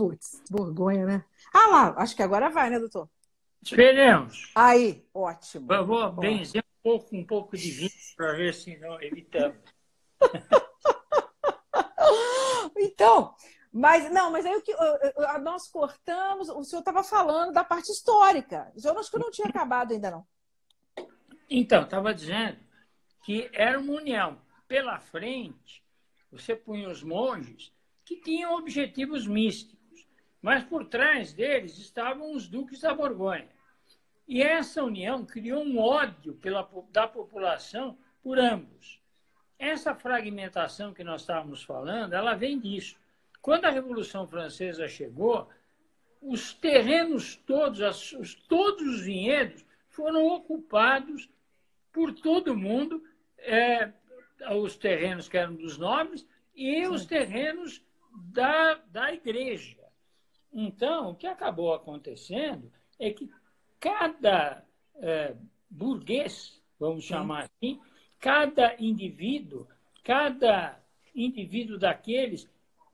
Putz, 0.00 0.42
Borgonha, 0.50 1.04
né? 1.04 1.24
Ah 1.52 1.68
lá, 1.68 1.94
acho 1.98 2.16
que 2.16 2.22
agora 2.22 2.48
vai, 2.48 2.70
né, 2.70 2.78
doutor? 2.78 3.06
Esperemos. 3.62 4.50
Aí, 4.54 5.06
ótimo. 5.12 5.70
Eu 5.70 5.86
vou 5.86 6.10
benzer 6.12 6.64
um 6.64 6.82
pouco, 6.82 7.14
um 7.14 7.26
pouco 7.26 7.54
de 7.54 7.70
vinho 7.70 7.90
para 8.16 8.32
ver 8.32 8.54
se 8.54 8.78
não 8.78 8.98
evitamos. 9.02 9.58
então, 12.78 13.34
mas 13.70 14.10
não, 14.10 14.30
mas 14.30 14.46
aí 14.46 14.56
o 14.56 14.62
que 14.62 14.74
nós 15.42 15.68
cortamos, 15.68 16.48
o 16.48 16.64
senhor 16.64 16.80
estava 16.80 17.04
falando 17.04 17.52
da 17.52 17.62
parte 17.62 17.92
histórica. 17.92 18.72
Eu 18.82 18.98
acho 18.98 19.10
que 19.10 19.16
eu 19.16 19.20
não 19.20 19.30
tinha 19.30 19.48
acabado 19.48 19.92
ainda, 19.92 20.10
não. 20.10 20.26
Então, 21.50 21.82
estava 21.82 22.14
dizendo 22.14 22.56
que 23.22 23.50
era 23.52 23.78
uma 23.78 23.92
união. 23.92 24.40
Pela 24.66 24.98
frente, 24.98 25.84
você 26.32 26.56
punha 26.56 26.88
os 26.88 27.02
monges 27.02 27.70
que 28.02 28.16
tinham 28.16 28.54
objetivos 28.54 29.26
místicos 29.26 29.79
mas 30.40 30.64
por 30.64 30.86
trás 30.86 31.32
deles 31.32 31.78
estavam 31.78 32.32
os 32.32 32.48
duques 32.48 32.80
da 32.80 32.94
Borgonha. 32.94 33.48
E 34.26 34.42
essa 34.42 34.82
união 34.84 35.24
criou 35.24 35.62
um 35.62 35.78
ódio 35.78 36.34
pela, 36.34 36.68
da 36.90 37.06
população 37.06 37.98
por 38.22 38.38
ambos. 38.38 39.00
Essa 39.58 39.94
fragmentação 39.94 40.94
que 40.94 41.04
nós 41.04 41.22
estávamos 41.22 41.62
falando, 41.62 42.14
ela 42.14 42.34
vem 42.34 42.58
disso. 42.58 42.96
Quando 43.42 43.64
a 43.64 43.70
Revolução 43.70 44.26
Francesa 44.26 44.88
chegou, 44.88 45.48
os 46.22 46.52
terrenos 46.52 47.36
todos, 47.36 47.80
os, 48.12 48.34
todos 48.34 48.86
os 48.86 49.00
vinhedos 49.02 49.64
foram 49.88 50.26
ocupados 50.26 51.28
por 51.92 52.12
todo 52.12 52.56
mundo, 52.56 53.02
é, 53.38 53.92
os 54.52 54.76
terrenos 54.76 55.28
que 55.28 55.36
eram 55.36 55.54
dos 55.54 55.76
nobres 55.76 56.26
e 56.54 56.86
os 56.86 57.04
terrenos 57.04 57.82
da, 58.14 58.74
da 58.74 59.12
igreja. 59.12 59.79
Então, 60.52 61.10
o 61.10 61.14
que 61.14 61.26
acabou 61.26 61.72
acontecendo 61.72 62.70
é 62.98 63.10
que 63.10 63.30
cada 63.78 64.64
é, 64.96 65.34
burguês, 65.68 66.60
vamos 66.78 67.04
chamar 67.04 67.44
assim, 67.44 67.80
cada 68.18 68.74
indivíduo, 68.78 69.66
cada 70.02 70.78
indivíduo 71.14 71.78
daqueles 71.78 72.48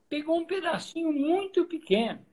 pegou 0.08 0.38
um 0.38 0.44
pedacinho 0.44 1.12
muito 1.12 1.64
pequeno. 1.64 2.24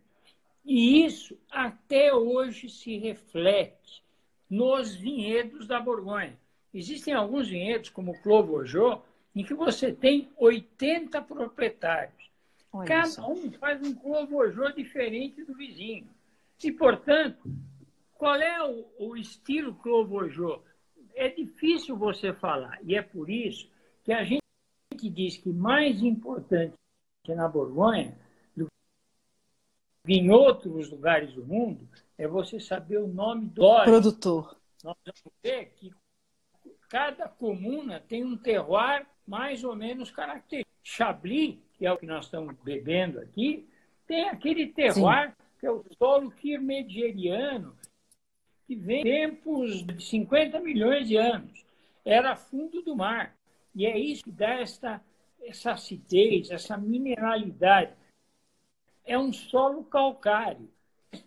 E 0.65 1.03
isso 1.05 1.37
até 1.49 2.13
hoje 2.13 2.69
se 2.69 2.97
reflete 2.97 4.03
nos 4.49 4.95
vinhedos 4.95 5.67
da 5.67 5.79
Borgonha. 5.79 6.37
Existem 6.73 7.13
alguns 7.13 7.49
vinhedos, 7.49 7.89
como 7.89 8.13
o 8.13 8.43
Vougeot, 8.43 9.01
em 9.35 9.43
que 9.43 9.53
você 9.53 9.91
tem 9.91 10.31
80 10.37 11.21
proprietários. 11.21 12.31
Olha 12.73 12.87
Cada 12.87 13.07
isso. 13.07 13.21
um 13.21 13.51
faz 13.51 13.81
um 13.81 13.93
clovojô 13.93 14.71
diferente 14.71 15.43
do 15.43 15.53
vizinho. 15.53 16.09
E, 16.63 16.71
portanto, 16.71 17.43
qual 18.15 18.35
é 18.35 18.63
o, 18.63 18.85
o 18.97 19.15
estilo 19.15 19.75
clovojô? 19.75 20.63
É 21.13 21.29
difícil 21.29 21.95
você 21.95 22.33
falar. 22.33 22.79
E 22.83 22.95
é 22.95 23.01
por 23.03 23.29
isso 23.29 23.69
que 24.03 24.11
a 24.11 24.23
gente 24.23 24.41
diz 24.97 25.37
que 25.37 25.49
mais 25.51 26.01
importante 26.01 26.73
que 27.23 27.35
na 27.35 27.47
Borgonha, 27.47 28.17
do 28.55 28.67
que 30.05 30.13
em 30.13 30.31
outros 30.31 30.89
lugares 30.89 31.33
do 31.33 31.45
mundo, 31.45 31.87
é 32.17 32.27
você 32.27 32.59
saber 32.59 32.97
o 32.97 33.07
nome 33.07 33.47
do 33.47 33.83
produtor. 33.83 34.57
Nós 34.83 34.97
vamos 35.05 35.21
ver 35.43 35.73
que 35.75 35.93
cada 36.89 37.27
comuna 37.27 37.99
tem 37.99 38.23
um 38.23 38.35
terroir 38.35 39.05
mais 39.27 39.63
ou 39.63 39.75
menos 39.75 40.09
característico. 40.09 40.73
Chablis 40.83 41.57
que 41.83 41.87
é 41.87 41.91
o 41.91 41.97
que 41.97 42.05
nós 42.05 42.23
estamos 42.23 42.55
bebendo 42.63 43.19
aqui, 43.19 43.67
tem 44.07 44.29
aquele 44.29 44.67
terroir, 44.67 45.31
Sim. 45.31 45.35
que 45.59 45.65
é 45.65 45.69
o 45.69 45.83
solo 45.97 46.31
quirmedieriano, 46.31 47.75
que 48.65 48.73
vem 48.73 49.03
tempos 49.03 49.85
de 49.85 50.01
50 50.01 50.61
milhões 50.61 51.09
de 51.09 51.17
anos. 51.17 51.65
Era 52.05 52.37
fundo 52.37 52.81
do 52.81 52.95
mar. 52.95 53.35
E 53.75 53.85
é 53.85 53.99
isso 53.99 54.23
que 54.23 54.31
dá 54.31 54.61
essa, 54.61 55.01
essa 55.41 55.73
acidez, 55.73 56.51
essa 56.51 56.77
mineralidade. 56.77 57.91
É 59.03 59.19
um 59.19 59.33
solo 59.33 59.83
calcário. 59.83 60.71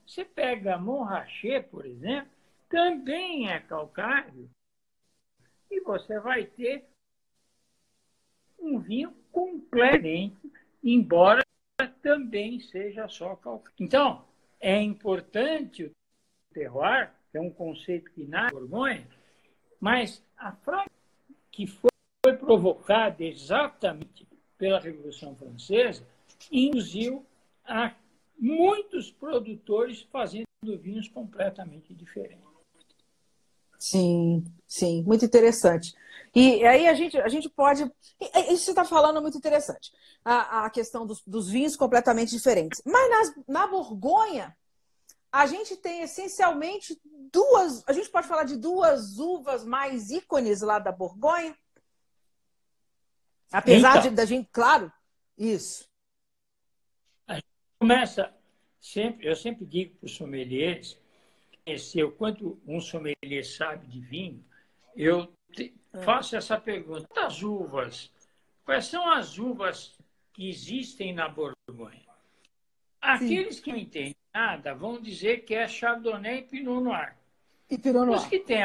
Você 0.06 0.24
pega 0.24 0.78
Montrachet, 0.78 1.68
por 1.68 1.84
exemplo, 1.84 2.30
também 2.70 3.50
é 3.50 3.60
calcário. 3.60 4.48
E 5.70 5.82
você 5.82 6.18
vai 6.18 6.46
ter 6.46 6.88
um 8.66 8.78
vinho 8.80 9.12
completamente, 9.32 10.36
embora 10.82 11.44
também 12.02 12.60
seja 12.60 13.08
só 13.08 13.36
calcário. 13.36 13.76
Então, 13.78 14.24
é 14.60 14.80
importante 14.80 15.84
o 15.84 15.90
terroir, 16.52 17.12
que 17.30 17.38
é 17.38 17.40
um 17.40 17.50
conceito 17.50 18.10
que 18.12 18.24
nasce 18.24 18.54
na 18.54 18.60
Borgonha, 18.60 19.06
mas 19.80 20.22
a 20.36 20.52
frase 20.52 20.90
que 21.50 21.66
foi 21.66 22.36
provocada 22.38 23.22
exatamente 23.24 24.26
pela 24.58 24.80
Revolução 24.80 25.36
Francesa 25.36 26.06
induziu 26.50 27.24
a 27.64 27.94
muitos 28.38 29.10
produtores 29.10 30.02
fazendo 30.10 30.46
vinhos 30.64 31.08
completamente 31.08 31.94
diferentes. 31.94 32.45
Sim, 33.78 34.44
sim, 34.66 35.02
muito 35.02 35.24
interessante. 35.24 35.94
E 36.34 36.66
aí 36.66 36.86
a 36.86 36.94
gente, 36.94 37.18
a 37.18 37.28
gente 37.28 37.48
pode. 37.48 37.82
Isso 37.82 37.90
que 38.20 38.56
você 38.56 38.70
está 38.70 38.84
falando 38.84 39.18
é 39.18 39.20
muito 39.22 39.38
interessante. 39.38 39.90
A, 40.24 40.66
a 40.66 40.70
questão 40.70 41.06
dos, 41.06 41.22
dos, 41.26 41.48
vinhos 41.48 41.76
completamente 41.76 42.30
diferentes. 42.30 42.82
Mas 42.84 43.10
nas, 43.10 43.46
na 43.48 43.66
Borgonha, 43.66 44.54
a 45.32 45.46
gente 45.46 45.76
tem 45.76 46.02
essencialmente 46.02 47.00
duas. 47.32 47.82
A 47.86 47.92
gente 47.92 48.10
pode 48.10 48.28
falar 48.28 48.44
de 48.44 48.56
duas 48.56 49.18
uvas 49.18 49.64
mais 49.64 50.10
ícones 50.10 50.60
lá 50.60 50.78
da 50.78 50.92
Borgonha? 50.92 51.56
Apesar 53.50 53.98
então, 53.98 54.02
de 54.02 54.10
da 54.10 54.24
gente, 54.26 54.48
claro, 54.52 54.92
isso. 55.38 55.88
A 57.26 57.34
gente 57.36 57.46
começa 57.78 58.34
sempre, 58.78 59.26
eu 59.26 59.36
sempre 59.36 59.64
digo 59.64 59.96
para 59.96 60.06
os 60.06 60.14
sommeliers 60.14 60.98
conhecer 61.66 62.04
o 62.04 62.12
quanto 62.12 62.60
um 62.64 62.80
sommelier 62.80 63.44
sabe 63.44 63.88
de 63.88 64.00
vinho, 64.00 64.44
eu 64.94 65.32
te, 65.52 65.74
é. 65.92 65.98
faço 66.02 66.36
essa 66.36 66.58
pergunta. 66.58 67.08
Quantas 67.08 67.42
uvas? 67.42 68.12
Quais 68.64 68.86
são 68.86 69.10
as 69.10 69.36
uvas 69.36 69.98
que 70.32 70.48
existem 70.48 71.12
na 71.12 71.28
Borgonha? 71.28 72.06
Aqueles 73.00 73.56
Sim. 73.56 73.62
que 73.62 73.72
não 73.72 73.78
entendem 73.78 74.16
nada 74.32 74.74
vão 74.74 75.00
dizer 75.00 75.44
que 75.44 75.54
é 75.54 75.66
Chardonnay 75.66 76.38
e 76.38 76.42
Pinot 76.42 76.80
Noir. 76.82 77.16
E 77.68 77.76
Pinot 77.76 78.06
Noir. 78.06 78.18
Os 78.18 78.26
que 78.26 78.38
têm 78.38 78.64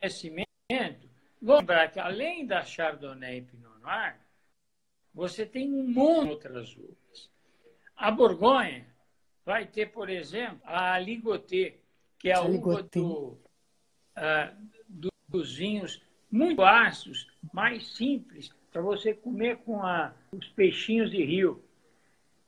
conhecimento 0.00 1.08
vão 1.40 1.58
lembrar 1.58 1.90
que 1.90 2.00
além 2.00 2.46
da 2.46 2.62
Chardonnay 2.64 3.38
e 3.38 3.42
Pinot 3.42 3.78
Noir, 3.80 4.18
você 5.12 5.46
tem 5.46 5.72
um 5.72 5.86
monte 5.86 6.24
de 6.24 6.30
outras 6.30 6.76
uvas. 6.76 7.30
A 7.96 8.10
Borgonha 8.10 8.86
vai 9.44 9.66
ter, 9.66 9.92
por 9.92 10.08
exemplo, 10.08 10.60
a 10.64 10.98
Ligoté, 10.98 11.78
que 12.24 12.30
é 12.30 12.40
uva 12.40 12.82
do, 12.84 13.38
uh, 14.16 15.06
dos 15.28 15.54
vinhos 15.54 16.02
muito 16.30 16.62
ácidos, 16.62 17.28
mais 17.52 17.86
simples, 17.94 18.50
para 18.72 18.80
você 18.80 19.12
comer 19.12 19.58
com 19.58 19.82
a, 19.82 20.14
os 20.32 20.48
peixinhos 20.48 21.10
de 21.10 21.22
rio. 21.22 21.62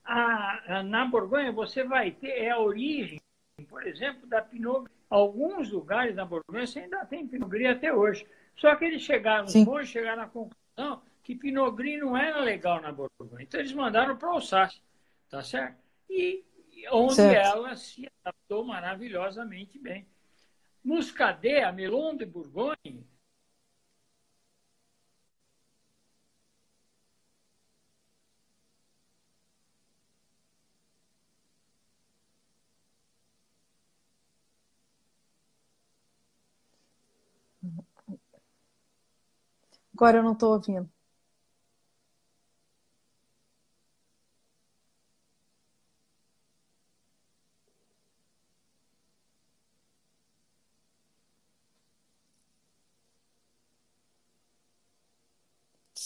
A, 0.03 0.78
a, 0.78 0.82
na 0.82 1.04
Borgonha 1.04 1.53
você 1.53 1.84
vai 1.84 2.10
ter 2.10 2.31
é 2.31 2.50
a 2.50 2.59
origem, 2.59 3.20
por 3.69 3.86
exemplo, 3.86 4.26
da 4.26 4.41
Pinot 4.41 4.88
Alguns 5.10 5.70
lugares 5.70 6.16
na 6.16 6.25
Borgonha 6.25 6.66
você 6.66 6.81
ainda 6.81 7.04
tem 7.04 7.28
Pinot 7.28 7.48
Gris 7.48 7.69
até 7.69 7.92
hoje. 7.92 8.26
Só 8.56 8.75
que 8.76 8.86
eles 8.86 9.03
chegaram, 9.03 9.44
depois 9.44 9.88
chegaram 9.88 10.22
à 10.22 10.26
conclusão 10.26 11.03
que 11.22 11.34
Pinot 11.34 11.76
Gris 11.76 12.00
não 12.00 12.16
era 12.16 12.41
legal 12.41 12.81
na 12.81 12.91
Borgonha. 12.91 13.42
Então 13.42 13.60
eles 13.60 13.75
mandaram 13.75 14.16
para 14.16 14.31
Alsácia, 14.31 14.81
tá 15.28 15.42
certo? 15.42 15.76
E 16.09 16.42
onde 16.91 17.14
certo. 17.14 17.56
ela 17.56 17.77
se 17.77 18.10
adaptou 18.24 18.65
maravilhosamente 18.65 19.78
bem. 19.78 20.06
Muscadet, 20.84 21.62
a 21.65 21.72
Melon 21.72 22.16
de 22.16 22.24
Bourgogne, 22.24 23.06
Agora 39.97 40.18
eu 40.18 40.22
não 40.22 40.34
estou 40.34 40.53
ouvindo. 40.53 40.91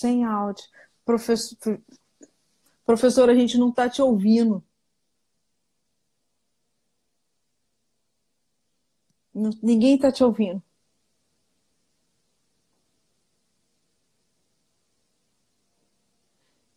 sem 0.00 0.24
áudio. 0.24 0.64
Professor, 1.04 1.56
professor 2.84 3.30
a 3.30 3.34
gente 3.34 3.58
não 3.58 3.70
está 3.70 3.88
te 3.88 4.02
ouvindo. 4.02 4.64
Ninguém 9.62 9.94
está 9.96 10.12
te 10.12 10.22
ouvindo. 10.24 10.62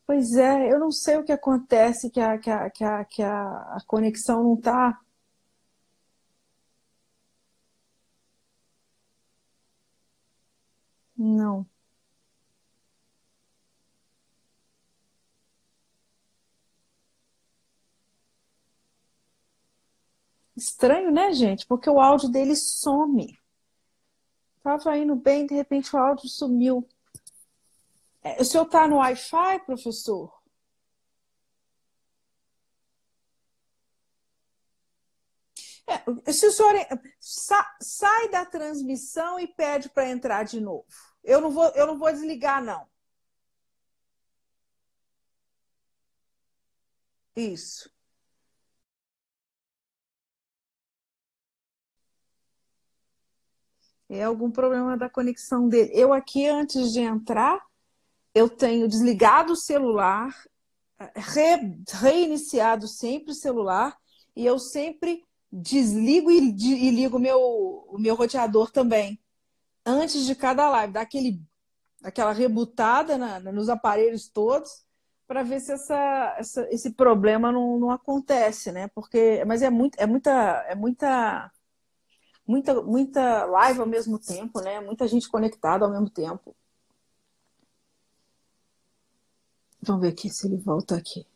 Pois 0.05 0.35
é, 0.35 0.71
eu 0.71 0.79
não 0.79 0.91
sei 0.91 1.17
o 1.17 1.23
que 1.23 1.31
acontece, 1.31 2.09
que 2.09 2.19
a, 2.19 2.37
que 2.37 2.49
a, 2.49 2.69
que 2.69 2.83
a, 2.83 3.05
que 3.05 3.21
a, 3.23 3.77
conexão 3.87 4.43
não 4.43 4.53
está. 4.55 4.99
Não. 11.17 11.65
Estranho, 20.55 21.11
né, 21.11 21.33
gente? 21.33 21.65
Porque 21.65 21.89
o 21.89 21.99
áudio 21.99 22.29
dele 22.29 22.55
some. 22.55 23.39
Tava 24.63 24.97
indo 24.97 25.15
bem, 25.15 25.45
de 25.45 25.53
repente 25.53 25.95
o 25.95 25.99
áudio 25.99 26.29
sumiu. 26.29 26.87
É, 28.23 28.41
o 28.41 28.45
senhor 28.45 28.65
está 28.65 28.87
no 28.87 28.97
Wi-Fi, 28.97 29.59
professor? 29.65 30.31
É, 36.25 36.31
se 36.31 36.47
o 36.47 36.51
senhor 36.51 36.73
sa, 37.19 37.75
sai 37.81 38.29
da 38.29 38.45
transmissão 38.45 39.39
e 39.39 39.47
pede 39.47 39.89
para 39.89 40.09
entrar 40.09 40.43
de 40.43 40.59
novo. 40.61 40.85
Eu 41.23 41.41
não 41.41 41.51
vou, 41.51 41.69
eu 41.75 41.87
não 41.87 41.97
vou 41.97 42.11
desligar, 42.11 42.63
não. 42.63 42.87
Isso. 47.35 47.92
É 54.09 54.23
algum 54.23 54.51
problema 54.51 54.97
da 54.97 55.09
conexão 55.09 55.67
dele. 55.67 55.91
Eu 55.93 56.13
aqui, 56.13 56.47
antes 56.47 56.91
de 56.91 56.99
entrar, 56.99 57.61
eu 58.33 58.49
tenho 58.49 58.87
desligado 58.87 59.53
o 59.53 59.57
celular, 59.57 60.35
re, 61.15 61.77
reiniciado 61.89 62.87
sempre 62.87 63.31
o 63.31 63.35
celular, 63.35 63.97
e 64.35 64.45
eu 64.45 64.57
sempre 64.59 65.23
desligo 65.51 66.31
e, 66.31 66.39
e 66.39 66.91
ligo 66.91 67.19
meu, 67.19 67.39
o 67.39 67.97
meu 67.99 68.15
roteador 68.15 68.71
também. 68.71 69.19
Antes 69.85 70.25
de 70.25 70.35
cada 70.35 70.69
live, 70.69 70.93
dá 70.93 71.01
aquele, 71.01 71.41
aquela 72.03 72.31
rebutada 72.31 73.17
na, 73.17 73.39
nos 73.39 73.69
aparelhos 73.69 74.27
todos, 74.27 74.83
para 75.27 75.43
ver 75.43 75.59
se 75.59 75.71
essa, 75.71 76.35
essa, 76.37 76.67
esse 76.71 76.91
problema 76.91 77.51
não, 77.51 77.79
não 77.79 77.91
acontece, 77.91 78.71
né? 78.71 78.87
Porque, 78.89 79.43
mas 79.45 79.61
é, 79.61 79.69
muito, 79.69 79.95
é 79.99 80.05
muita, 80.05 80.31
é 80.67 80.75
muita, 80.75 81.51
muita, 82.47 82.81
muita 82.81 83.45
live 83.45 83.79
ao 83.81 83.87
mesmo 83.87 84.19
tempo, 84.19 84.61
né? 84.61 84.79
Muita 84.81 85.07
gente 85.07 85.29
conectada 85.29 85.85
ao 85.85 85.91
mesmo 85.91 86.09
tempo. 86.09 86.55
Vamos 89.83 90.01
ver 90.01 90.07
aqui 90.07 90.31
se 90.31 90.47
ele 90.47 90.57
volta 90.57 90.95
aqui. 90.95 91.27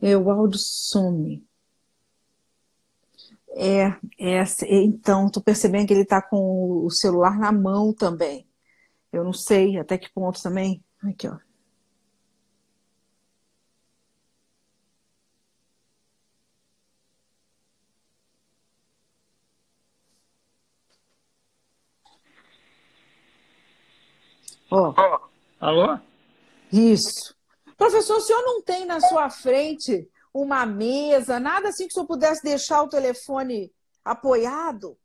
É, 0.00 0.16
o 0.16 0.30
áudio 0.30 0.58
some. 0.58 1.47
É, 3.60 3.88
é, 4.20 4.44
então, 4.84 5.26
estou 5.26 5.42
percebendo 5.42 5.88
que 5.88 5.92
ele 5.92 6.02
está 6.02 6.22
com 6.22 6.84
o 6.86 6.90
celular 6.90 7.36
na 7.38 7.50
mão 7.50 7.92
também. 7.92 8.48
Eu 9.12 9.24
não 9.24 9.32
sei 9.32 9.78
até 9.78 9.98
que 9.98 10.10
ponto 10.12 10.40
também. 10.42 10.84
Aqui, 11.02 11.26
ó. 11.28 11.38
Ó. 24.70 24.94
Oh. 24.96 25.28
Alô? 25.60 25.98
Isso. 26.72 27.34
Professor, 27.76 28.18
o 28.18 28.20
senhor 28.20 28.42
não 28.42 28.62
tem 28.62 28.86
na 28.86 29.00
sua 29.00 29.30
frente 29.30 30.08
uma 30.42 30.64
mesa, 30.66 31.40
nada 31.40 31.68
assim 31.68 31.84
que 31.84 31.90
o 31.90 31.94
senhor 31.94 32.06
pudesse 32.06 32.42
deixar 32.42 32.82
o 32.82 32.88
telefone 32.88 33.72
apoiado? 34.04 34.98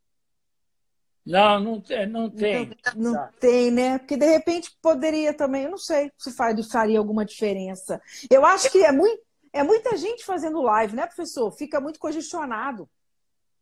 Não, 1.26 1.60
não 1.60 1.82
tem. 1.82 2.06
Não 2.06 2.30
tem, 2.30 2.70
não, 2.96 3.14
não 3.14 3.30
tem 3.40 3.72
né? 3.72 3.98
Porque 3.98 4.18
de 4.18 4.26
repente 4.26 4.76
poderia 4.82 5.34
também, 5.34 5.64
eu 5.64 5.72
não 5.72 5.78
sei 5.78 6.12
se 6.18 6.32
faria 6.34 7.00
alguma 7.00 7.24
diferença. 7.24 8.02
Eu 8.30 8.46
acho 8.46 8.70
que 8.70 8.84
é, 8.84 8.92
muito, 8.92 9.24
é 9.54 9.64
muita 9.64 9.96
gente 9.96 10.26
fazendo 10.26 10.62
live, 10.62 10.96
né, 10.96 11.06
professor? 11.06 11.50
Fica 11.52 11.80
muito 11.80 12.00
congestionado. 12.00 12.90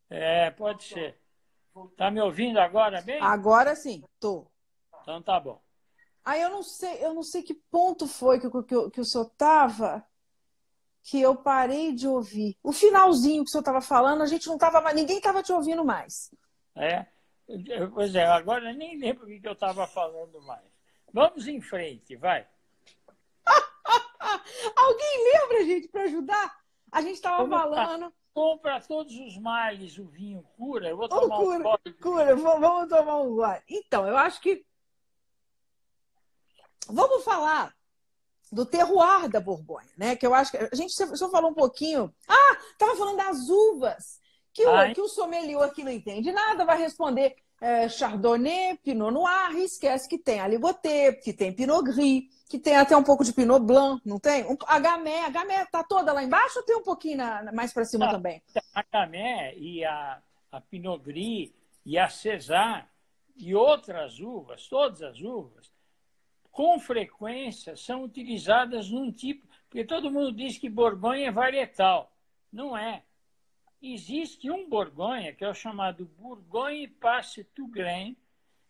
É, 0.10 0.50
pode 0.52 0.84
ser. 0.84 1.18
Tá 1.96 2.10
me 2.12 2.20
ouvindo 2.20 2.60
agora 2.60 3.02
bem? 3.02 3.22
Agora 3.22 3.76
sim, 3.76 4.04
tô. 4.20 4.48
Então 5.02 5.22
tá 5.22 5.40
bom. 5.40 5.62
Aí 6.24 6.42
eu 6.42 6.50
não 6.50 6.62
sei, 6.62 7.04
eu 7.04 7.14
não 7.14 7.24
sei 7.24 7.42
que 7.42 7.56
ponto 7.72 8.08
foi 8.08 8.40
que, 8.40 8.50
que, 8.50 8.90
que 8.92 9.02
o 9.02 9.06
senhor 9.06 9.30
tava 9.38 10.06
que 11.04 11.22
eu 11.22 11.36
parei 11.36 11.94
de 11.94 12.08
ouvir. 12.08 12.58
O 12.64 12.72
finalzinho 12.72 13.44
que 13.44 13.50
o 13.50 13.52
senhor 13.52 13.62
estava 13.62 13.82
falando, 13.82 14.22
a 14.22 14.28
gente 14.28 14.48
não 14.48 14.56
estava 14.56 14.94
ninguém 14.94 15.18
estava 15.18 15.42
te 15.42 15.52
ouvindo 15.52 15.84
mais. 15.84 16.32
É. 16.76 17.06
Pois 17.94 18.16
é, 18.16 18.26
agora 18.26 18.72
eu 18.72 18.76
nem 18.76 18.98
lembro 18.98 19.26
o 19.26 19.28
que 19.28 19.42
eu 19.44 19.54
estava 19.54 19.86
falando 19.88 20.42
mais. 20.42 20.66
Vamos 21.14 21.48
em 21.48 21.60
frente, 21.60 22.16
vai. 22.16 22.48
Alguém 24.76 25.34
lembra, 25.34 25.66
gente, 25.66 25.88
para 25.90 26.04
ajudar? 26.04 26.58
A 26.92 27.02
gente 27.02 27.16
estava 27.16 27.48
falando. 27.48 28.14
Compra 28.34 28.80
todos 28.80 29.14
os 29.14 29.38
males 29.38 29.98
o 29.98 30.06
vinho 30.06 30.42
cura. 30.56 30.88
Eu 30.88 30.96
vou 30.96 31.10
tomar 31.10 31.38
oh, 31.38 31.44
cura, 31.44 31.60
um 31.60 31.64
gole. 31.64 31.94
Cura, 32.02 32.36
vamos 32.36 32.88
tomar 32.88 33.18
um 33.20 33.36
gole. 33.36 33.62
Então, 33.68 34.08
eu 34.08 34.16
acho 34.18 34.40
que. 34.40 34.66
Vamos 36.88 37.24
falar 37.26 37.76
do 38.52 38.66
terroir 38.66 39.30
da 39.30 39.40
Borgonha, 39.40 39.90
né? 39.98 40.16
Que 40.16 40.28
eu 40.28 40.34
acho 40.34 40.52
que 40.52 40.58
a 40.58 40.76
gente 40.76 40.94
só 40.94 41.30
falou 41.30 41.52
um 41.52 41.56
pouquinho. 41.56 42.14
Ah, 42.28 42.58
estava 42.74 42.96
falando 42.96 43.18
das 43.18 43.48
uvas 43.50 44.20
que 44.54 44.66
o, 44.66 44.94
que 44.94 45.02
o 45.02 45.08
sommelier 45.08 45.62
aqui 45.62 45.84
não 45.84 45.92
entende 45.92 46.32
nada, 46.32 46.66
vai 46.66 46.78
responder 46.78 47.36
é, 47.62 47.88
Chardonnay, 47.88 48.78
Pinot 48.78 49.12
Noir, 49.12 49.56
e 49.56 49.64
esquece 49.64 50.10
que 50.10 50.18
tem 50.18 50.40
Aligoté, 50.40 51.14
que 51.14 51.32
tem 51.32 51.54
Pinot 51.54 51.84
Gris, 51.84 52.24
que 52.50 52.60
tem 52.60 52.76
até 52.76 52.98
um 52.98 53.04
pouco 53.04 53.24
de 53.24 53.32
Pinot 53.32 53.64
Blanc, 53.64 54.02
não 54.04 54.20
tem? 54.20 54.44
Um, 54.46 54.58
a 54.66 54.80
Gamay, 54.80 55.20
a 55.20 55.30
Gamay 55.30 55.66
tá 55.72 55.84
toda 55.84 56.12
lá 56.12 56.24
embaixo 56.24 56.60
ou 56.60 56.66
tem 56.66 56.76
um 56.76 56.84
pouquinho 56.84 57.18
na, 57.18 57.52
mais 57.54 57.72
para 57.72 57.86
cima 57.86 58.12
também? 58.12 58.42
A 58.74 58.84
Gamay 58.92 59.58
e 59.58 59.86
a, 59.86 60.20
a 60.52 60.60
Pinot 60.60 61.02
Gris 61.04 61.52
e 61.86 61.98
a 61.98 62.10
César 62.10 62.88
e 63.38 63.56
outras 63.56 64.20
uvas, 64.20 64.68
todas 64.68 65.02
as 65.02 65.22
uvas, 65.22 65.72
com 66.52 66.80
frequência 66.80 67.76
são 67.76 68.04
utilizadas 68.04 68.90
num 68.90 69.12
tipo, 69.12 69.48
porque 69.70 69.86
todo 69.86 70.12
mundo 70.12 70.34
diz 70.34 70.58
que 70.58 70.70
Borgonha 70.70 71.28
é 71.28 71.32
varietal. 71.32 72.12
Não 72.52 72.78
é 72.78 73.04
existe 73.82 74.52
um 74.52 74.70
Borgonha, 74.70 75.34
que 75.34 75.44
é 75.44 75.50
o 75.50 75.54
chamado 75.54 76.06
Bourgogne 76.06 76.88
Passe 76.88 77.44
Tougren, 77.44 78.16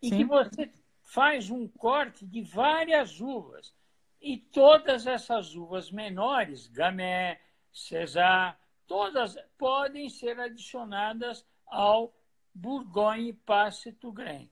e 0.02 0.10
que 0.10 0.24
você 0.24 0.72
faz 1.04 1.50
um 1.50 1.68
corte 1.68 2.26
de 2.26 2.42
várias 2.42 3.20
uvas. 3.20 3.74
E 4.22 4.38
todas 4.38 5.06
essas 5.06 5.56
uvas 5.56 5.92
menores, 5.92 6.68
Gamay, 6.68 7.38
César, 7.72 8.58
todas 8.88 9.36
podem 9.58 10.10
ser 10.10 10.40
adicionadas 10.40 11.46
ao 11.68 12.14
Bourgogne 12.54 13.34
Passe 13.34 13.92
Tougren. 13.92 14.50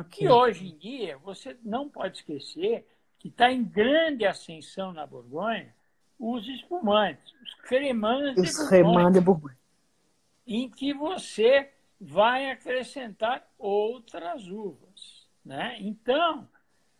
Okay. 0.00 0.26
Que 0.26 0.28
hoje 0.28 0.68
em 0.68 0.76
dia, 0.78 1.18
você 1.18 1.56
não 1.62 1.88
pode 1.88 2.18
esquecer 2.18 2.86
que 3.18 3.28
está 3.28 3.52
em 3.52 3.62
grande 3.62 4.24
ascensão 4.24 4.92
na 4.92 5.06
Borgonha 5.06 5.74
os 6.18 6.48
espumantes, 6.48 7.32
os 7.42 7.54
cremants 7.66 8.34
de 8.34 8.82
Borgonha. 8.82 9.10
de 9.10 9.20
Borgonha 9.20 9.62
em 10.46 10.68
que 10.68 10.92
você 10.92 11.70
vai 12.00 12.50
acrescentar 12.50 13.46
outras 13.58 14.46
uvas. 14.48 15.26
Né? 15.44 15.76
Então, 15.80 16.48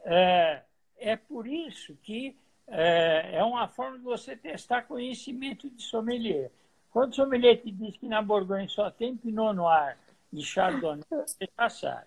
é, 0.04 0.62
é 0.96 1.16
por 1.16 1.46
isso 1.46 1.96
que 2.02 2.36
é, 2.66 3.36
é, 3.36 3.44
uma 3.44 3.68
forma 3.68 3.98
de 3.98 4.04
você 4.04 4.36
testar 4.36 4.82
conhecimento 4.82 5.68
de 5.68 5.82
sommelier. 5.82 6.50
Quando 6.90 7.12
o 7.12 7.16
sommelier 7.16 7.60
te 7.60 7.70
diz 7.70 7.96
que 7.96 8.06
na 8.06 8.22
Borgonha 8.22 8.68
só 8.68 8.90
tem 8.90 9.16
Pinot 9.16 9.54
Noir 9.54 9.98
e 10.32 10.42
Chardonnay, 10.42 11.04
você 11.10 11.48
já 11.58 11.68
sabe. 11.68 12.06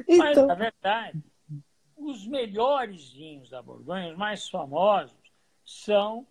Então... 0.00 0.16
Mas, 0.18 0.36
na 0.36 0.54
verdade, 0.54 1.22
os 1.96 2.26
melhores 2.26 3.10
vinhos 3.12 3.50
da 3.50 3.62
Borgonha, 3.62 4.10
os 4.12 4.18
mais 4.18 4.48
famosos, 4.48 5.16
são 5.64 6.26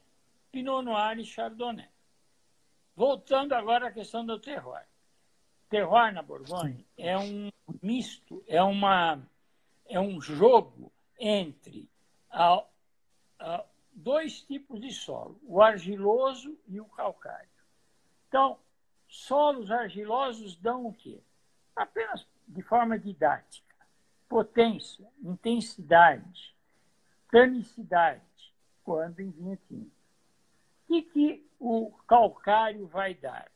Pinot 0.52 0.84
Noir 0.84 1.20
e 1.20 1.26
Chardonnay. 1.26 1.90
voltando 2.96 3.54
agora 3.54 3.88
à 3.88 3.92
questão 3.92 4.26
do 4.26 4.40
terroir. 4.40 4.88
Terroir 5.70 6.14
na 6.14 6.22
Borgonha 6.22 6.86
é 6.98 7.18
um 7.18 7.52
misto, 7.82 8.44
é, 8.48 8.62
uma, 8.64 9.22
é 9.86 10.00
um 10.00 10.22
jogo 10.22 10.92
entre 11.20 11.90
a, 12.30 12.64
a, 13.40 13.66
dois 13.92 14.42
tipos 14.42 14.80
de 14.80 14.92
solo, 14.92 15.40
o 15.44 15.62
argiloso 15.62 16.58
e 16.68 16.80
o 16.80 16.86
calcário. 16.86 17.50
Então, 18.28 18.58
solos 19.08 19.72
argilosos 19.72 20.56
dão 20.56 20.86
o 20.86 20.94
quê? 20.94 21.22
Apenas 21.76 22.26
de 22.48 22.62
forma 22.62 22.98
didática. 22.98 23.76
Potência, 24.28 25.08
intensidade, 25.22 26.56
tanicidade, 27.32 28.22
quando 28.84 29.20
em 29.20 29.30
vinho 29.30 29.58
tinto. 29.68 29.92
O 30.84 30.88
que, 30.88 31.02
que 31.02 31.48
o 31.60 31.92
calcário 32.08 32.88
vai 32.88 33.14
dar? 33.14 33.52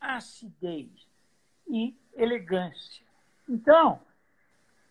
Acidez 0.00 1.06
e 1.68 1.96
elegância. 2.14 3.04
Então, 3.48 4.00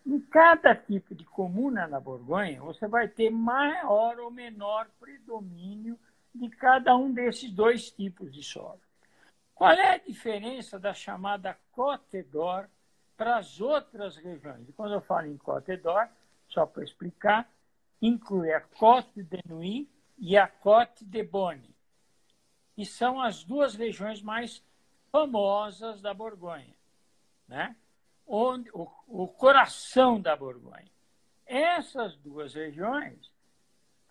em 0.06 0.20
cada 0.20 0.74
tipo 0.74 1.14
de 1.14 1.24
comuna 1.24 1.86
na 1.86 2.00
Borgonha, 2.00 2.60
você 2.60 2.86
vai 2.86 3.08
ter 3.08 3.30
maior 3.30 4.18
ou 4.18 4.30
menor 4.30 4.88
predomínio 4.98 5.98
de 6.34 6.48
cada 6.50 6.96
um 6.96 7.12
desses 7.12 7.50
dois 7.50 7.90
tipos 7.90 8.32
de 8.32 8.42
solo. 8.42 8.80
Qual 9.54 9.70
é 9.70 9.94
a 9.94 9.98
diferença 9.98 10.78
da 10.78 10.92
chamada 10.92 11.56
Côte 11.70 12.22
d'Or 12.24 12.68
para 13.16 13.36
as 13.36 13.60
outras 13.60 14.16
regiões? 14.16 14.68
E 14.68 14.72
quando 14.72 14.94
eu 14.94 15.00
falo 15.00 15.26
em 15.26 15.36
Côte 15.36 15.76
d'Or, 15.76 16.08
só 16.48 16.66
para 16.66 16.84
explicar, 16.84 17.50
inclui 18.00 18.52
a 18.52 18.60
Côte 18.60 19.22
de 19.22 19.40
Nuit 19.46 19.88
e 20.18 20.36
a 20.36 20.46
Côte 20.46 21.04
de 21.04 21.22
Bonne, 21.22 21.74
que 22.74 22.84
são 22.84 23.20
as 23.20 23.44
duas 23.44 23.74
regiões 23.74 24.22
mais 24.22 24.62
famosas 25.10 26.00
da 26.00 26.12
Borgonha, 26.12 26.74
né? 27.46 27.76
Onde, 28.26 28.70
o, 28.72 28.88
o 29.06 29.28
coração 29.28 30.20
da 30.20 30.34
Borgonha. 30.34 30.90
Essas 31.44 32.16
duas 32.16 32.54
regiões 32.54 33.30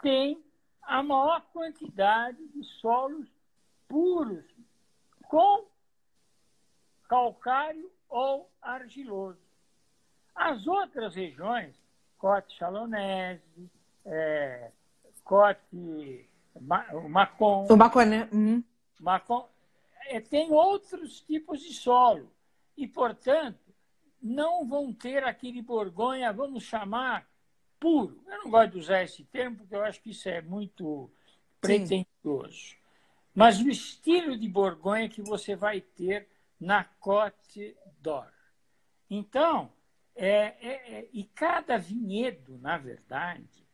têm 0.02 0.44
a 0.84 1.02
maior 1.02 1.42
quantidade 1.54 2.46
de 2.50 2.64
solos 2.80 3.28
puros 3.88 4.46
com 5.28 5.66
calcário 7.08 7.92
ou 8.12 8.48
argiloso. 8.62 9.40
As 10.36 10.68
outras 10.68 11.16
regiões, 11.16 11.74
Cote 12.20 12.56
Chalonese, 12.56 13.72
é, 14.06 14.70
Cote 15.24 16.30
Macon, 16.60 17.66
o 17.68 17.76
Maconé. 17.76 18.30
Uhum. 18.32 18.64
Macon 19.00 19.50
é, 20.06 20.20
tem 20.20 20.52
outros 20.52 21.22
tipos 21.22 21.62
de 21.62 21.74
solo 21.74 22.32
e, 22.78 22.88
portanto, 22.88 23.60
não 24.22 24.68
vão 24.68 24.94
ter 24.94 25.24
aquele 25.24 25.64
Borgonha, 25.64 26.32
vamos 26.32 26.64
chamar, 26.64 27.28
puro. 27.80 28.22
Eu 28.28 28.44
não 28.44 28.52
gosto 28.52 28.74
de 28.74 28.80
usar 28.80 29.02
esse 29.02 29.24
termo 29.24 29.58
porque 29.58 29.76
eu 29.76 29.84
acho 29.84 30.00
que 30.02 30.12
isso 30.12 30.30
é 30.30 30.42
muito 30.42 31.10
pretensioso 31.60 32.82
mas 33.34 33.62
o 33.62 33.70
estilo 33.70 34.38
de 34.38 34.48
Borgonha 34.48 35.10
que 35.10 35.22
você 35.22 35.56
vai 35.56 35.82
ter 35.82 36.28
na 36.60 36.84
Côte 36.84 37.76
d'Or. 38.02 38.32
Então, 39.10 39.72
é, 40.16 40.28
é, 40.28 40.98
é, 41.00 41.10
e 41.14 41.24
cada 41.24 41.78
vinhedo, 41.78 42.58
na 42.58 42.78
verdade, 42.78 43.66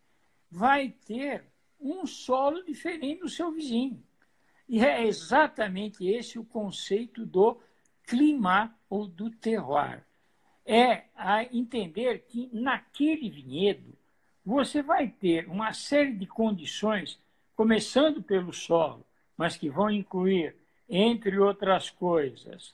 vai 0.50 0.90
ter 1.06 1.44
um 1.80 2.06
solo 2.06 2.64
diferente 2.64 3.22
do 3.22 3.30
seu 3.30 3.52
vizinho. 3.52 4.04
E 4.68 4.84
é 4.84 5.06
exatamente 5.06 6.08
esse 6.08 6.38
o 6.38 6.44
conceito 6.44 7.26
do 7.26 7.60
clima 8.06 8.76
ou 8.90 9.08
do 9.08 9.30
terroir. 9.30 10.04
É 10.66 11.06
a 11.16 11.44
entender 11.44 12.26
que 12.28 12.50
naquele 12.52 13.30
vinhedo 13.30 13.98
você 14.46 14.82
vai 14.82 15.08
ter 15.10 15.48
uma 15.48 15.74
série 15.74 16.14
de 16.14 16.26
condições, 16.26 17.20
começando 17.56 18.22
pelo 18.22 18.54
solo, 18.54 19.06
mas 19.38 19.58
que 19.58 19.70
vão 19.70 19.90
incluir, 19.90 20.56
entre 20.90 21.38
outras 21.38 21.90
coisas, 21.90 22.74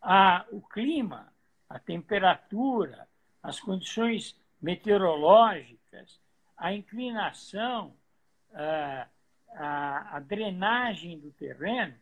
a, 0.00 0.46
o 0.50 0.60
clima, 0.60 1.32
a 1.68 1.78
temperatura, 1.78 3.08
as 3.42 3.60
condições 3.60 4.36
meteorológicas, 4.60 6.20
a 6.56 6.74
inclinação, 6.74 7.94
a, 8.52 9.06
a, 9.54 10.16
a 10.16 10.20
drenagem 10.20 11.18
do 11.18 11.30
terreno 11.32 11.94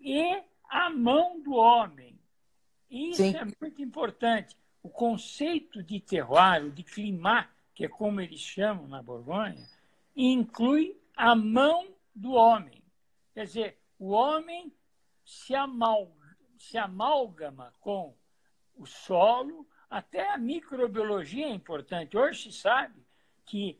e 0.00 0.42
a 0.68 0.90
mão 0.90 1.40
do 1.40 1.54
homem. 1.54 2.18
Isso 2.90 3.22
Sim. 3.22 3.36
é 3.36 3.44
muito 3.44 3.82
importante. 3.82 4.56
O 4.82 4.88
conceito 4.88 5.82
de 5.82 6.00
terroir, 6.00 6.70
de 6.70 6.82
clima, 6.82 7.48
que 7.74 7.84
é 7.84 7.88
como 7.88 8.20
eles 8.20 8.40
chamam 8.40 8.86
na 8.86 9.02
Borgonha, 9.02 9.66
inclui 10.14 10.96
a 11.16 11.34
mão 11.34 11.88
do 12.14 12.32
homem. 12.32 12.82
Quer 13.32 13.44
dizer, 13.44 13.78
o 13.98 14.10
homem 14.10 14.72
se, 15.24 15.54
amalgama, 15.54 16.21
se 16.62 16.78
amálgama 16.78 17.72
com 17.80 18.14
o 18.76 18.86
solo, 18.86 19.66
até 19.90 20.30
a 20.30 20.38
microbiologia 20.38 21.46
é 21.46 21.50
importante. 21.50 22.16
Hoje 22.16 22.52
se 22.52 22.58
sabe 22.58 22.94
que 23.44 23.78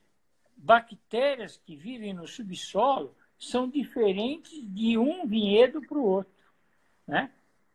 bactérias 0.57 1.57
que 1.57 1.77
vivem 1.77 2.12
no 2.12 2.27
subsolo 2.27 3.15
são 3.39 3.69
diferentes 3.69 4.53
de 4.75 4.99
um 4.99 5.27
vinhedo 5.27 5.81
para 5.81 5.97
o 5.97 6.05
outro. 6.05 6.33
Né? 7.07 7.31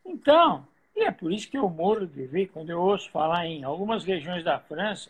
Então, 0.06 0.68
e 0.96 1.04
é 1.04 1.12
por 1.12 1.32
isso 1.32 1.50
que 1.50 1.58
eu 1.58 1.70
morro 1.70 2.06
de 2.06 2.26
ver, 2.26 2.48
quando 2.48 2.70
eu 2.70 2.80
ouço 2.80 3.10
falar 3.10 3.46
em 3.46 3.64
algumas 3.64 4.04
regiões 4.04 4.44
da 4.44 4.60
França, 4.60 5.10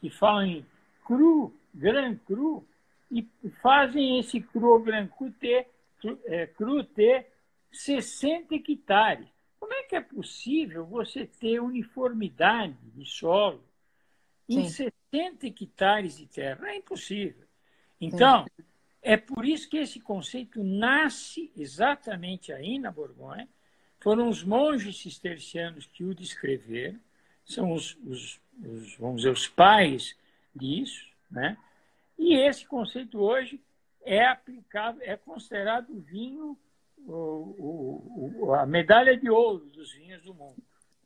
que 0.00 0.10
falam 0.10 0.44
em 0.44 0.66
cru, 1.04 1.52
grand 1.74 2.16
cru, 2.26 2.64
e 3.10 3.26
fazem 3.62 4.18
esse 4.18 4.40
cru 4.40 4.72
ou 4.72 4.80
grand 4.80 5.08
cru 5.08 5.30
ter 5.32 5.68
é, 6.26 6.46
cru 6.46 6.84
ter 6.84 7.26
60 7.72 8.54
hectares. 8.54 9.37
Como 9.58 9.74
é 9.74 9.82
que 9.84 9.96
é 9.96 10.00
possível 10.00 10.86
você 10.86 11.26
ter 11.26 11.60
uniformidade 11.60 12.76
de 12.94 13.04
solo 13.04 13.64
em 14.48 14.68
Sim. 14.68 14.90
60 15.12 15.46
hectares 15.46 16.16
de 16.16 16.26
terra? 16.26 16.70
É 16.70 16.76
impossível. 16.76 17.46
Então, 18.00 18.44
Sim. 18.44 18.64
é 19.02 19.16
por 19.16 19.44
isso 19.44 19.68
que 19.68 19.78
esse 19.78 20.00
conceito 20.00 20.62
nasce 20.62 21.52
exatamente 21.56 22.52
aí 22.52 22.78
na 22.78 22.90
Borgonha. 22.90 23.48
Foram 24.00 24.28
os 24.28 24.44
monges 24.44 24.98
cistercianos 24.98 25.86
que 25.86 26.04
o 26.04 26.14
descreveram, 26.14 27.00
são 27.44 27.72
os, 27.72 27.96
os, 28.04 28.40
os 28.62 28.94
vamos 28.96 29.22
dizer, 29.22 29.30
os 29.30 29.48
pais 29.48 30.16
disso, 30.54 31.08
né? 31.30 31.56
E 32.16 32.34
esse 32.34 32.66
conceito 32.66 33.18
hoje 33.18 33.60
é 34.02 34.24
aplicado, 34.24 35.00
é 35.02 35.16
considerado 35.16 35.90
o 35.90 36.00
vinho, 36.00 36.58
o, 37.06 38.34
o, 38.40 38.54
a 38.54 38.66
medalha 38.66 39.16
de 39.16 39.30
ouro 39.30 39.64
dos 39.66 39.92
vinhos 39.92 40.22
do 40.22 40.34
mundo. 40.34 40.62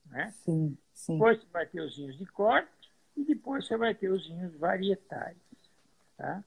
Né? 0.06 0.32
Sim, 0.44 0.76
sim. 0.92 1.14
Depois 1.14 1.40
você 1.40 1.46
vai 1.52 1.66
ter 1.66 1.80
os 1.80 1.96
vinhos 1.96 2.16
de 2.18 2.26
corte 2.26 2.70
e 3.16 3.24
depois 3.24 3.66
você 3.66 3.76
vai 3.76 3.94
ter 3.94 4.10
os 4.10 4.26
vinhos 4.26 4.54
varietais. 4.56 5.36
Tá? 6.16 6.42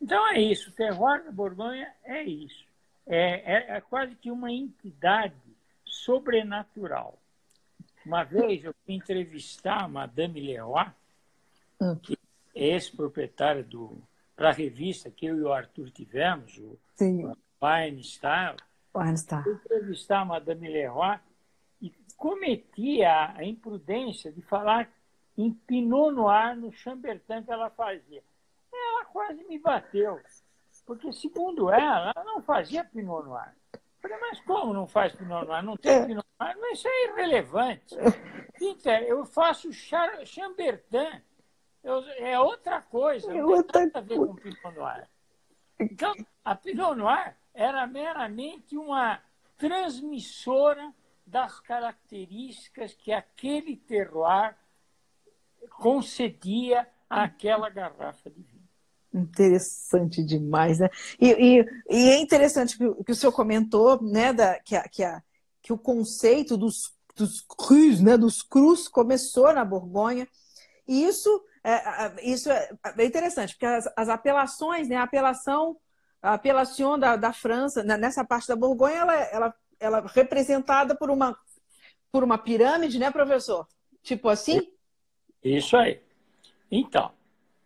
Então 0.00 0.26
é 0.28 0.40
isso, 0.40 0.70
o 0.70 0.72
terroir 0.72 1.24
da 1.24 1.30
Borgonha 1.30 1.92
é 2.04 2.22
isso. 2.22 2.64
É, 3.06 3.74
é, 3.74 3.76
é 3.76 3.80
quase 3.80 4.14
que 4.14 4.30
uma 4.30 4.52
entidade 4.52 5.34
sobrenatural. 5.84 7.18
Uma 8.04 8.24
vez 8.24 8.64
eu 8.64 8.74
fui 8.84 8.94
entrevistar 8.94 9.84
a 9.84 9.88
Madame 9.88 10.40
Leroy, 10.40 10.86
hum. 11.80 11.96
que 11.96 12.16
é 12.54 12.68
ex-proprietária 12.68 13.62
do 13.62 14.00
para 14.40 14.48
a 14.48 14.52
revista 14.52 15.10
que 15.10 15.26
eu 15.26 15.36
e 15.36 15.42
o 15.42 15.52
Arthur 15.52 15.90
tivemos, 15.90 16.56
o 16.56 16.78
Sim. 16.96 17.30
Wine 17.62 18.02
Style, 18.02 18.56
Entrevistar 19.46 20.20
a 20.20 20.24
Madame 20.24 20.68
Leroy 20.68 21.18
e 21.80 21.92
cometi 22.16 23.02
a, 23.02 23.36
a, 23.36 23.44
imprudência 23.44 24.32
de 24.32 24.42
falar 24.42 24.90
em 25.36 25.52
Pinot 25.52 26.12
Noir 26.12 26.56
no 26.56 26.72
Chambertin 26.72 27.42
que 27.42 27.52
ela 27.52 27.70
fazia. 27.70 28.22
Ela 28.72 29.04
quase 29.06 29.44
me 29.44 29.58
bateu, 29.58 30.20
porque 30.86 31.12
segundo 31.12 31.70
ela, 31.70 32.12
ela 32.14 32.24
não 32.24 32.42
fazia 32.42 32.84
Pinot 32.84 33.24
Noir. 33.24 33.54
Eu 33.72 33.80
falei, 34.00 34.18
mas 34.18 34.40
como 34.40 34.72
não 34.72 34.86
faz 34.86 35.14
Pinot 35.14 35.46
Noir? 35.46 35.62
Não 35.62 35.76
tem 35.76 35.92
é. 35.92 36.06
Pinot 36.06 36.26
Noir? 36.40 36.56
Mas 36.60 36.78
isso 36.78 36.88
é 36.88 37.04
irrelevante. 37.06 37.96
Então, 38.62 38.92
eu 38.92 39.24
faço 39.24 39.72
Chambertin 39.72 41.22
eu, 41.82 42.04
é 42.18 42.38
outra 42.38 42.82
coisa, 42.82 43.32
não 43.32 43.56
é 43.56 43.62
tem 43.62 43.86
nada 43.86 43.98
a 43.98 44.02
ver 44.02 44.16
com 44.16 44.34
Pinot 44.34 44.74
Noir. 44.74 45.08
Então, 45.80 46.14
a 46.44 46.54
Pinot 46.54 46.94
Noir 46.94 47.36
era 47.54 47.86
meramente 47.86 48.76
uma 48.76 49.20
transmissora 49.56 50.92
das 51.26 51.60
características 51.60 52.94
que 52.94 53.12
aquele 53.12 53.76
terroir 53.76 54.56
concedia 55.78 56.86
àquela 57.08 57.68
garrafa 57.68 58.30
de 58.30 58.42
vinho. 58.42 58.60
Interessante 59.12 60.22
demais, 60.22 60.78
né? 60.78 60.88
E, 61.20 61.30
e, 61.30 61.66
e, 61.90 62.10
é 62.10 62.20
interessante 62.20 62.78
que, 62.78 63.04
que 63.04 63.12
o 63.12 63.14
senhor 63.14 63.32
comentou, 63.32 64.00
né, 64.02 64.32
da, 64.32 64.60
que, 64.60 64.76
a, 64.76 64.88
que, 64.88 65.02
a, 65.02 65.22
que 65.62 65.72
o 65.72 65.78
conceito 65.78 66.56
dos, 66.56 66.94
dos 67.16 67.40
crus, 67.40 68.00
né, 68.00 68.16
dos 68.16 68.42
crus 68.42 68.86
começou 68.86 69.52
na 69.52 69.64
Borgonha. 69.64 70.28
E 70.86 71.04
isso 71.04 71.28
é, 71.62 72.30
isso 72.30 72.50
é, 72.50 72.70
interessante, 73.04 73.54
porque 73.54 73.66
as, 73.66 73.86
as, 73.96 74.08
apelações, 74.08 74.88
né, 74.88 74.96
a 74.96 75.02
apelação, 75.02 75.76
a 76.22 76.34
apelação 76.34 76.98
da, 76.98 77.16
da 77.16 77.32
França, 77.32 77.82
né, 77.82 77.96
nessa 77.96 78.24
parte 78.24 78.48
da 78.48 78.56
Borgonha, 78.56 78.96
ela, 78.96 79.14
ela, 79.14 79.54
ela 79.78 79.98
é 79.98 80.04
representada 80.06 80.96
por 80.96 81.10
uma, 81.10 81.36
por 82.10 82.24
uma 82.24 82.38
pirâmide, 82.38 82.98
né, 82.98 83.10
professor? 83.10 83.66
Tipo 84.02 84.28
assim? 84.30 84.72
Isso 85.44 85.76
aí. 85.76 86.00
Então, 86.70 87.12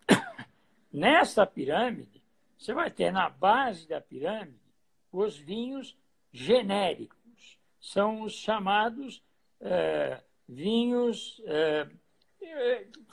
nessa 0.93 1.47
pirâmide, 1.47 2.23
você 2.59 2.75
vai 2.75 2.91
ter 2.91 3.13
na 3.13 3.29
base 3.29 3.87
da 3.87 4.01
pirâmide 4.01 4.59
os 5.13 5.37
vinhos 5.37 5.97
genéricos. 6.33 7.59
São 7.81 8.23
os 8.23 8.33
chamados 8.33 9.23
é, 9.61 10.21
vinhos 10.49 11.41
é, 11.47 11.89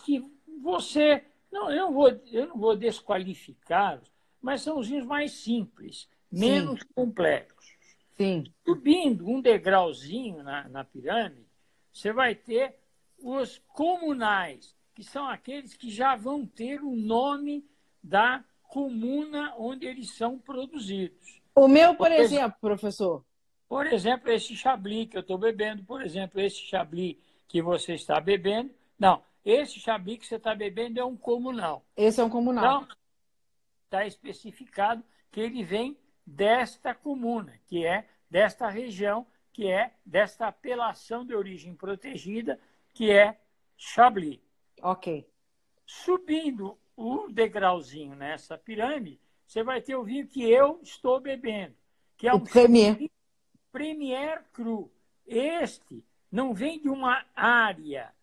que 0.04 0.26
você. 0.62 1.24
Não, 1.52 1.70
eu 1.70 1.86
não 1.86 1.94
vou, 1.94 2.10
eu 2.32 2.48
não 2.48 2.58
vou 2.58 2.76
desqualificá-los, 2.76 4.12
mas 4.42 4.62
são 4.62 4.80
os 4.80 4.88
vinhos 4.88 5.06
mais 5.06 5.32
simples, 5.32 6.10
menos 6.32 6.80
Sim. 6.80 6.88
complexos. 6.96 7.76
Sim. 8.14 8.44
Subindo 8.66 9.28
um 9.28 9.42
degrauzinho 9.42 10.44
na, 10.44 10.68
na 10.70 10.84
pirâmide, 10.84 11.46
você 11.92 12.14
vai 12.14 12.36
ter 12.36 12.76
os 13.20 13.60
comunais, 13.68 14.76
que 14.94 15.04
são 15.04 15.28
aqueles 15.28 15.76
que 15.76 15.90
já 15.90 16.16
vão 16.16 16.46
ter 16.46 16.82
o 16.82 16.96
nome 16.96 17.66
da 18.02 18.44
comuna 18.64 19.54
onde 19.58 19.86
eles 19.86 20.16
são 20.16 20.40
produzidos. 20.40 21.42
O 21.54 21.68
meu, 21.68 21.90
por, 21.96 22.08
por 22.08 22.12
exemplo, 22.12 22.58
professor. 22.62 23.24
Por 23.68 23.88
exemplo, 23.88 24.30
esse 24.32 24.56
chablis 24.56 25.10
que 25.10 25.18
eu 25.18 25.22
estou 25.22 25.38
bebendo, 25.38 25.84
por 25.84 26.02
exemplo, 26.02 26.40
esse 26.40 26.62
chablis 26.62 27.18
que 27.48 27.62
você 27.62 27.94
está 27.94 28.20
bebendo. 28.20 28.72
Não, 28.98 29.22
esse 29.44 29.80
chablis 29.80 30.20
que 30.20 30.28
você 30.28 30.36
está 30.36 30.54
bebendo 30.54 31.00
é 31.00 31.06
um 31.06 31.18
comunal. 31.18 31.86
Esse 31.96 32.22
é 32.22 32.24
um 32.24 32.30
comunal. 32.30 32.84
Então, 32.84 32.98
está 33.86 34.06
especificado 34.06 35.04
que 35.32 35.40
ele 35.40 35.64
vem 35.64 35.98
desta 36.26 36.94
comuna, 36.94 37.60
que 37.68 37.86
é 37.86 38.08
desta 38.30 38.70
região, 38.70 39.26
que 39.52 39.68
é 39.68 39.94
desta 40.06 40.48
apelação 40.48 41.26
de 41.26 41.36
origem 41.36 41.76
protegida, 41.76 42.60
que 42.94 43.12
é 43.12 43.40
Chablis. 43.76 44.40
Ok. 44.82 45.28
Subindo 45.86 46.78
o 46.96 47.28
degrauzinho 47.30 48.16
nessa 48.16 48.58
pirâmide, 48.58 49.20
você 49.46 49.64
vai 49.64 49.82
ter 49.82 49.96
o 49.96 50.04
vinho 50.04 50.28
que 50.28 50.50
eu 50.50 50.80
estou 50.82 51.20
bebendo, 51.20 51.76
que 52.16 52.28
é 52.28 52.34
o 52.34 52.38
um 52.38 52.44
Premier. 52.44 53.10
Premier 53.72 54.44
Cru. 54.54 54.90
Este 55.26 56.04
não 56.32 56.54
vem 56.54 56.80
de 56.80 56.88
uma 56.90 57.26
área, 57.36 58.14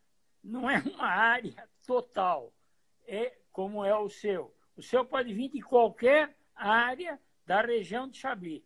não 0.49 0.69
é 0.69 0.79
uma 0.79 1.07
área 1.07 1.69
total, 1.87 2.53
é 3.07 3.37
como 3.53 3.85
é 3.85 3.97
o 3.97 4.09
seu. 4.09 4.53
O 4.77 4.83
seu 4.83 5.05
pode 5.05 5.33
vir 5.33 5.51
de 5.51 5.61
qualquer 5.61 6.37
área 6.55 7.21
da 7.47 7.61
região 7.61 8.09
de 8.09 8.19
Chablis. 8.19 8.63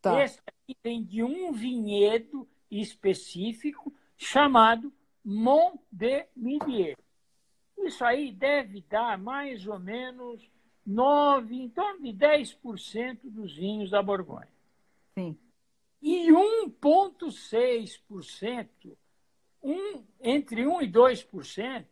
Tá. 0.00 0.22
Esse 0.22 0.40
aqui 0.46 0.76
vem 0.82 1.02
de 1.02 1.22
um 1.22 1.52
vinhedo 1.52 2.48
específico 2.70 3.92
chamado 4.16 4.92
Mont 5.24 5.80
de 5.90 6.26
Midier. 6.34 6.96
Isso 7.78 8.04
aí 8.04 8.32
deve 8.32 8.80
dar 8.82 9.18
mais 9.18 9.66
ou 9.66 9.78
menos 9.78 10.50
9, 10.86 11.54
em 11.54 11.68
torno 11.68 12.02
de 12.02 12.12
10% 12.12 13.20
dos 13.24 13.56
vinhos 13.56 13.90
da 13.90 14.02
Borgonha. 14.02 14.48
Sim. 15.14 15.38
E 16.00 16.28
1,6%, 16.30 18.96
um, 19.66 20.04
entre 20.20 20.66
1 20.66 20.82
e 20.82 20.88
2%, 20.88 21.84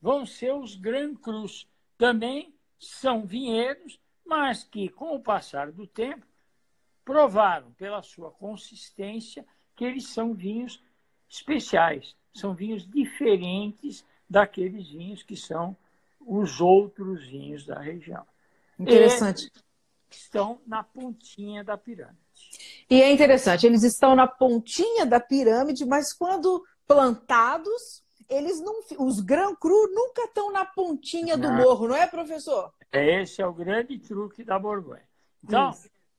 vão 0.00 0.26
ser 0.26 0.52
os 0.52 0.74
Grand 0.74 1.14
Crus. 1.14 1.68
Também 1.96 2.52
são 2.78 3.24
vinhedos, 3.24 4.00
mas 4.24 4.64
que, 4.64 4.88
com 4.88 5.14
o 5.14 5.20
passar 5.20 5.70
do 5.70 5.86
tempo, 5.86 6.26
provaram 7.04 7.70
pela 7.72 8.02
sua 8.02 8.30
consistência 8.30 9.46
que 9.76 9.84
eles 9.84 10.08
são 10.08 10.34
vinhos 10.34 10.82
especiais, 11.28 12.16
são 12.34 12.54
vinhos 12.54 12.86
diferentes 12.88 14.04
daqueles 14.28 14.88
vinhos 14.88 15.22
que 15.22 15.36
são 15.36 15.76
os 16.20 16.60
outros 16.60 17.24
vinhos 17.26 17.64
da 17.64 17.78
região. 17.78 18.26
Interessante. 18.78 19.50
estão 20.10 20.60
na 20.66 20.82
pontinha 20.82 21.62
da 21.62 21.76
pirâmide. 21.76 22.18
E 22.88 23.00
é 23.00 23.12
interessante, 23.12 23.66
eles 23.66 23.84
estão 23.84 24.16
na 24.16 24.26
pontinha 24.26 25.06
da 25.06 25.20
pirâmide, 25.20 25.84
mas 25.84 26.12
quando 26.12 26.64
plantados, 26.90 28.02
eles 28.28 28.60
não, 28.60 28.80
os 28.98 29.20
Gran 29.20 29.54
Cru 29.54 29.88
nunca 29.94 30.24
estão 30.24 30.50
na 30.50 30.64
pontinha 30.64 31.36
do 31.36 31.48
morro, 31.52 31.86
não 31.86 31.94
é, 31.94 32.06
professor? 32.06 32.74
Esse 32.92 33.40
é 33.40 33.46
o 33.46 33.52
grande 33.52 33.96
truque 33.96 34.42
da 34.42 34.58
Borgonha. 34.58 35.08
Então, 35.44 35.72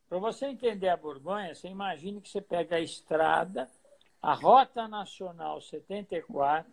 para 0.08 0.18
você 0.18 0.46
entender 0.46 0.88
a 0.88 0.96
Borgonha, 0.96 1.54
você 1.54 1.68
imagine 1.68 2.22
que 2.22 2.30
você 2.30 2.40
pega 2.40 2.78
a 2.78 2.80
estrada, 2.80 3.70
a 4.22 4.34
Rota 4.34 4.88
Nacional 4.88 5.60
74, 5.60 6.72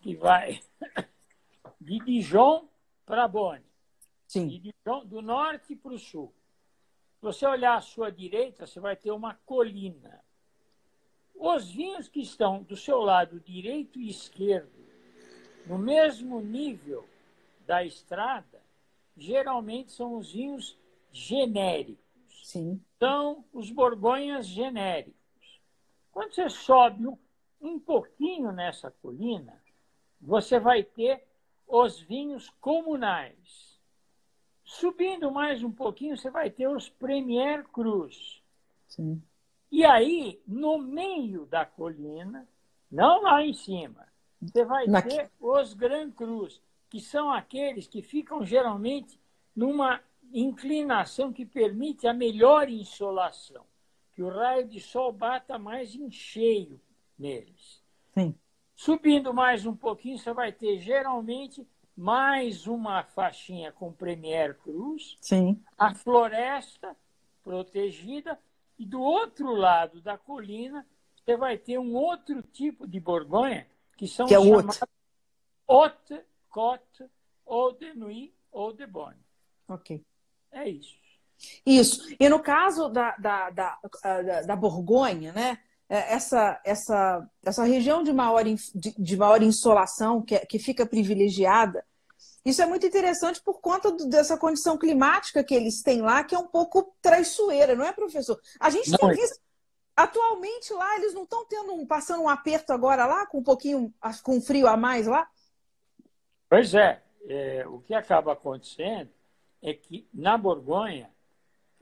que 0.00 0.16
vai 0.16 0.60
de 1.80 2.00
Dijon 2.00 2.68
para 3.06 3.28
Bonn. 3.28 3.60
Sim. 4.26 4.48
De 4.48 4.58
Dijon, 4.58 5.06
do 5.06 5.22
norte 5.22 5.76
para 5.76 5.92
o 5.92 5.98
sul. 5.98 6.34
Se 7.14 7.22
você 7.22 7.46
olhar 7.46 7.76
à 7.76 7.80
sua 7.80 8.10
direita, 8.10 8.66
você 8.66 8.80
vai 8.80 8.96
ter 8.96 9.12
uma 9.12 9.34
colina. 9.46 10.20
Os 11.38 11.70
vinhos 11.70 12.08
que 12.08 12.20
estão 12.20 12.62
do 12.64 12.76
seu 12.76 12.98
lado 12.98 13.38
direito 13.38 14.00
e 14.00 14.08
esquerdo, 14.08 14.72
no 15.66 15.78
mesmo 15.78 16.40
nível 16.40 17.08
da 17.64 17.84
estrada, 17.84 18.60
geralmente 19.16 19.92
são 19.92 20.16
os 20.16 20.32
vinhos 20.32 20.76
genéricos. 21.12 22.04
Sim. 22.42 22.82
São 22.98 23.44
os 23.52 23.70
borgonhas 23.70 24.46
genéricos. 24.46 25.14
Quando 26.10 26.34
você 26.34 26.50
sobe 26.50 27.06
um, 27.06 27.16
um 27.60 27.78
pouquinho 27.78 28.50
nessa 28.50 28.90
colina, 28.90 29.62
você 30.20 30.58
vai 30.58 30.82
ter 30.82 31.22
os 31.68 32.00
vinhos 32.00 32.50
comunais. 32.60 33.78
Subindo 34.64 35.30
mais 35.30 35.62
um 35.62 35.70
pouquinho, 35.70 36.16
você 36.16 36.30
vai 36.30 36.50
ter 36.50 36.68
os 36.68 36.88
Premier 36.88 37.64
Cruz. 37.68 38.42
Sim. 38.88 39.22
E 39.70 39.84
aí, 39.84 40.40
no 40.46 40.78
meio 40.78 41.46
da 41.46 41.64
colina, 41.64 42.48
não 42.90 43.22
lá 43.22 43.44
em 43.44 43.52
cima, 43.52 44.06
você 44.40 44.64
vai 44.64 44.86
Na... 44.86 45.02
ter 45.02 45.30
os 45.38 45.74
Gran 45.74 46.10
Cruz, 46.10 46.60
que 46.88 47.00
são 47.00 47.30
aqueles 47.30 47.86
que 47.86 48.02
ficam 48.02 48.44
geralmente 48.44 49.20
numa 49.54 50.00
inclinação 50.32 51.32
que 51.32 51.44
permite 51.44 52.06
a 52.06 52.12
melhor 52.14 52.68
insolação, 52.68 53.64
que 54.12 54.22
o 54.22 54.28
raio 54.28 54.66
de 54.66 54.80
sol 54.80 55.12
bata 55.12 55.58
mais 55.58 55.94
em 55.94 56.10
cheio 56.10 56.80
neles. 57.18 57.82
Sim. 58.14 58.34
Subindo 58.74 59.34
mais 59.34 59.66
um 59.66 59.74
pouquinho, 59.74 60.18
você 60.18 60.32
vai 60.32 60.52
ter 60.52 60.78
geralmente 60.78 61.66
mais 61.96 62.66
uma 62.66 63.02
faixinha 63.02 63.72
com 63.72 63.92
Premier 63.92 64.56
Cruz, 64.58 65.16
Sim. 65.20 65.60
a 65.76 65.92
floresta 65.94 66.96
protegida, 67.42 68.38
e 68.78 68.86
do 68.86 69.00
outro 69.00 69.54
lado 69.54 70.00
da 70.00 70.16
colina 70.16 70.86
você 71.16 71.36
vai 71.36 71.58
ter 71.58 71.78
um 71.78 71.94
outro 71.94 72.42
tipo 72.42 72.86
de 72.86 72.98
Borgonha, 72.98 73.66
que 73.96 74.08
são 74.08 74.26
que 74.26 74.34
é 74.34 74.40
chamados 74.40 74.80
Haute 75.68 76.22
Côte 76.48 77.04
ou 77.44 77.72
de 77.72 77.92
Nuit 77.92 78.34
ou 78.50 78.72
de 78.72 78.86
Bonne. 78.86 79.18
Ok. 79.68 80.02
É 80.50 80.68
isso. 80.68 80.96
Isso. 81.64 82.16
E 82.18 82.28
no 82.28 82.40
caso 82.40 82.88
da, 82.88 83.14
da, 83.16 83.50
da, 83.50 83.78
da, 84.02 84.42
da 84.42 84.56
Borgonha, 84.56 85.32
né? 85.32 85.58
É, 85.90 86.14
essa, 86.14 86.60
essa, 86.64 87.30
essa 87.42 87.64
região 87.64 88.02
de 88.02 88.12
maior, 88.12 88.44
de, 88.44 88.94
de 88.98 89.16
maior 89.16 89.42
insolação, 89.42 90.20
que, 90.20 90.34
é, 90.34 90.44
que 90.44 90.58
fica 90.58 90.84
privilegiada, 90.84 91.84
isso 92.44 92.62
é 92.62 92.66
muito 92.66 92.86
interessante 92.86 93.42
por 93.42 93.60
conta 93.60 93.90
do, 93.90 94.08
dessa 94.08 94.36
condição 94.36 94.78
climática 94.78 95.44
que 95.44 95.54
eles 95.54 95.82
têm 95.82 96.00
lá, 96.00 96.24
que 96.24 96.34
é 96.34 96.38
um 96.38 96.46
pouco 96.46 96.94
traiçoeira, 97.02 97.74
não 97.74 97.84
é, 97.84 97.92
professor? 97.92 98.40
A 98.58 98.70
gente 98.70 98.90
não, 98.90 98.98
tem 98.98 99.10
visto. 99.12 99.40
Atualmente 99.96 100.72
lá, 100.72 100.96
eles 100.96 101.12
não 101.12 101.24
estão 101.24 101.44
tendo 101.46 101.74
um, 101.74 101.84
passando 101.84 102.22
um 102.22 102.28
aperto 102.28 102.72
agora 102.72 103.04
lá, 103.04 103.26
com 103.26 103.38
um 103.38 103.42
pouquinho, 103.42 103.92
com 104.22 104.40
frio 104.40 104.68
a 104.68 104.76
mais 104.76 105.06
lá? 105.06 105.28
Pois 106.48 106.72
é. 106.74 107.02
é 107.28 107.66
o 107.66 107.80
que 107.80 107.92
acaba 107.92 108.32
acontecendo 108.32 109.10
é 109.62 109.74
que 109.74 110.08
na 110.14 110.38
Borgonha, 110.38 111.10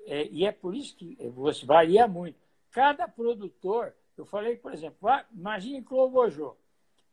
é, 0.06 0.26
e 0.28 0.46
é 0.46 0.52
por 0.52 0.74
isso 0.74 0.96
que 0.96 1.16
você 1.34 1.66
varia 1.66 2.08
muito, 2.08 2.38
cada 2.70 3.06
produtor, 3.06 3.94
eu 4.16 4.24
falei, 4.24 4.56
por 4.56 4.72
exemplo, 4.72 5.08
imagine 5.32 5.82
Clovojô. 5.82 6.56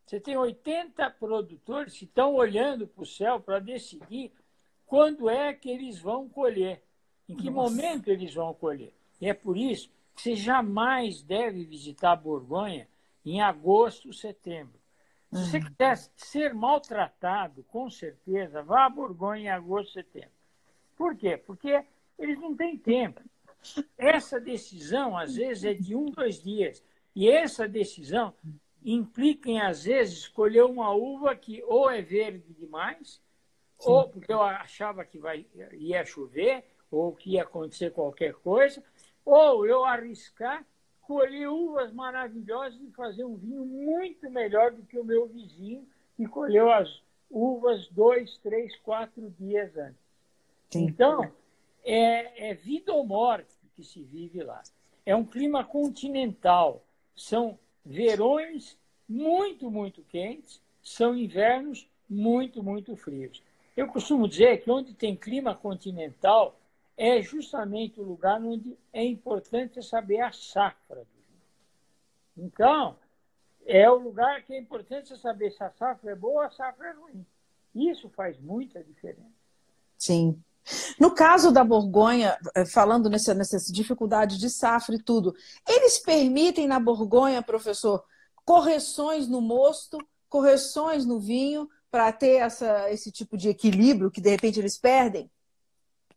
Você 0.06 0.20
tem 0.20 0.38
80 0.38 1.10
produtores 1.12 1.98
que 1.98 2.06
estão 2.06 2.36
olhando 2.36 2.88
para 2.88 3.04
o 3.04 3.06
céu 3.06 3.39
para 3.39 3.60
decidir 3.60 4.32
quando 4.86 5.30
é 5.30 5.54
que 5.54 5.70
eles 5.70 6.00
vão 6.00 6.28
colher, 6.28 6.84
em 7.28 7.36
que 7.36 7.50
Nossa. 7.50 7.76
momento 7.76 8.10
eles 8.10 8.34
vão 8.34 8.54
colher. 8.54 8.94
E 9.20 9.28
é 9.28 9.34
por 9.34 9.58
isso 9.58 9.89
que 10.16 10.22
você 10.22 10.36
jamais 10.36 11.22
deve 11.22 11.63
visitar 11.63 12.12
a 12.12 12.16
Borgonha 12.16 12.88
em 13.26 13.42
agosto, 13.42 14.13
setembro. 14.13 14.80
Se 15.32 15.50
você 15.50 15.60
quiser 15.60 15.98
ser 16.16 16.54
maltratado, 16.54 17.63
com 17.63 17.89
certeza, 17.89 18.62
vá 18.62 18.86
a 18.86 18.89
Borgonha 18.89 19.42
em 19.42 19.50
agosto, 19.50 19.94
setembro. 19.94 20.30
Por 20.96 21.16
quê? 21.16 21.38
Porque 21.38 21.84
eles 22.20 22.39
não 22.39 22.56
têm 22.56 22.78
tempo. 22.78 23.20
Essa 23.98 24.39
decisão, 24.39 25.18
às 25.18 25.36
vezes, 25.36 25.63
é 25.63 25.74
de 25.74 25.96
um, 25.96 26.06
dois 26.06 26.44
dias. 26.44 26.84
E 27.16 27.30
essa 27.30 27.68
decisão 27.68 28.34
implica 28.86 29.50
em, 29.50 29.60
às 29.60 29.86
vezes, 29.86 30.19
escolher 30.19 30.63
uma 30.63 30.91
uva 30.91 31.36
que 31.36 31.63
ou 31.63 31.89
é 31.89 32.02
verde 32.02 32.54
demais, 32.60 33.22
Sim. 33.80 33.89
ou 33.89 34.10
porque 34.10 34.32
eu 34.32 34.41
achava 34.41 35.04
que 35.06 35.17
vai, 35.17 35.46
ia 35.74 36.06
chover, 36.06 36.63
ou 36.91 37.13
que 37.13 37.32
ia 37.32 37.43
acontecer 37.43 37.91
qualquer 37.91 38.34
coisa, 38.34 38.84
ou 39.26 39.65
eu 39.65 39.84
arriscar 39.84 40.65
colher 41.02 41.50
uvas 41.50 41.91
maravilhosas 41.91 42.80
e 42.82 42.91
fazer 42.91 43.26
um 43.26 43.36
vinho 43.36 43.65
muito 43.65 44.30
melhor 44.30 44.72
do 44.72 44.84
que 44.84 44.98
o 44.98 45.04
meu 45.04 45.28
vizinho, 45.28 45.88
que 46.15 46.26
colheu 46.26 46.72
as 46.72 47.02
uvas 47.30 47.88
dois, 47.89 48.38
três, 48.38 48.76
quatro 48.78 49.30
dias 49.32 49.76
antes. 49.78 50.00
Sim. 50.69 50.86
Então, 50.86 51.32
é, 51.84 52.52
é 52.52 52.54
vida 52.54 52.93
ou 52.93 53.06
morte 53.06 53.54
que 53.76 53.84
se 53.84 54.02
vive 54.04 54.43
lá. 54.43 54.62
É 55.06 55.15
um 55.15 55.26
clima 55.26 55.63
continental. 55.63 56.86
São 57.15 57.60
verões 57.86 58.78
muito, 59.08 59.69
muito 59.69 60.02
quentes, 60.04 60.62
são 60.82 61.15
invernos 61.15 61.88
muito, 62.10 62.63
muito 62.63 62.96
frios. 62.96 63.41
Eu 63.76 63.88
costumo 63.88 64.28
dizer 64.28 64.63
que 64.63 64.69
onde 64.69 64.93
tem 64.93 65.15
clima 65.15 65.56
continental 65.56 66.60
é 66.96 67.22
justamente 67.22 68.00
o 68.00 68.04
lugar 68.04 68.39
onde 68.41 68.78
é 68.91 69.04
importante 69.04 69.82
saber 69.82 70.22
a 70.22 70.32
safra 70.32 71.00
do 71.00 71.06
vinho. 71.06 72.48
Então, 72.48 72.96
é 73.65 73.89
o 73.89 73.96
lugar 73.96 74.43
que 74.43 74.54
é 74.54 74.60
importante 74.60 75.17
saber 75.17 75.52
se 75.52 75.63
a 75.63 75.72
safra 75.72 76.12
é 76.12 76.15
boa 76.15 76.34
ou 76.34 76.41
a 76.41 76.50
safra 76.52 76.89
é 76.89 76.91
ruim. 76.91 77.26
Isso 77.74 78.10
faz 78.10 78.39
muita 78.39 78.84
diferença. 78.84 79.32
Sim. 79.98 80.41
No 80.99 81.13
caso 81.13 81.52
da 81.52 81.63
Borgonha, 81.63 82.38
eh, 82.56 82.65
falando 82.65 83.10
nessa, 83.10 83.34
nessa 83.34 83.58
dificuldade 83.71 84.38
de 84.38 84.49
safra 84.49 84.95
e 84.95 85.02
tudo, 85.02 85.36
eles 85.67 85.99
permitem 85.99 86.67
na 86.67 86.80
Borgonha, 86.80 87.41
professor, 87.41 88.04
correções 88.45 89.28
no 89.28 89.41
mosto, 89.41 89.97
correções 90.30 91.06
no 91.06 91.19
vinho, 91.19 91.69
para 91.93 92.12
ter 92.12 92.38
essa, 92.38 92.89
esse 92.91 93.12
tipo 93.12 93.38
de 93.38 93.49
equilíbrio 93.49 94.10
que 94.10 94.19
de 94.19 94.30
repente 94.32 94.60
eles 94.60 94.80
perdem? 94.80 95.30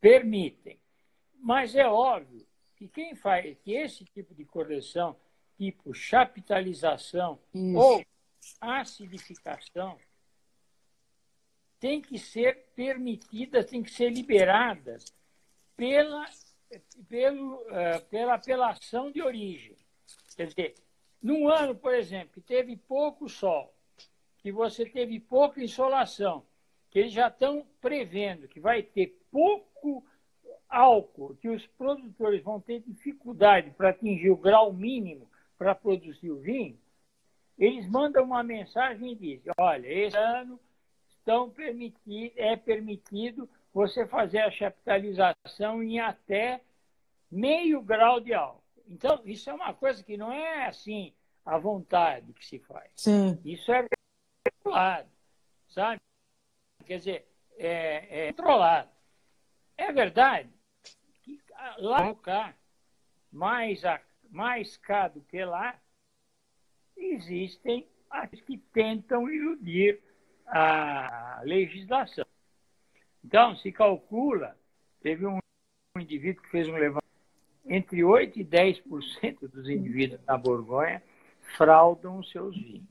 Permitem. 0.01 0.79
Mas 1.39 1.75
é 1.75 1.87
óbvio 1.87 2.47
que 2.77 2.89
quem 2.89 3.15
faz 3.15 3.57
que 3.63 3.75
esse 3.75 4.03
tipo 4.07 4.35
de 4.35 4.45
correção, 4.45 5.15
tipo 5.59 5.93
chapitalização 5.93 7.39
Isso. 7.53 7.79
ou 7.79 8.05
acidificação, 8.61 9.99
tem 11.79 12.01
que 12.01 12.19
ser 12.19 12.67
permitidas, 12.75 13.67
tem 13.67 13.83
que 13.83 13.91
ser 13.91 14.11
liberadas 14.11 15.05
pela, 15.77 16.25
pelo, 17.09 17.55
uh, 17.57 18.05
pela 18.09 18.35
apelação 18.35 19.11
de 19.11 19.23
origem. 19.23 19.77
Quer 20.37 20.47
dizer, 20.47 20.75
num 21.23 21.49
ano, 21.49 21.75
por 21.75 21.95
exemplo, 21.95 22.33
que 22.35 22.41
teve 22.41 22.77
pouco 22.77 23.29
sol, 23.29 23.75
que 24.39 24.53
você 24.53 24.87
teve 24.87 25.19
pouca 25.21 25.63
insolação, 25.63 26.45
que 26.91 27.01
eles 27.01 27.13
já 27.13 27.29
estão 27.29 27.67
prevendo 27.81 28.49
que 28.49 28.61
vai 28.61 28.83
ter 28.83 29.19
pouco 29.31 30.05
álcool, 30.69 31.37
que 31.37 31.49
os 31.49 31.67
produtores 31.67 32.43
vão 32.43 32.61
ter 32.61 32.81
dificuldade 32.81 33.71
para 33.71 33.91
atingir 33.91 34.31
o 34.31 34.37
grau 34.37 34.73
mínimo 34.73 35.29
para 35.59 35.75
produzir 35.75 36.31
o 36.31 36.41
vinho, 36.41 36.79
eles 37.59 37.89
mandam 37.89 38.25
uma 38.25 38.43
mensagem 38.43 39.13
e 39.13 39.15
dizem: 39.15 39.53
olha, 39.59 39.87
esse 39.87 40.17
ano 40.17 40.61
estão 41.27 41.51
permitido, 41.51 42.33
é 42.37 42.57
permitido 42.57 43.51
você 43.75 44.07
fazer 44.07 44.39
a 44.39 44.51
chapitalização 44.51 45.83
em 45.83 45.99
até 45.99 46.63
meio 47.29 47.83
grau 47.83 48.21
de 48.21 48.33
álcool. 48.33 48.63
Então, 48.89 49.21
isso 49.25 49.51
é 49.51 49.53
uma 49.53 49.75
coisa 49.75 50.05
que 50.05 50.17
não 50.17 50.33
é 50.33 50.67
assim 50.67 51.13
à 51.45 51.59
vontade 51.59 52.33
que 52.33 52.47
se 52.47 52.61
faz. 52.61 52.93
Sim. 52.95 53.37
Isso 53.45 53.73
é 53.73 53.85
regulado, 54.47 55.11
sabe? 55.67 56.01
Quer 56.85 56.99
dizer, 56.99 57.29
é, 57.59 58.29
é 58.29 58.33
controlado. 58.33 58.89
É 59.77 59.93
verdade 59.93 60.49
que 61.25 61.43
lá 61.79 62.15
cá, 62.15 62.55
mais, 63.33 63.85
a, 63.85 64.01
mais 64.31 64.77
cá 64.77 65.09
do 65.09 65.21
que 65.23 65.45
lá, 65.45 65.77
existem 66.97 67.89
aqueles 68.09 68.45
que 68.45 68.59
tentam 68.59 69.29
iludir 69.29 70.06
a 70.47 71.41
legislação. 71.45 72.27
Então, 73.25 73.57
se 73.57 73.73
calcula, 73.73 74.57
teve 75.03 75.27
um 75.27 75.39
indivíduo 75.99 76.43
que 76.43 76.51
fez 76.51 76.69
um 76.69 76.73
levantamento, 76.73 77.07
entre 77.67 78.01
8% 78.01 78.37
e 78.37 78.45
10% 78.45 79.51
dos 79.51 79.69
indivíduos 79.69 80.21
na 80.25 80.39
Borgonha 80.39 81.03
fraudam 81.57 82.19
os 82.19 82.31
seus 82.31 82.55
vinhos. 82.55 82.89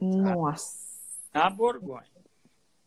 Nossa! 0.00 0.84
Na 1.32 1.50
Borgonha. 1.50 2.04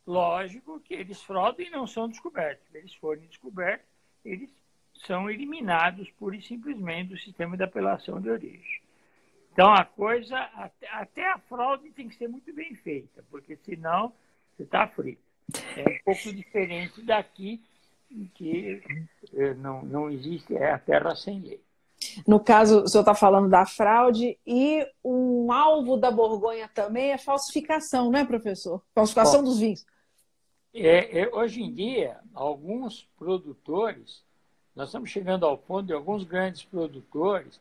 Lógico 0.06 0.80
que 0.80 0.94
eles 0.94 1.22
fraudam 1.22 1.66
e 1.66 1.70
não 1.70 1.86
são 1.86 2.08
descobertos. 2.08 2.66
Se 2.72 2.78
eles 2.78 2.94
forem 2.96 3.28
descobertos, 3.28 3.86
eles 4.24 4.50
são 5.06 5.30
eliminados 5.30 6.10
pura 6.12 6.36
e 6.36 6.42
simplesmente 6.42 7.10
do 7.10 7.18
sistema 7.18 7.58
de 7.58 7.64
apelação 7.64 8.20
de 8.20 8.30
origem. 8.30 8.82
Então, 9.58 9.74
a 9.74 9.84
coisa, 9.84 10.38
até, 10.92 11.28
a 11.32 11.40
fraude 11.40 11.90
tem 11.90 12.08
que 12.08 12.16
ser 12.16 12.28
muito 12.28 12.54
bem 12.54 12.76
feita, 12.76 13.26
porque 13.32 13.56
senão 13.66 14.14
você 14.56 14.62
está 14.62 14.88
frito. 14.88 15.20
É 15.76 15.82
um 15.82 15.98
pouco 16.06 16.32
diferente 16.32 17.02
daqui, 17.02 17.60
em 18.12 18.30
que 18.36 18.84
eh, 19.34 19.56
não, 19.56 19.82
não 19.82 20.12
existe 20.12 20.56
é 20.56 20.74
a 20.74 20.78
terra 20.78 21.16
sem 21.16 21.40
lei. 21.40 21.60
No 22.28 22.40
caso, 22.40 22.84
o 22.84 22.88
senhor 22.88 23.02
está 23.02 23.16
falando 23.16 23.50
da 23.50 23.66
fraude 23.66 24.38
e 24.46 24.88
um 25.04 25.52
alvo 25.52 25.98
da 25.98 26.12
Borgonha 26.12 26.70
também 26.72 27.10
é 27.10 27.18
falsificação, 27.18 28.12
não 28.12 28.20
é, 28.20 28.26
professor? 28.26 28.84
Falsificação 28.94 29.40
Bom, 29.40 29.50
dos 29.50 29.58
vinhos. 29.58 29.84
É, 30.72 31.22
é, 31.22 31.36
hoje 31.36 31.64
em 31.64 31.74
dia, 31.74 32.20
alguns 32.32 33.10
produtores, 33.18 34.24
nós 34.76 34.90
estamos 34.90 35.10
chegando 35.10 35.48
ao 35.48 35.58
ponto 35.58 35.88
de 35.88 35.94
alguns 35.94 36.24
grandes 36.24 36.62
produtores 36.62 37.60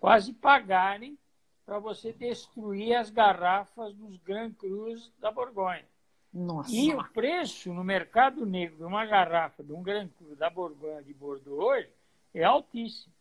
quase 0.00 0.32
pagarem 0.32 1.18
para 1.66 1.80
você 1.80 2.12
destruir 2.12 2.94
as 2.94 3.10
garrafas 3.10 3.92
dos 3.92 4.16
Grand 4.18 4.52
Crus 4.52 5.12
da 5.18 5.32
Borgonha. 5.32 5.84
Nossa. 6.32 6.70
E 6.70 6.94
o 6.94 7.02
preço 7.08 7.74
no 7.74 7.82
mercado 7.82 8.46
negro 8.46 8.76
de 8.76 8.84
uma 8.84 9.04
garrafa 9.04 9.64
de 9.64 9.72
um 9.72 9.82
Grand 9.82 10.08
Cru 10.08 10.36
da 10.36 10.48
Borgonha 10.48 11.02
de 11.02 11.12
Bordeaux 11.12 11.58
hoje 11.58 11.88
é 12.32 12.44
altíssimo. 12.44 13.12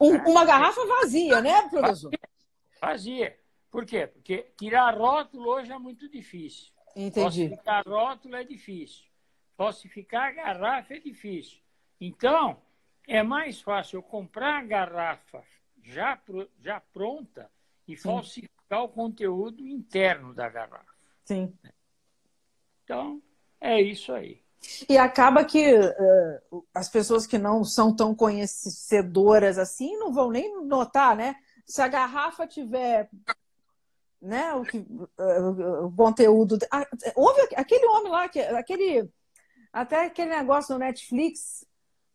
Um, 0.00 0.16
uma 0.30 0.44
garrafa 0.44 0.84
vazia, 0.86 1.40
né, 1.40 1.68
professor? 1.68 2.10
Vazia. 2.80 3.38
Por 3.70 3.84
quê? 3.86 4.06
Porque 4.06 4.46
tirar 4.56 4.96
rótulo 4.96 5.48
hoje 5.50 5.70
é 5.70 5.78
muito 5.78 6.08
difícil. 6.08 6.72
Entendi. 6.96 7.48
Falsificar 7.48 7.84
rótulo 7.86 8.36
é 8.36 8.44
difícil. 8.44 9.04
Falsificar 9.56 10.34
garrafa 10.34 10.94
é 10.94 10.98
difícil. 10.98 11.58
Então, 12.00 12.56
é 13.06 13.22
mais 13.22 13.60
fácil 13.60 13.98
eu 13.98 14.02
comprar 14.02 14.58
a 14.58 14.62
garrafa 14.62 15.44
já, 15.82 16.18
já 16.60 16.80
pronta 16.80 17.50
e 17.86 17.96
falsificar 17.96 18.82
o 18.82 18.88
conteúdo 18.88 19.66
interno 19.66 20.34
da 20.34 20.48
garrafa. 20.48 20.92
Sim. 21.24 21.52
Então, 22.82 23.22
é 23.60 23.80
isso 23.80 24.12
aí. 24.12 24.42
E 24.88 24.96
acaba 24.96 25.44
que 25.44 25.74
uh, 25.74 26.66
as 26.74 26.88
pessoas 26.88 27.26
que 27.26 27.38
não 27.38 27.64
são 27.64 27.94
tão 27.94 28.14
conhecedoras 28.14 29.58
assim 29.58 29.96
não 29.98 30.12
vão 30.12 30.30
nem 30.30 30.64
notar, 30.64 31.14
né? 31.14 31.36
Se 31.66 31.82
a 31.82 31.88
garrafa 31.88 32.46
tiver 32.46 33.10
né, 34.20 34.54
o, 34.54 34.62
que, 34.62 34.78
uh, 34.78 35.86
o 35.86 35.92
conteúdo. 35.94 36.58
Ah, 36.70 36.86
houve 37.14 37.42
aquele 37.54 37.86
homem 37.86 38.10
lá, 38.10 38.28
que, 38.28 38.40
aquele. 38.40 39.08
Até 39.72 40.06
aquele 40.06 40.30
negócio 40.30 40.72
no 40.72 40.78
Netflix 40.78 41.66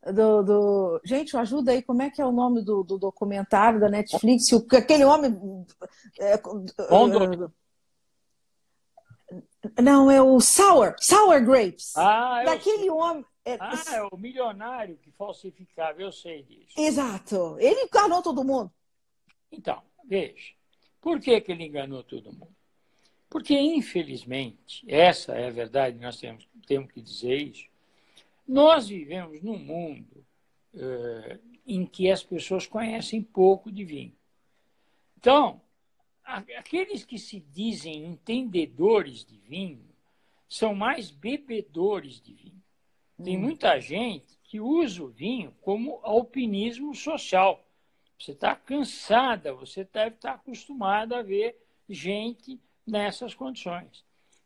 do, 0.06 0.44
do... 0.44 1.02
Gente, 1.04 1.36
ajuda 1.36 1.72
aí, 1.72 1.82
como 1.82 2.02
é 2.02 2.10
que 2.10 2.22
é 2.22 2.26
o 2.26 2.32
nome 2.32 2.62
do, 2.62 2.84
do 2.84 2.98
documentário 2.98 3.80
da 3.80 3.90
Netflix? 3.90 4.52
O, 4.52 4.66
aquele 4.72 5.04
homem. 5.04 5.38
É, 6.20 6.36
uh, 6.36 7.52
não, 9.82 10.10
é 10.10 10.22
o 10.22 10.40
Sour, 10.40 10.96
Sour 11.00 11.44
Grapes. 11.44 11.96
Ah, 11.98 12.44
Daquele 12.46 12.90
homem. 12.90 13.26
É... 13.44 13.58
Ah, 13.60 13.84
é 13.94 14.04
o 14.04 14.18
milionário 14.18 14.98
que 14.98 15.12
falsificava, 15.12 16.02
eu 16.02 16.12
sei 16.12 16.44
disso. 16.44 16.74
Exato. 16.78 17.58
Ele 17.60 17.84
enganou 17.84 18.22
todo 18.22 18.44
mundo. 18.44 18.72
Então, 19.52 19.82
veja. 20.06 20.54
Por 21.02 21.20
que, 21.20 21.40
que 21.42 21.52
ele 21.52 21.66
enganou 21.66 22.04
todo 22.04 22.32
mundo? 22.32 22.56
Porque, 23.30 23.58
infelizmente, 23.58 24.84
essa 24.88 25.34
é 25.34 25.48
a 25.48 25.52
verdade, 25.52 26.00
nós 26.00 26.18
temos, 26.18 26.48
temos 26.66 26.92
que 26.92 27.02
dizer 27.02 27.36
isso 27.36 27.69
Nós 28.50 28.88
vivemos 28.88 29.44
num 29.44 29.60
mundo 29.60 30.26
uh, 30.74 31.40
em 31.68 31.86
que 31.86 32.10
as 32.10 32.24
pessoas 32.24 32.66
conhecem 32.66 33.22
pouco 33.22 33.72
de 33.72 33.86
vinho. 33.86 34.16
Então, 35.20 35.62
aqueles 36.24 37.06
que 37.06 37.20
se 37.20 37.40
dizem 37.40 38.08
entendedores 38.08 39.24
de 39.24 39.38
vinho 39.38 39.88
são 40.48 40.74
mais 40.74 41.12
bebedores 41.12 42.20
de 42.20 42.34
vinho. 42.34 42.64
Tem 43.24 43.38
hum. 43.38 43.42
muita 43.42 43.80
gente 43.80 44.40
que 44.42 44.60
usa 44.60 45.04
o 45.04 45.10
vinho 45.10 45.56
como 45.62 46.00
alpinismo 46.02 46.96
social. 46.96 47.64
Você 48.18 48.32
está 48.32 48.56
cansada, 48.56 49.54
você 49.54 49.84
deve 49.84 50.16
estar 50.16 50.34
acostumada 50.34 51.20
a 51.20 51.22
ver 51.22 51.56
gente 51.88 52.60
nessas 52.84 53.36
condições. 53.36 54.04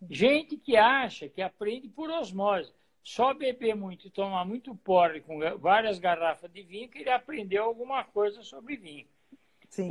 Gente 0.10 0.58
que 0.58 0.76
acha 0.76 1.30
que 1.30 1.42
aprende 1.42 1.88
por 1.88 2.10
osmose. 2.10 2.74
Só 3.04 3.34
beber 3.34 3.76
muito 3.76 4.08
e 4.08 4.10
tomar 4.10 4.46
muito 4.46 4.74
porre 4.76 5.20
com 5.20 5.39
várias 5.60 6.00
garrafas 6.00 6.50
de 6.52 6.63
vinho 6.63 6.88
que 6.88 7.00
ele 7.00 7.10
aprendeu 7.10 7.66
alguma 7.66 8.04
coisa 8.04 8.42
sobre 8.44 8.78
vinho. 8.78 9.08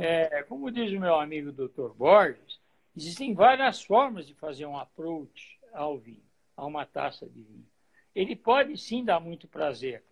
É, 0.01 0.43
como 0.43 0.71
diz 0.71 0.91
o 0.91 0.99
meu 0.99 1.15
amigo 1.15 1.51
Dr. 1.51 1.89
Borges, 1.95 2.59
existem 2.95 3.33
várias 3.33 3.83
formas 3.83 4.25
de 4.25 4.33
fazer 4.33 4.65
um 4.65 4.77
approach 4.77 5.59
ao 5.71 5.97
vinho, 5.97 6.23
a 6.57 6.65
uma 6.65 6.85
taça 6.85 7.27
de 7.27 7.41
vinho. 7.43 7.67
Ele 8.15 8.35
pode 8.35 8.77
sim 8.77 9.03
dar 9.03 9.19
muito 9.19 9.47
prazer, 9.47 10.03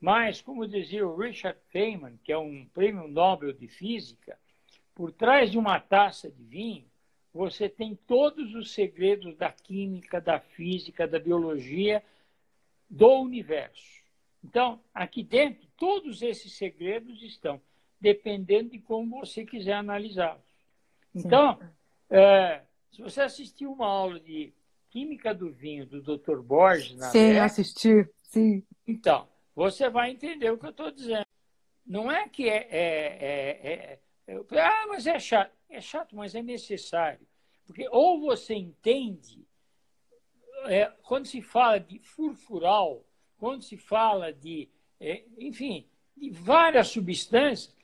mas, 0.00 0.40
como 0.40 0.66
dizia 0.66 1.06
o 1.06 1.16
Richard 1.16 1.58
Feynman, 1.70 2.18
que 2.22 2.32
é 2.32 2.38
um 2.38 2.64
prêmio 2.72 3.08
Nobel 3.08 3.52
de 3.52 3.66
Física, 3.66 4.38
por 4.94 5.12
trás 5.12 5.50
de 5.50 5.58
uma 5.58 5.80
taça 5.80 6.30
de 6.30 6.44
vinho, 6.44 6.86
você 7.34 7.68
tem 7.68 7.94
todos 8.06 8.54
os 8.54 8.72
segredos 8.72 9.36
da 9.36 9.50
química, 9.52 10.20
da 10.20 10.40
física, 10.40 11.06
da 11.06 11.18
biologia 11.18 12.02
do 12.88 13.20
universo. 13.20 14.02
Então, 14.42 14.80
aqui 14.94 15.22
dentro, 15.22 15.66
todos 15.76 16.22
esses 16.22 16.52
segredos 16.54 17.22
estão, 17.22 17.60
dependendo 18.00 18.70
de 18.70 18.78
como 18.78 19.20
você 19.20 19.44
quiser 19.44 19.74
analisá-los. 19.74 20.42
Então, 21.14 21.58
é, 22.08 22.62
se 22.90 23.02
você 23.02 23.22
assistiu 23.22 23.72
uma 23.72 23.86
aula 23.86 24.20
de 24.20 24.52
Química 24.90 25.34
do 25.34 25.52
Vinho 25.52 25.86
do 25.86 26.00
Dr. 26.00 26.40
Borges, 26.40 26.96
na 26.96 27.10
sim, 27.10 27.38
assisti, 27.38 28.08
sim. 28.22 28.62
Então, 28.86 29.28
você 29.54 29.90
vai 29.90 30.10
entender 30.10 30.50
o 30.50 30.58
que 30.58 30.66
eu 30.66 30.70
estou 30.70 30.90
dizendo. 30.90 31.26
Não 31.84 32.10
é 32.10 32.28
que 32.28 32.48
é, 32.48 32.68
é, 32.70 33.70
é, 33.72 33.98
é, 34.26 34.60
Ah, 34.60 34.86
mas 34.88 35.06
é 35.06 35.18
chato. 35.18 35.52
É 35.68 35.80
chato, 35.80 36.14
mas 36.14 36.34
é 36.34 36.42
necessário. 36.42 37.26
Porque 37.66 37.86
ou 37.90 38.20
você 38.20 38.54
entende, 38.54 39.46
é, 40.68 40.92
quando 41.02 41.26
se 41.26 41.40
fala 41.40 41.78
de 41.78 41.98
furfural, 41.98 43.04
quando 43.38 43.62
se 43.62 43.76
fala 43.76 44.32
de, 44.32 44.68
é, 45.00 45.24
enfim, 45.38 45.86
de 46.16 46.30
várias 46.30 46.88
substâncias, 46.88 47.74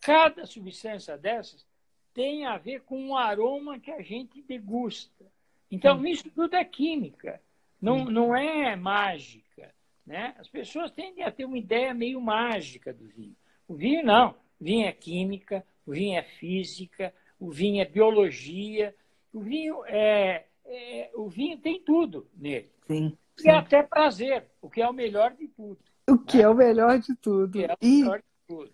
cada 0.00 0.46
substância 0.46 1.16
dessas 1.16 1.66
tem 2.14 2.44
a 2.44 2.58
ver 2.58 2.82
com 2.82 3.00
um 3.00 3.16
aroma 3.16 3.78
que 3.78 3.90
a 3.90 4.02
gente 4.02 4.42
degusta. 4.42 5.24
Então, 5.70 5.98
hum. 5.98 6.06
isso 6.06 6.28
tudo 6.30 6.54
é 6.54 6.64
química, 6.64 7.40
não, 7.80 7.98
hum. 7.98 8.10
não 8.10 8.36
é 8.36 8.76
mágica. 8.76 9.74
Né? 10.06 10.34
As 10.38 10.48
pessoas 10.48 10.90
tendem 10.90 11.24
a 11.24 11.30
ter 11.30 11.44
uma 11.44 11.58
ideia 11.58 11.94
meio 11.94 12.20
mágica 12.20 12.92
do 12.92 13.06
vinho. 13.06 13.36
O 13.68 13.74
vinho 13.74 14.04
não. 14.04 14.30
O 14.60 14.64
vinho 14.64 14.86
é 14.86 14.92
química, 14.92 15.64
o 15.86 15.92
vinho 15.92 16.18
é 16.18 16.22
física, 16.22 17.14
o 17.38 17.50
vinho 17.50 17.80
é 17.80 17.84
biologia. 17.84 18.94
O 19.32 19.40
vinho 19.40 19.84
é, 19.86 20.44
é 20.64 21.10
o 21.14 21.28
vinho 21.28 21.58
tem 21.58 21.80
tudo 21.82 22.28
nele. 22.34 22.70
Sim, 22.86 23.16
sim. 23.36 23.48
E 23.48 23.50
até 23.50 23.82
prazer, 23.82 24.46
o 24.60 24.70
que 24.70 24.80
é 24.80 24.88
o 24.88 24.92
melhor 24.92 25.34
de 25.34 25.48
tudo. 25.48 25.78
O 26.08 26.18
que 26.18 26.38
né? 26.38 26.42
é 26.44 26.48
o 26.48 26.54
melhor 26.54 26.98
de 26.98 27.14
tudo. 27.16 27.48
O 27.48 27.50
que 27.50 27.64
é 27.64 27.72
o 27.72 27.76
e... 27.80 28.02
melhor 28.02 28.18
de 28.18 28.46
tudo. 28.46 28.72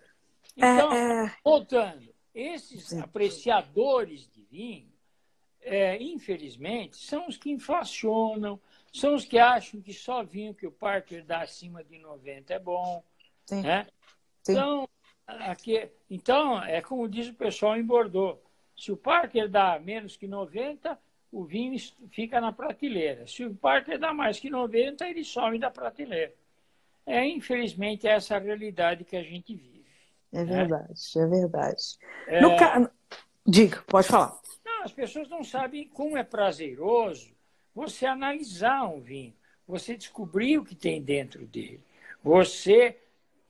Então, 0.57 0.93
é, 0.93 1.27
é... 1.27 1.35
voltando, 1.45 2.15
esses 2.35 2.89
sim. 2.89 3.01
apreciadores 3.01 4.29
de 4.29 4.43
vinho, 4.43 4.93
é, 5.61 6.03
infelizmente, 6.03 6.97
são 6.97 7.27
os 7.29 7.37
que 7.37 7.51
inflacionam, 7.51 8.61
são 8.93 9.15
os 9.15 9.25
que 9.25 9.39
acham 9.39 9.81
que 9.81 9.93
só 9.93 10.23
vinho 10.23 10.55
que 10.55 10.67
o 10.67 10.73
Parker 10.73 11.25
dá 11.25 11.43
acima 11.43 11.85
de 11.85 11.99
90 11.99 12.55
é 12.55 12.59
bom. 12.59 13.05
Sim. 13.45 13.63
Né? 13.63 13.87
Sim. 14.43 14.53
Então, 14.53 14.89
aqui, 15.27 15.89
então, 16.09 16.63
é 16.63 16.81
como 16.81 17.09
diz 17.09 17.29
o 17.29 17.35
pessoal 17.35 17.77
em 17.77 17.85
Bordeaux: 17.85 18.39
se 18.77 18.91
o 18.91 18.97
Parker 18.97 19.49
dá 19.49 19.79
menos 19.79 20.17
que 20.17 20.27
90, 20.27 20.99
o 21.31 21.45
vinho 21.45 21.79
fica 22.11 22.41
na 22.41 22.53
prateleira. 22.53 23.27
Se 23.27 23.45
o 23.45 23.55
Parker 23.55 23.99
dá 23.99 24.13
mais 24.13 24.39
que 24.39 24.49
90, 24.49 25.07
ele 25.07 25.25
some 25.25 25.59
da 25.59 25.71
prateleira. 25.71 26.33
É, 27.07 27.27
infelizmente, 27.27 28.07
essa 28.07 28.37
a 28.37 28.39
realidade 28.39 29.05
que 29.05 29.17
a 29.17 29.23
gente 29.23 29.55
vive. 29.55 29.87
É 30.33 30.45
né? 30.45 30.57
verdade, 30.57 31.01
é 31.17 31.27
verdade. 31.27 31.83
É... 32.27 32.41
No 32.41 32.57
ca... 32.57 32.91
Diga, 33.47 33.83
pode 33.87 34.07
falar. 34.07 34.39
Não, 34.65 34.83
as 34.83 34.93
pessoas 34.93 35.29
não 35.29 35.43
sabem 35.43 35.89
como 35.89 36.19
é 36.19 36.23
prazeroso 36.23 37.35
você 37.75 38.07
analisar 38.07 38.85
um 38.85 39.01
vinho, 39.01 39.35
você 39.67 39.97
descobrir 39.97 40.59
o 40.59 40.65
que 40.65 40.75
tem 40.75 41.01
dentro 41.01 41.47
dele, 41.47 41.81
você 42.23 42.99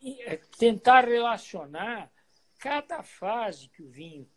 eh, 0.04 0.38
tentar 0.58 1.04
relacionar 1.04 2.10
cada 2.58 3.02
fase 3.02 3.68
que 3.68 3.82
o 3.82 3.88
vinho 3.88 4.28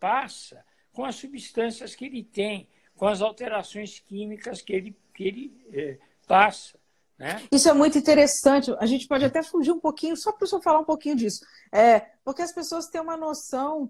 passa 0.00 0.64
com 0.98 1.04
as 1.04 1.14
substâncias 1.14 1.94
que 1.94 2.06
ele 2.06 2.24
tem, 2.24 2.68
com 2.96 3.06
as 3.06 3.22
alterações 3.22 4.00
químicas 4.00 4.60
que 4.60 4.72
ele, 4.72 4.96
que 5.14 5.22
ele 5.22 5.64
eh, 5.72 5.96
passa. 6.26 6.76
Né? 7.16 7.40
Isso 7.52 7.68
é 7.68 7.72
muito 7.72 7.96
interessante. 7.96 8.74
A 8.80 8.84
gente 8.84 9.06
pode 9.06 9.24
até 9.24 9.40
fugir 9.40 9.70
um 9.70 9.78
pouquinho, 9.78 10.16
só 10.16 10.32
para 10.32 10.44
o 10.44 10.48
senhor 10.48 10.60
falar 10.60 10.80
um 10.80 10.84
pouquinho 10.84 11.14
disso. 11.14 11.46
É, 11.70 12.00
porque 12.24 12.42
as 12.42 12.50
pessoas 12.50 12.88
têm 12.88 13.00
uma 13.00 13.16
noção, 13.16 13.88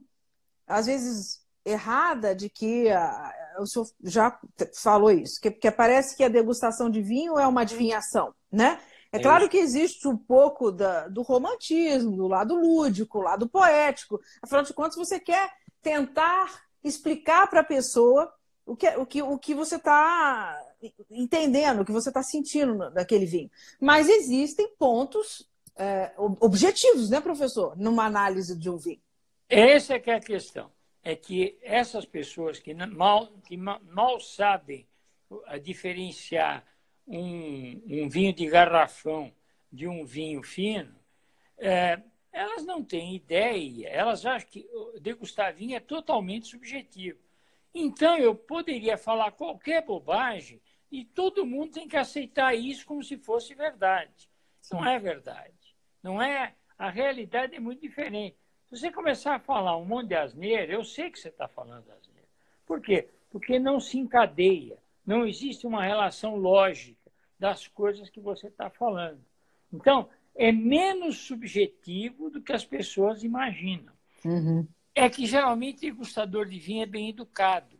às 0.66 0.84
vezes 0.84 1.42
errada, 1.64 2.34
de 2.34 2.50
que 2.50 2.90
a, 2.90 3.32
o 3.58 3.66
senhor 3.66 3.88
já 4.04 4.38
falou 4.74 5.10
isso, 5.10 5.40
que, 5.40 5.50
que 5.50 5.70
parece 5.70 6.14
que 6.14 6.22
a 6.22 6.28
degustação 6.28 6.90
de 6.90 7.00
vinho 7.00 7.38
é 7.38 7.46
uma 7.46 7.62
adivinhação, 7.62 8.34
né? 8.52 8.78
É, 9.10 9.16
é 9.16 9.22
claro 9.22 9.48
que 9.48 9.56
existe 9.56 10.06
um 10.06 10.16
pouco 10.18 10.70
da, 10.70 11.08
do 11.08 11.22
romantismo, 11.22 12.14
do 12.14 12.28
lado 12.28 12.54
lúdico, 12.54 13.20
do 13.20 13.24
lado 13.24 13.48
poético. 13.48 14.20
Afinal 14.42 14.62
de 14.62 14.74
contas, 14.74 14.96
você 14.98 15.18
quer 15.18 15.50
tentar 15.80 16.67
explicar 16.88 17.48
para 17.48 17.60
a 17.60 17.64
pessoa 17.64 18.32
o 18.66 18.76
que, 18.76 18.88
o, 18.88 19.06
que, 19.06 19.22
o 19.22 19.38
que 19.38 19.54
você 19.54 19.76
está 19.76 20.60
entendendo, 21.10 21.80
o 21.80 21.84
que 21.84 21.92
você 21.92 22.10
está 22.10 22.22
sentindo 22.22 22.90
naquele 22.90 23.26
vinho. 23.26 23.50
Mas 23.80 24.08
existem 24.08 24.68
pontos 24.78 25.48
é, 25.76 26.12
objetivos, 26.16 27.08
né, 27.10 27.20
professor, 27.20 27.76
numa 27.76 28.04
análise 28.04 28.56
de 28.58 28.68
um 28.68 28.76
vinho. 28.76 29.00
Essa 29.48 29.94
é 29.94 29.98
que 29.98 30.10
é 30.10 30.14
a 30.14 30.20
questão 30.20 30.70
é 31.08 31.16
que 31.16 31.58
essas 31.62 32.04
pessoas 32.04 32.58
que 32.58 32.74
mal, 32.74 33.28
que 33.46 33.56
mal 33.56 34.20
sabem 34.20 34.86
diferenciar 35.62 36.62
um, 37.06 37.80
um, 37.86 38.08
vinho 38.10 38.34
de 38.34 38.46
garrafão 38.46 39.32
de 39.72 39.88
um 39.88 40.04
vinho 40.04 40.42
fino, 40.42 40.94
é, 41.56 41.98
elas 42.38 42.64
não 42.64 42.84
têm 42.84 43.16
ideia, 43.16 43.88
elas 43.88 44.24
acham 44.24 44.48
que 44.48 44.64
degustar 45.00 45.52
vinho 45.52 45.74
é 45.76 45.80
totalmente 45.80 46.46
subjetivo. 46.46 47.18
Então, 47.74 48.16
eu 48.16 48.32
poderia 48.32 48.96
falar 48.96 49.32
qualquer 49.32 49.84
bobagem 49.84 50.60
e 50.90 51.04
todo 51.04 51.44
mundo 51.44 51.72
tem 51.72 51.88
que 51.88 51.96
aceitar 51.96 52.54
isso 52.54 52.86
como 52.86 53.02
se 53.02 53.18
fosse 53.18 53.56
verdade. 53.56 54.30
Não 54.70 54.86
é 54.86 55.00
verdade. 55.00 55.76
Não 56.00 56.22
é. 56.22 56.54
A 56.78 56.88
realidade 56.88 57.56
é 57.56 57.60
muito 57.60 57.80
diferente. 57.80 58.36
Se 58.66 58.78
você 58.78 58.92
começar 58.92 59.34
a 59.34 59.40
falar 59.40 59.76
um 59.76 59.84
monte 59.84 60.08
de 60.08 60.14
asneira, 60.14 60.72
eu 60.72 60.84
sei 60.84 61.10
que 61.10 61.18
você 61.18 61.30
está 61.30 61.48
falando 61.48 61.90
asneira. 61.90 62.28
Por 62.64 62.80
quê? 62.80 63.08
Porque 63.30 63.58
não 63.58 63.80
se 63.80 63.98
encadeia, 63.98 64.78
não 65.04 65.26
existe 65.26 65.66
uma 65.66 65.82
relação 65.82 66.36
lógica 66.36 67.10
das 67.36 67.66
coisas 67.66 68.08
que 68.08 68.20
você 68.20 68.46
está 68.46 68.70
falando. 68.70 69.24
Então, 69.72 70.08
é 70.38 70.50
menos 70.52 71.18
subjetivo 71.18 72.30
do 72.30 72.40
que 72.40 72.52
as 72.52 72.64
pessoas 72.64 73.24
imaginam. 73.24 73.92
Uhum. 74.24 74.68
É 74.94 75.10
que 75.10 75.26
geralmente 75.26 75.90
o 75.90 75.96
gostador 75.96 76.46
de 76.46 76.60
vinho 76.60 76.84
é 76.84 76.86
bem 76.86 77.10
educado. 77.10 77.76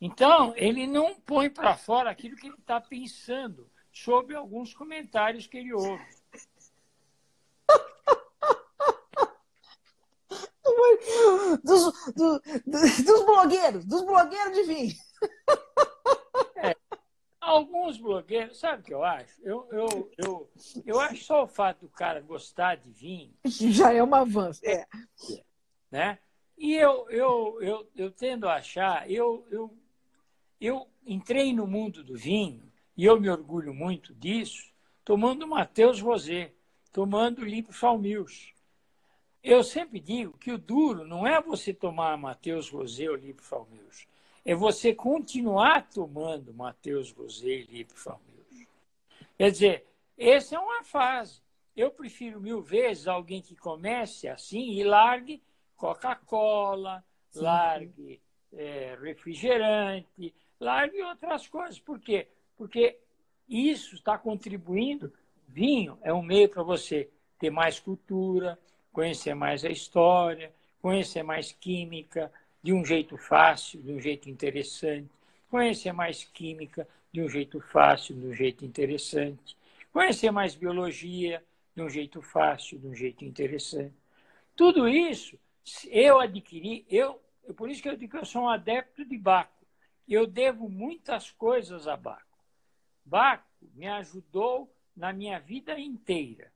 Então, 0.00 0.54
ele 0.56 0.86
não 0.86 1.16
põe 1.16 1.50
para 1.50 1.76
fora 1.76 2.08
aquilo 2.08 2.36
que 2.36 2.46
ele 2.46 2.54
está 2.54 2.80
pensando 2.80 3.68
sobre 3.92 4.36
alguns 4.36 4.72
comentários 4.72 5.48
que 5.48 5.58
ele 5.58 5.72
ouve. 5.72 6.06
dos, 11.64 11.92
do, 12.14 12.40
dos 12.64 13.24
blogueiros, 13.24 13.84
dos 13.84 14.02
blogueiros 14.02 14.54
de 14.54 14.62
vinho. 14.62 14.94
Alguns 17.52 17.98
blogueiros, 17.98 18.58
sabe 18.58 18.80
o 18.80 18.84
que 18.84 18.94
eu 18.94 19.04
acho? 19.04 19.38
Eu, 19.42 19.68
eu, 19.70 20.10
eu, 20.16 20.50
eu 20.86 20.98
acho 20.98 21.22
só 21.22 21.44
o 21.44 21.46
fato 21.46 21.80
do 21.82 21.88
cara 21.90 22.18
gostar 22.20 22.76
de 22.76 22.90
vinho. 22.90 23.34
Já 23.44 23.92
é 23.92 24.02
um 24.02 24.14
avanço. 24.14 24.62
É. 24.64 24.86
Né? 25.90 26.18
E 26.56 26.74
eu, 26.74 27.10
eu, 27.10 27.58
eu, 27.60 27.90
eu 27.94 28.10
tendo 28.10 28.48
a 28.48 28.54
achar, 28.54 29.10
eu, 29.10 29.46
eu, 29.50 29.76
eu 30.58 30.88
entrei 31.06 31.52
no 31.52 31.66
mundo 31.66 32.02
do 32.02 32.16
vinho, 32.16 32.72
e 32.96 33.04
eu 33.04 33.20
me 33.20 33.28
orgulho 33.28 33.74
muito 33.74 34.14
disso, 34.14 34.72
tomando 35.04 35.46
Mateus 35.46 36.00
Rosé, 36.00 36.54
tomando 36.90 37.44
Lipo 37.44 37.72
Falmils. 37.72 38.54
Eu 39.42 39.62
sempre 39.62 40.00
digo 40.00 40.38
que 40.38 40.52
o 40.52 40.58
duro 40.58 41.06
não 41.06 41.26
é 41.26 41.38
você 41.38 41.74
tomar 41.74 42.16
Mateus 42.16 42.70
Rosé 42.70 43.10
ou 43.10 43.16
Lipo 43.16 43.42
Falmils, 43.42 44.06
é 44.44 44.54
você 44.54 44.94
continuar 44.94 45.88
tomando 45.90 46.52
Mateus 46.52 47.12
Rosé 47.12 47.64
e 47.68 47.86
Falmils. 47.94 48.66
Quer 49.36 49.50
dizer, 49.50 49.86
essa 50.18 50.56
é 50.56 50.58
uma 50.58 50.82
fase. 50.82 51.40
Eu 51.76 51.90
prefiro 51.90 52.40
mil 52.40 52.60
vezes 52.60 53.06
alguém 53.06 53.40
que 53.40 53.56
comece 53.56 54.28
assim 54.28 54.72
e 54.72 54.84
largue 54.84 55.42
Coca-Cola, 55.76 57.04
largue 57.34 58.20
é, 58.52 58.96
refrigerante, 59.00 60.34
largue 60.60 61.02
outras 61.02 61.48
coisas. 61.48 61.78
Por 61.78 61.98
quê? 61.98 62.28
Porque 62.56 62.98
isso 63.48 63.94
está 63.94 64.18
contribuindo. 64.18 65.12
Vinho 65.48 65.98
é 66.02 66.12
um 66.12 66.22
meio 66.22 66.48
para 66.48 66.62
você 66.62 67.10
ter 67.38 67.50
mais 67.50 67.80
cultura, 67.80 68.58
conhecer 68.92 69.34
mais 69.34 69.64
a 69.64 69.70
história, 69.70 70.54
conhecer 70.80 71.22
mais 71.22 71.52
química 71.52 72.32
de 72.62 72.72
um 72.72 72.84
jeito 72.84 73.16
fácil, 73.16 73.82
de 73.82 73.92
um 73.92 74.00
jeito 74.00 74.30
interessante, 74.30 75.10
conhecer 75.50 75.92
mais 75.92 76.24
química 76.24 76.86
de 77.12 77.20
um 77.20 77.28
jeito 77.28 77.60
fácil, 77.60 78.14
de 78.14 78.26
um 78.26 78.34
jeito 78.34 78.64
interessante, 78.64 79.56
conhecer 79.92 80.30
mais 80.30 80.54
biologia 80.54 81.42
de 81.74 81.82
um 81.82 81.88
jeito 81.88 82.22
fácil, 82.22 82.78
de 82.78 82.86
um 82.86 82.94
jeito 82.94 83.24
interessante. 83.24 83.94
Tudo 84.54 84.88
isso 84.88 85.38
eu 85.88 86.20
adquiri, 86.20 86.84
eu, 86.88 87.20
por 87.56 87.70
isso 87.70 87.82
que 87.82 87.88
eu 87.88 87.96
digo 87.96 88.12
que 88.12 88.18
eu 88.18 88.24
sou 88.24 88.42
um 88.42 88.48
adepto 88.48 89.04
de 89.04 89.16
Baco. 89.16 89.66
Eu 90.08 90.26
devo 90.26 90.68
muitas 90.68 91.30
coisas 91.30 91.86
a 91.86 91.96
Baco. 91.96 92.38
Baco 93.04 93.46
me 93.74 93.86
ajudou 93.88 94.72
na 94.96 95.12
minha 95.12 95.38
vida 95.38 95.78
inteira. 95.78 96.52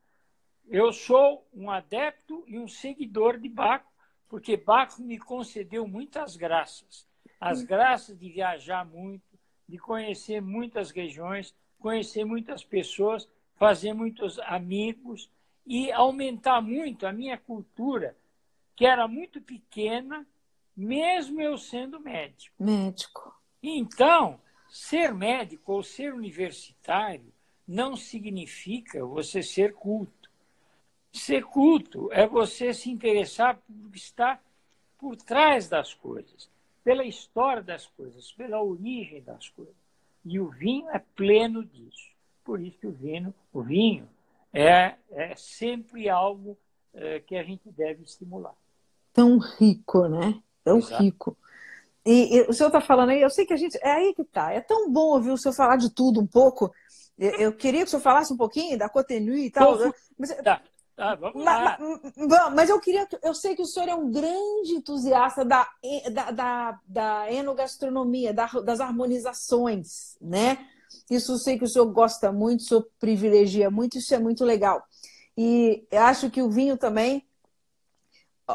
Eu 0.68 0.92
sou 0.92 1.46
um 1.54 1.70
adepto 1.70 2.44
e 2.46 2.58
um 2.58 2.66
seguidor 2.66 3.38
de 3.38 3.48
Baco, 3.48 3.90
porque 4.28 4.56
Baco 4.56 5.02
me 5.02 5.18
concedeu 5.18 5.86
muitas 5.86 6.36
graças. 6.36 7.06
As 7.40 7.62
graças 7.62 8.18
de 8.18 8.30
viajar 8.30 8.84
muito, 8.84 9.38
de 9.68 9.78
conhecer 9.78 10.40
muitas 10.40 10.90
regiões, 10.90 11.54
conhecer 11.78 12.24
muitas 12.24 12.64
pessoas, 12.64 13.28
fazer 13.56 13.92
muitos 13.92 14.38
amigos 14.40 15.30
e 15.66 15.90
aumentar 15.92 16.60
muito 16.60 17.06
a 17.06 17.12
minha 17.12 17.36
cultura 17.36 18.16
que 18.74 18.84
era 18.84 19.08
muito 19.08 19.40
pequena, 19.40 20.26
mesmo 20.76 21.40
eu 21.40 21.56
sendo 21.56 21.98
médico. 21.98 22.54
Médico. 22.62 23.34
Então, 23.62 24.38
ser 24.68 25.14
médico 25.14 25.72
ou 25.72 25.82
ser 25.82 26.12
universitário 26.12 27.32
não 27.66 27.96
significa 27.96 29.04
você 29.04 29.42
ser 29.42 29.72
culto. 29.72 30.12
Ser 31.18 31.44
culto 31.44 32.12
é 32.12 32.26
você 32.26 32.72
se 32.74 32.90
interessar 32.90 33.56
por 33.56 33.94
estar 33.94 34.42
por 34.98 35.16
trás 35.16 35.68
das 35.68 35.92
coisas, 35.92 36.48
pela 36.82 37.04
história 37.04 37.62
das 37.62 37.86
coisas, 37.86 38.32
pela 38.32 38.62
origem 38.62 39.22
das 39.22 39.48
coisas. 39.48 39.74
E 40.24 40.40
o 40.40 40.48
vinho 40.48 40.88
é 40.90 40.98
pleno 41.14 41.64
disso. 41.64 42.10
Por 42.44 42.60
isso 42.60 42.78
que 42.78 42.86
o 42.86 42.92
vinho, 42.92 43.34
o 43.52 43.62
vinho 43.62 44.08
é, 44.52 44.94
é 45.10 45.34
sempre 45.36 46.08
algo 46.08 46.56
é, 46.94 47.20
que 47.20 47.36
a 47.36 47.42
gente 47.42 47.70
deve 47.70 48.02
estimular 48.04 48.54
tão 49.16 49.38
rico, 49.38 50.06
né? 50.08 50.38
Tão 50.62 50.76
Exato. 50.76 51.02
rico. 51.02 51.38
E, 52.04 52.36
e, 52.36 52.40
o 52.42 52.52
senhor 52.52 52.68
está 52.68 52.82
falando 52.82 53.08
aí, 53.10 53.22
eu 53.22 53.30
sei 53.30 53.46
que 53.46 53.54
a 53.54 53.56
gente. 53.56 53.78
É 53.82 53.90
aí 53.90 54.12
que 54.14 54.22
tá. 54.22 54.52
É 54.52 54.60
tão 54.60 54.92
bom 54.92 55.14
ouvir 55.14 55.30
o 55.30 55.38
senhor 55.38 55.54
falar 55.54 55.76
de 55.76 55.90
tudo 55.90 56.20
um 56.20 56.26
pouco. 56.26 56.70
Eu, 57.18 57.30
eu 57.36 57.52
queria 57.52 57.80
que 57.80 57.86
o 57.86 57.90
senhor 57.90 58.02
falasse 58.02 58.30
um 58.30 58.36
pouquinho 58.36 58.76
da 58.78 58.90
Cotenue 58.90 59.46
e 59.46 59.50
tal. 59.50 59.78
Mas, 60.18 60.34
tá. 60.44 60.60
Tá, 60.96 61.14
vamos 61.14 61.44
lá. 61.44 61.78
Mas, 62.16 62.54
mas, 62.54 62.70
eu 62.70 62.80
queria. 62.80 63.06
Eu 63.22 63.34
sei 63.34 63.54
que 63.54 63.60
o 63.60 63.66
senhor 63.66 63.88
é 63.88 63.94
um 63.94 64.10
grande 64.10 64.72
entusiasta 64.72 65.44
da, 65.44 65.68
da, 66.10 66.30
da, 66.30 66.80
da 66.86 67.32
enogastronomia, 67.32 68.32
da, 68.32 68.46
das 68.64 68.80
harmonizações, 68.80 70.16
né? 70.20 70.66
Isso 71.10 71.32
eu 71.32 71.36
sei 71.36 71.58
que 71.58 71.64
o 71.64 71.68
senhor 71.68 71.86
gosta 71.92 72.32
muito, 72.32 72.60
o 72.60 72.64
senhor 72.64 72.88
privilegia 72.98 73.70
muito, 73.70 73.98
isso 73.98 74.14
é 74.14 74.18
muito 74.18 74.42
legal. 74.42 74.82
E 75.36 75.86
acho 75.92 76.30
que 76.30 76.40
o 76.40 76.48
vinho 76.48 76.78
também 76.78 77.22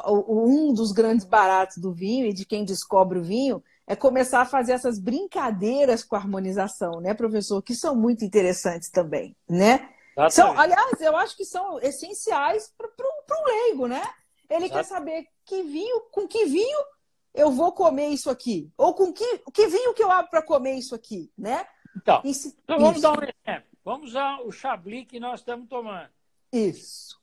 um 0.08 0.74
dos 0.74 0.92
grandes 0.92 1.26
baratos 1.26 1.78
do 1.78 1.94
vinho 1.94 2.26
e 2.26 2.34
de 2.34 2.46
quem 2.46 2.64
descobre 2.64 3.20
o 3.20 3.24
vinho 3.24 3.62
é 3.86 3.96
começar 3.96 4.42
a 4.42 4.46
fazer 4.46 4.72
essas 4.72 4.98
brincadeiras 4.98 6.04
com 6.04 6.16
a 6.16 6.20
harmonização, 6.20 7.02
né, 7.02 7.14
professor? 7.14 7.62
Que 7.62 7.76
são 7.76 7.96
muito 7.96 8.24
interessantes 8.26 8.90
também, 8.90 9.36
né? 9.48 9.90
São, 10.30 10.58
aliás, 10.60 11.00
eu 11.00 11.16
acho 11.16 11.38
que 11.38 11.46
são 11.46 11.80
essenciais 11.80 12.74
para 12.78 12.88
o 12.88 13.46
leigo, 13.46 13.88
né? 13.88 14.02
Ele 14.50 14.66
Exato. 14.66 14.74
quer 14.74 14.84
saber 14.84 15.28
que 15.46 15.64
vinho, 15.64 16.02
com 16.12 16.28
que 16.28 16.46
vinho 16.46 16.80
eu 17.34 17.50
vou 17.52 17.72
comer 17.72 18.10
isso 18.10 18.30
aqui, 18.30 18.72
ou 18.78 18.94
com 18.94 19.14
que, 19.14 19.40
que 19.54 19.68
vinho 19.68 19.94
que 19.94 20.04
eu 20.04 20.12
abro 20.12 20.30
para 20.30 20.42
comer 20.42 20.76
isso 20.76 20.94
aqui, 20.94 21.32
né? 21.38 21.66
Então, 21.96 22.22
então 22.26 22.80
vamos 22.80 22.98
isso. 22.98 23.02
dar 23.02 23.12
um 23.12 23.24
exemplo. 23.24 23.72
Vamos 23.84 24.10
usar 24.10 24.42
o 24.42 24.52
Chablis 24.52 25.08
que 25.08 25.20
nós 25.20 25.40
estamos 25.40 25.68
tomando. 25.68 26.10
Isso. 26.52 27.20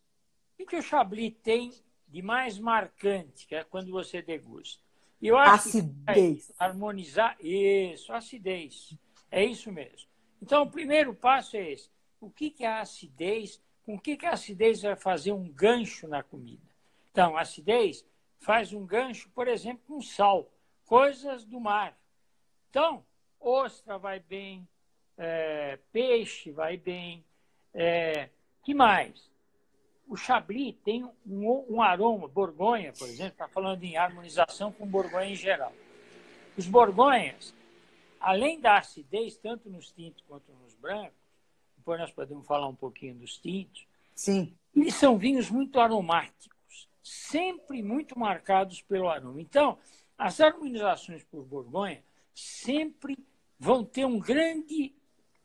O 0.59 0.67
que 0.67 0.77
o 0.77 0.83
Chablis 0.83 1.35
tem 1.43 1.73
de 2.09 2.23
mais 2.23 2.59
marcante, 2.59 3.47
que 3.47 3.55
é 3.55 3.63
quando 3.63 3.91
você 3.91 4.23
degusta. 4.23 4.83
Eu 5.21 5.37
acho 5.37 5.69
acidez. 5.69 6.47
que 6.47 6.55
harmonizar 6.59 7.37
isso, 7.41 8.13
acidez. 8.13 8.97
É 9.31 9.45
isso 9.45 9.71
mesmo. 9.71 10.09
Então, 10.41 10.63
o 10.63 10.71
primeiro 10.71 11.15
passo 11.15 11.57
é 11.57 11.73
esse. 11.73 11.91
O 12.21 12.31
que, 12.31 12.51
que 12.51 12.65
é 12.65 12.69
a 12.69 12.81
acidez? 12.81 13.61
Com 13.85 13.95
o 13.95 14.01
que, 14.01 14.17
que 14.17 14.27
a 14.27 14.33
acidez 14.33 14.83
vai 14.83 14.97
fazer 14.97 15.33
um 15.33 15.49
gancho 15.49 16.07
na 16.09 16.23
comida? 16.23 16.63
Então, 17.11 17.37
a 17.37 17.43
acidez 17.43 18.05
faz 18.39 18.73
um 18.73 18.85
gancho, 18.85 19.31
por 19.31 19.49
exemplo, 19.49 19.83
com 19.87 20.01
sal, 20.01 20.51
coisas 20.85 21.45
do 21.45 21.59
mar. 21.59 21.99
Então, 22.71 23.05
ostra 23.41 23.99
vai 23.99 24.21
bem, 24.21 24.69
é, 25.17 25.79
peixe 25.93 26.51
vai 26.51 26.77
bem, 26.77 27.25
é, 27.73 28.29
que 28.63 28.75
mais? 28.75 29.29
o 30.09 30.17
Chablis 30.17 30.75
tem 30.83 31.05
um, 31.05 31.65
um 31.69 31.83
aroma, 31.83 32.27
Borgonha, 32.27 32.93
por 32.95 33.07
exemplo, 33.07 33.33
está 33.33 33.47
falando 33.47 33.85
em 33.85 33.97
harmonização 33.97 34.73
com 34.73 34.87
Borgonha 34.87 35.31
em 35.31 35.37
geral. 35.37 35.73
Os 36.57 36.67
Borgonhas, 36.67 37.55
além 38.19 38.59
da 38.59 38.79
acidez, 38.79 39.37
tanto 39.37 39.69
nos 39.69 39.93
tintos 39.93 40.25
quanto 40.27 40.51
nos 40.63 40.75
brancos, 40.75 41.19
depois 41.89 42.01
nós 42.01 42.13
podemos 42.13 42.47
falar 42.47 42.69
um 42.69 42.75
pouquinho 42.75 43.15
dos 43.15 43.39
tintos, 43.39 43.87
Sim. 44.15 44.55
eles 44.77 44.95
são 44.95 45.17
vinhos 45.17 45.49
muito 45.49 45.81
aromáticos, 45.81 46.87
sempre 47.03 47.83
muito 47.83 48.19
marcados 48.19 48.83
pelo 48.83 49.09
aroma. 49.09 49.41
Então, 49.41 49.79
as 50.19 50.39
harmonizações 50.39 51.25
por 51.25 51.43
Borgonha 51.47 52.05
sempre 52.35 53.17
vão 53.59 53.83
ter 53.83 54.05
um 54.05 54.19
grande 54.19 54.95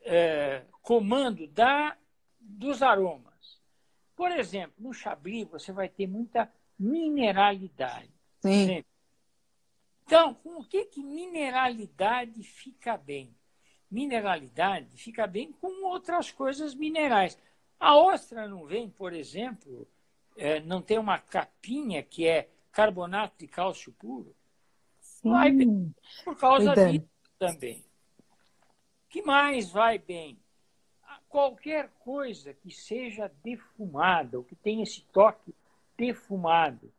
é, 0.01 0.65
comando 0.81 1.47
da, 1.47 1.95
dos 2.41 2.81
aromas. 2.81 3.61
Por 4.13 4.29
exemplo, 4.29 4.73
no 4.77 4.93
Chablis 4.93 5.47
você 5.47 5.71
vai 5.71 5.87
ter 5.87 6.07
muita 6.07 6.51
mineralidade. 6.77 8.11
Sim. 8.41 8.83
Então, 10.05 10.33
com 10.33 10.59
o 10.59 10.65
que, 10.65 10.83
que 10.85 11.01
mineralidade 11.01 12.43
fica 12.43 12.97
bem? 12.97 13.33
Mineralidade 13.93 14.89
fica 14.97 15.27
bem 15.27 15.51
com 15.51 15.85
outras 15.85 16.31
coisas 16.31 16.73
minerais. 16.73 17.37
A 17.79 17.95
ostra 17.95 18.47
não 18.47 18.65
vem, 18.65 18.89
por 18.89 19.13
exemplo, 19.13 19.87
é, 20.35 20.59
não 20.59 20.81
tem 20.81 20.97
uma 20.97 21.19
capinha 21.19 22.01
que 22.01 22.27
é 22.27 22.49
carbonato 22.71 23.35
de 23.37 23.47
cálcio 23.47 23.91
puro? 23.93 24.35
Sim. 24.99 25.29
Vai 25.29 25.51
bem, 25.51 25.95
por 26.23 26.35
causa 26.35 26.73
disso 26.73 27.07
também. 27.37 27.83
Que 29.09 29.21
mais 29.21 29.69
vai 29.69 29.99
bem? 29.99 30.39
qualquer 31.33 31.89
coisa 32.03 32.53
que 32.53 32.69
seja 32.69 33.31
defumada, 33.43 34.37
ou 34.37 34.43
que 34.43 34.55
tenha 34.55 34.83
esse 34.83 35.01
toque 35.11 35.51
defumado, 35.97 36.93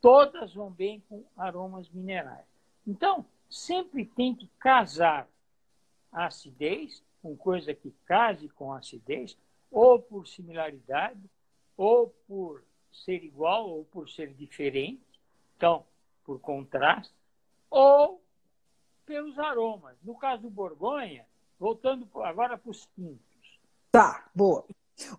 todas 0.00 0.54
vão 0.54 0.70
bem 0.70 1.02
com 1.08 1.24
aromas 1.36 1.88
minerais. 1.90 2.46
Então, 2.86 3.26
sempre 3.50 4.04
tem 4.04 4.32
que 4.32 4.48
casar 4.60 5.28
acidez 6.12 7.02
com 7.22 7.36
coisa 7.36 7.74
que 7.74 7.90
case 8.06 8.48
com 8.48 8.72
acidez, 8.72 9.36
ou 9.70 10.00
por 10.00 10.26
similaridade, 10.26 11.20
ou 11.76 12.08
por 12.26 12.64
ser 12.92 13.22
igual, 13.24 13.68
ou 13.68 13.84
por 13.84 14.08
ser 14.08 14.32
diferente, 14.32 15.02
então, 15.56 15.84
por 16.24 16.40
contraste, 16.40 17.14
ou 17.70 18.22
pelos 19.04 19.38
aromas. 19.38 19.96
No 20.02 20.16
caso 20.16 20.42
do 20.42 20.50
Borgonha, 20.50 21.26
voltando 21.58 22.08
agora 22.22 22.56
para 22.56 22.70
os 22.70 22.86
tintos, 22.94 23.28
Tá, 23.90 24.30
boa. 24.34 24.64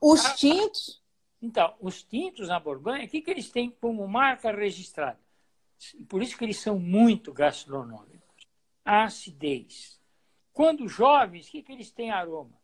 Os 0.01 0.25
ah, 0.25 0.33
tintos. 0.35 1.01
Então, 1.41 1.75
os 1.79 2.03
tintos 2.03 2.47
na 2.49 2.59
Borgonha, 2.59 3.05
o 3.05 3.09
que, 3.09 3.21
que 3.21 3.31
eles 3.31 3.49
têm 3.49 3.69
como 3.69 4.07
marca 4.07 4.51
registrada? 4.51 5.19
Por 6.07 6.21
isso 6.21 6.37
que 6.37 6.43
eles 6.43 6.59
são 6.59 6.77
muito 6.77 7.33
gastronômicos. 7.33 8.47
A 8.83 9.05
acidez. 9.05 9.98
Quando 10.53 10.87
jovens, 10.87 11.47
o 11.47 11.51
que, 11.51 11.61
que 11.61 11.71
eles 11.71 11.91
têm 11.91 12.11
aroma? 12.11 12.59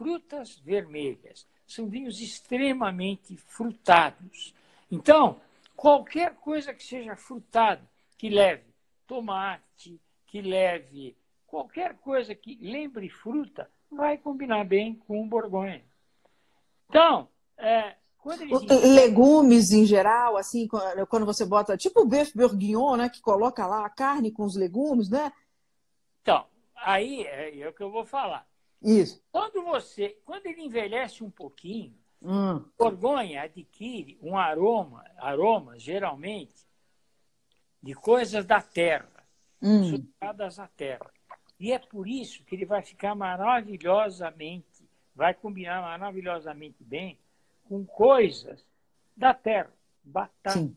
frutas 0.00 0.56
vermelhas. 0.64 1.46
São 1.66 1.86
vinhos 1.86 2.22
extremamente 2.22 3.36
frutados. 3.36 4.54
Então, 4.90 5.38
qualquer 5.76 6.36
coisa 6.36 6.72
que 6.72 6.82
seja 6.82 7.14
frutada, 7.16 7.82
que 8.16 8.30
leve 8.30 8.64
tomate, 9.06 10.00
que 10.26 10.40
leve 10.40 11.14
qualquer 11.46 11.98
coisa 11.98 12.34
que 12.34 12.58
lembre 12.62 13.10
fruta, 13.10 13.70
vai 13.90 14.16
combinar 14.16 14.64
bem 14.64 14.94
com 14.94 15.22
o 15.22 15.26
Borgonha. 15.26 15.84
Então, 16.88 17.28
é, 17.58 17.94
Legumes 18.94 19.70
em 19.70 19.84
geral, 19.84 20.38
assim, 20.38 20.66
quando 21.08 21.26
você 21.26 21.44
bota, 21.44 21.76
tipo 21.76 22.00
o 22.00 22.06
beef 22.06 22.34
bourguignon, 22.34 22.96
né? 22.96 23.10
Que 23.10 23.20
coloca 23.20 23.66
lá 23.66 23.84
a 23.84 23.90
carne 23.90 24.30
com 24.30 24.44
os 24.44 24.56
legumes, 24.56 25.10
né? 25.10 25.30
Então, 26.22 26.46
aí 26.84 27.24
é, 27.24 27.58
é 27.58 27.68
o 27.68 27.72
que 27.72 27.82
eu 27.82 27.90
vou 27.90 28.04
falar. 28.04 28.46
Isso. 28.82 29.22
Quando 29.30 29.62
você, 29.62 30.16
quando 30.24 30.46
ele 30.46 30.62
envelhece 30.62 31.22
um 31.22 31.30
pouquinho, 31.30 31.94
hum. 32.22 32.64
Borgonha 32.78 33.42
adquire 33.42 34.18
um 34.22 34.36
aroma, 34.36 35.04
aroma 35.18 35.78
geralmente 35.78 36.66
de 37.82 37.94
coisas 37.94 38.44
da 38.44 38.60
terra, 38.60 39.26
hum. 39.62 40.06
à 40.20 40.66
terra. 40.68 41.10
E 41.58 41.72
é 41.72 41.78
por 41.78 42.08
isso 42.08 42.42
que 42.44 42.54
ele 42.54 42.64
vai 42.64 42.82
ficar 42.82 43.14
maravilhosamente, 43.14 44.88
vai 45.14 45.34
combinar 45.34 45.82
maravilhosamente 45.82 46.82
bem 46.82 47.18
com 47.68 47.84
coisas 47.84 48.64
da 49.14 49.34
terra. 49.34 49.70
Batata, 50.02 50.58
Sim. 50.58 50.76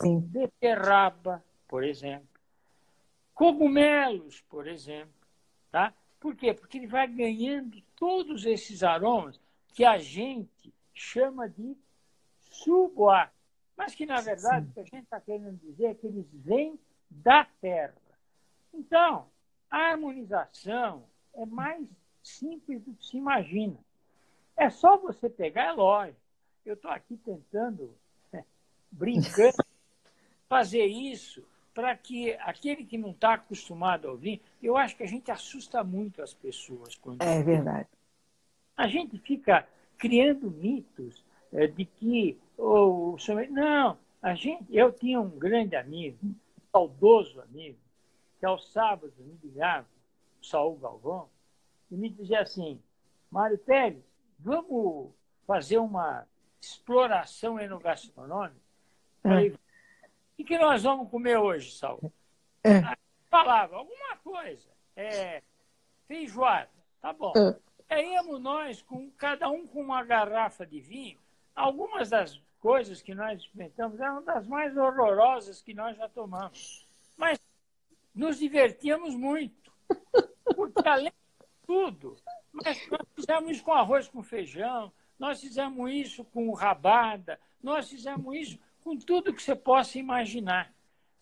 Sim. 0.00 0.20
beterraba, 0.20 1.42
por 1.66 1.82
exemplo. 1.82 2.29
Cogumelos, 3.40 4.42
por 4.50 4.66
exemplo. 4.66 5.14
Tá? 5.72 5.94
Por 6.20 6.36
quê? 6.36 6.52
Porque 6.52 6.76
ele 6.76 6.86
vai 6.86 7.08
ganhando 7.08 7.80
todos 7.96 8.44
esses 8.44 8.82
aromas 8.82 9.40
que 9.68 9.82
a 9.82 9.96
gente 9.96 10.74
chama 10.92 11.48
de 11.48 11.74
suboá, 12.38 13.30
mas 13.74 13.94
que, 13.94 14.04
na 14.04 14.20
verdade, 14.20 14.66
Sim. 14.66 14.70
o 14.70 14.74
que 14.74 14.80
a 14.80 14.84
gente 14.84 15.04
está 15.04 15.18
querendo 15.18 15.56
dizer 15.56 15.86
é 15.86 15.94
que 15.94 16.06
eles 16.06 16.26
vêm 16.34 16.78
da 17.08 17.46
terra. 17.62 17.96
Então, 18.74 19.26
a 19.70 19.92
harmonização 19.92 21.04
é 21.32 21.46
mais 21.46 21.88
simples 22.22 22.82
do 22.82 22.92
que 22.92 23.06
se 23.06 23.16
imagina. 23.16 23.78
É 24.54 24.68
só 24.68 24.98
você 24.98 25.30
pegar, 25.30 25.64
é 25.64 25.72
lógico. 25.72 26.20
Eu 26.62 26.74
estou 26.74 26.90
aqui 26.90 27.16
tentando, 27.16 27.96
brincando, 28.92 29.56
fazer 30.46 30.84
isso 30.84 31.42
para 31.80 31.96
que 31.96 32.34
aquele 32.40 32.84
que 32.84 32.98
não 32.98 33.10
está 33.10 33.34
acostumado 33.34 34.06
a 34.06 34.10
ouvir, 34.10 34.42
eu 34.62 34.76
acho 34.76 34.94
que 34.94 35.02
a 35.02 35.06
gente 35.06 35.30
assusta 35.30 35.82
muito 35.82 36.22
as 36.22 36.34
pessoas. 36.34 36.94
Quando 36.94 37.22
é 37.22 37.42
verdade. 37.42 37.88
A 38.76 38.86
gente 38.86 39.18
fica 39.18 39.66
criando 39.96 40.50
mitos 40.50 41.24
é, 41.50 41.66
de 41.66 41.86
que 41.86 42.38
oh, 42.58 43.16
não, 43.48 43.96
a 44.20 44.34
gente, 44.34 44.66
eu 44.68 44.92
tinha 44.92 45.18
um 45.18 45.30
grande 45.30 45.74
amigo, 45.74 46.18
um 46.22 46.34
saudoso 46.70 47.40
amigo, 47.40 47.78
que 48.38 48.44
aos 48.44 48.70
sábados 48.70 49.16
me 49.16 49.38
ligava, 49.42 49.86
o 50.42 50.44
Saul 50.44 50.76
Galvão, 50.76 51.30
e 51.90 51.96
me 51.96 52.10
dizia 52.10 52.40
assim, 52.40 52.78
Mário 53.30 53.56
Pérez, 53.56 54.04
vamos 54.38 55.12
fazer 55.46 55.78
uma 55.78 56.26
exploração 56.60 57.58
enogastronômica. 57.58 58.60
É. 59.24 59.69
o 60.40 60.44
que 60.44 60.58
nós 60.58 60.82
vamos 60.82 61.10
comer 61.10 61.38
hoje, 61.38 61.72
Saul? 61.72 62.12
É. 62.62 62.78
Aí 62.78 62.96
falava, 63.28 63.76
alguma 63.76 64.16
coisa. 64.22 64.68
É, 64.96 65.42
feijoada, 66.06 66.70
tá 67.00 67.12
bom. 67.12 67.32
É. 67.36 67.94
Aí 67.94 68.12
íamos 68.12 68.40
nós, 68.40 68.82
com, 68.82 69.10
cada 69.12 69.48
um 69.48 69.66
com 69.66 69.80
uma 69.80 70.02
garrafa 70.04 70.66
de 70.66 70.80
vinho. 70.80 71.18
Algumas 71.54 72.10
das 72.10 72.40
coisas 72.60 73.02
que 73.02 73.14
nós 73.14 73.40
experimentamos 73.40 74.00
eram 74.00 74.22
das 74.22 74.46
mais 74.46 74.76
horrorosas 74.76 75.62
que 75.62 75.74
nós 75.74 75.96
já 75.96 76.08
tomamos. 76.08 76.86
Mas 77.16 77.40
nos 78.14 78.38
divertíamos 78.38 79.14
muito. 79.14 79.72
Porque 80.54 80.86
além 80.86 81.12
de 81.12 81.46
tudo, 81.66 82.16
nós 82.52 82.78
fizemos 83.14 83.50
isso 83.50 83.64
com 83.64 83.72
arroz 83.72 84.08
com 84.08 84.22
feijão, 84.22 84.92
nós 85.18 85.40
fizemos 85.40 85.90
isso 85.90 86.24
com 86.24 86.52
rabada, 86.52 87.38
nós 87.62 87.88
fizemos 87.88 88.34
isso 88.36 88.58
com 88.82 88.96
tudo 88.96 89.32
que 89.32 89.42
você 89.42 89.54
possa 89.54 89.98
imaginar. 89.98 90.72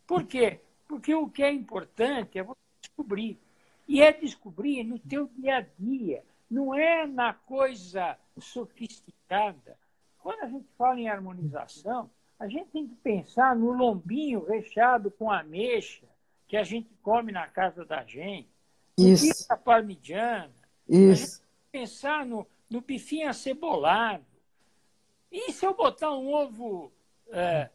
Por 0.06 0.24
quê? 0.24 0.60
Porque 0.86 1.14
o 1.14 1.28
que 1.28 1.42
é 1.42 1.52
importante 1.52 2.38
é 2.38 2.42
você 2.42 2.58
descobrir. 2.80 3.38
E 3.86 4.02
é 4.02 4.12
descobrir 4.12 4.84
no 4.84 4.98
teu 4.98 5.28
dia 5.36 5.58
a 5.58 5.66
dia, 5.78 6.22
não 6.50 6.74
é 6.74 7.06
na 7.06 7.32
coisa 7.32 8.18
sofisticada. 8.38 9.78
Quando 10.18 10.42
a 10.42 10.46
gente 10.46 10.66
fala 10.76 11.00
em 11.00 11.08
harmonização, 11.08 12.10
a 12.38 12.46
gente 12.46 12.68
tem 12.70 12.86
que 12.86 12.94
pensar 12.96 13.56
no 13.56 13.72
lombinho 13.72 14.44
recheado 14.44 15.10
com 15.10 15.30
ameixa 15.30 16.06
que 16.46 16.56
a 16.56 16.62
gente 16.62 16.88
come 17.02 17.32
na 17.32 17.46
casa 17.46 17.84
da 17.84 18.04
gente, 18.04 18.48
Isso. 18.96 19.46
a 19.48 19.56
parmigiana, 19.56 20.52
isso. 20.88 21.42
Pensar 21.70 22.24
no, 22.24 22.46
no 22.70 22.80
bifinho 22.80 23.28
acebolado. 23.28 24.24
E 25.30 25.52
se 25.52 25.66
eu 25.66 25.74
botar 25.74 26.10
um 26.12 26.32
ovo 26.32 26.90
é, 27.30 27.70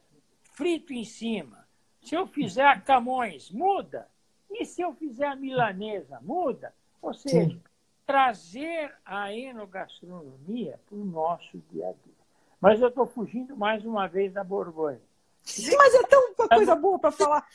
frito 0.53 0.93
em 0.93 1.03
cima? 1.03 1.67
Se 2.01 2.15
eu 2.15 2.27
fizer 2.27 2.65
a 2.65 2.79
Camões, 2.79 3.49
muda. 3.51 4.07
E 4.49 4.65
se 4.65 4.81
eu 4.81 4.93
fizer 4.93 5.25
a 5.25 5.35
milanesa, 5.35 6.19
muda? 6.21 6.73
Ou 7.01 7.13
seja, 7.13 7.49
Sim. 7.49 7.61
trazer 8.05 8.93
a 9.03 9.33
enogastronomia 9.33 10.79
para 10.85 10.95
o 10.95 11.05
nosso 11.05 11.57
dia 11.71 11.87
a 11.87 11.91
dia. 11.91 12.23
Mas 12.59 12.81
eu 12.81 12.89
estou 12.89 13.05
fugindo 13.05 13.57
mais 13.57 13.83
uma 13.83 14.07
vez 14.07 14.31
da 14.31 14.43
Borgonha. 14.43 15.01
Mas 15.77 15.95
é 15.95 16.03
tão 16.03 16.33
uma 16.37 16.47
coisa 16.47 16.75
boa 16.75 16.99
para 16.99 17.11
falar. 17.11 17.47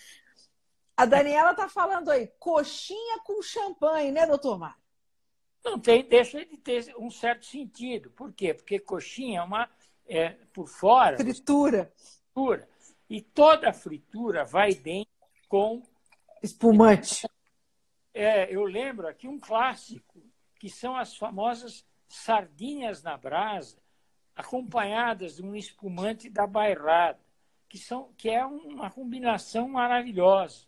A 0.96 1.06
Daniela 1.06 1.52
está 1.52 1.68
falando 1.68 2.10
aí, 2.10 2.26
coxinha 2.38 3.20
com 3.20 3.40
champanhe, 3.40 4.10
né, 4.10 4.26
doutor 4.26 4.58
Mário? 4.58 4.76
Não 5.64 5.78
tem, 5.78 6.04
deixa 6.04 6.44
de 6.44 6.56
ter 6.56 6.94
um 6.98 7.10
certo 7.10 7.46
sentido. 7.46 8.10
Por 8.10 8.32
quê? 8.32 8.52
Porque 8.52 8.78
coxinha 8.78 9.40
é 9.40 9.42
uma, 9.42 9.68
é, 10.08 10.30
por 10.52 10.68
fora. 10.68 11.16
Fritura. 11.18 11.92
Fritura. 11.94 12.68
E 13.08 13.20
toda 13.20 13.72
fritura 13.72 14.44
vai 14.44 14.74
bem 14.74 15.06
com. 15.48 15.82
Espumante. 16.42 17.26
É, 18.14 18.52
eu 18.52 18.64
lembro 18.64 19.06
aqui 19.06 19.28
um 19.28 19.38
clássico, 19.38 20.20
que 20.56 20.68
são 20.68 20.96
as 20.96 21.16
famosas 21.16 21.84
sardinhas 22.08 23.02
na 23.02 23.16
brasa, 23.16 23.78
acompanhadas 24.34 25.36
de 25.36 25.42
um 25.42 25.54
espumante 25.54 26.30
da 26.30 26.46
bairrada, 26.46 27.18
que, 27.68 27.78
são, 27.78 28.12
que 28.16 28.30
é 28.30 28.44
uma 28.44 28.90
combinação 28.90 29.68
maravilhosa, 29.68 30.66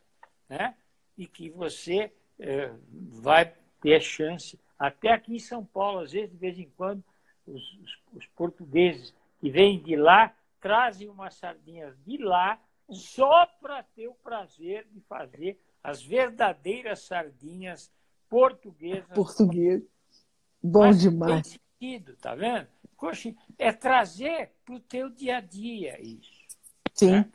né? 0.49 0.76
e 1.16 1.26
que 1.26 1.51
você 1.51 2.12
é, 2.38 2.72
vai 2.91 3.55
ter 3.80 4.01
chance 4.01 4.59
até 4.78 5.12
aqui 5.12 5.34
em 5.34 5.38
São 5.38 5.64
Paulo, 5.64 6.01
às 6.01 6.12
vezes, 6.12 6.30
de 6.30 6.36
vez 6.36 6.59
em 6.59 6.70
quando, 6.76 7.05
os, 7.47 7.62
os, 7.74 7.99
os 8.14 8.26
portugueses 8.28 9.14
que 9.41 9.51
vêm 9.51 9.82
de 9.82 9.97
lá 9.97 10.34
trazem 10.61 11.09
umas 11.09 11.34
sardinhas 11.34 11.97
de 12.05 12.18
lá 12.18 12.61
só 12.91 13.47
para 13.61 13.82
ter 13.82 14.09
o 14.09 14.14
prazer 14.14 14.86
de 14.91 15.01
fazer 15.01 15.59
as 15.82 16.03
verdadeiras 16.03 17.01
sardinhas 17.01 17.91
portuguesas. 18.28 19.09
Português. 19.14 19.82
Bom 20.62 20.80
Mas 20.80 21.01
demais. 21.01 21.43
Tem 21.49 21.61
sentido, 21.80 22.16
tá 22.16 22.34
vendo? 22.34 22.68
É 23.59 23.72
trazer 23.72 24.53
para 24.64 24.74
o 24.74 24.80
teu 24.80 25.09
dia 25.09 25.38
a 25.38 25.41
dia 25.41 25.99
isso. 26.03 26.41
Sim, 26.93 27.12
né? 27.12 27.32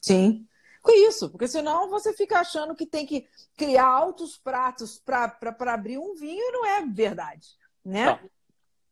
sim 0.00 0.46
com 0.86 0.92
isso, 0.92 1.28
porque 1.28 1.48
senão 1.48 1.90
você 1.90 2.12
fica 2.12 2.38
achando 2.38 2.76
que 2.76 2.86
tem 2.86 3.04
que 3.04 3.26
criar 3.56 3.86
altos 3.86 4.38
pratos 4.38 5.00
para 5.00 5.36
abrir 5.74 5.98
um 5.98 6.14
vinho 6.14 6.40
e 6.40 6.52
não 6.52 6.64
é 6.64 6.86
verdade. 6.86 7.56
Né? 7.84 8.06
Não. 8.06 8.30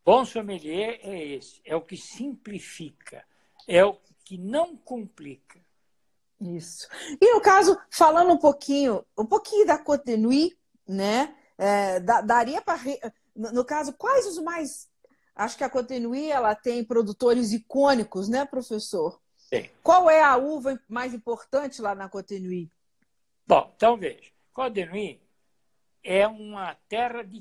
Bom 0.04 0.24
sommelier 0.24 1.00
é 1.02 1.24
esse, 1.24 1.60
é 1.64 1.74
o 1.74 1.80
que 1.80 1.96
simplifica, 1.96 3.24
é 3.66 3.84
o 3.84 3.96
que 4.24 4.36
não 4.36 4.76
complica. 4.76 5.58
Isso. 6.40 6.88
E 7.20 7.34
no 7.34 7.40
caso, 7.40 7.78
falando 7.90 8.32
um 8.32 8.38
pouquinho, 8.38 9.04
um 9.16 9.24
pouquinho 9.24 9.66
da 9.66 9.78
Côte 9.78 10.16
Nuit, 10.16 10.58
né? 10.86 11.34
É, 11.56 12.00
daria 12.00 12.60
para 12.60 12.78
no 13.34 13.64
caso, 13.64 13.92
quais 13.94 14.26
os 14.26 14.38
mais 14.38 14.88
Acho 15.34 15.56
que 15.56 15.64
a 15.64 15.70
Côte 15.70 15.98
Nuit, 15.98 16.30
ela 16.30 16.54
tem 16.54 16.84
produtores 16.84 17.52
icônicos, 17.52 18.28
né, 18.28 18.44
professor? 18.44 19.20
Tem. 19.50 19.70
Qual 19.82 20.08
é 20.08 20.22
a 20.22 20.36
uva 20.36 20.80
mais 20.88 21.12
importante 21.12 21.82
lá 21.82 21.94
na 21.94 22.08
Cotenui? 22.08 22.70
Bom, 23.46 23.72
então 23.76 23.96
veja. 23.96 24.30
Cotenui 24.52 25.20
é 26.02 26.26
uma 26.26 26.74
terra 26.88 27.22
de 27.22 27.40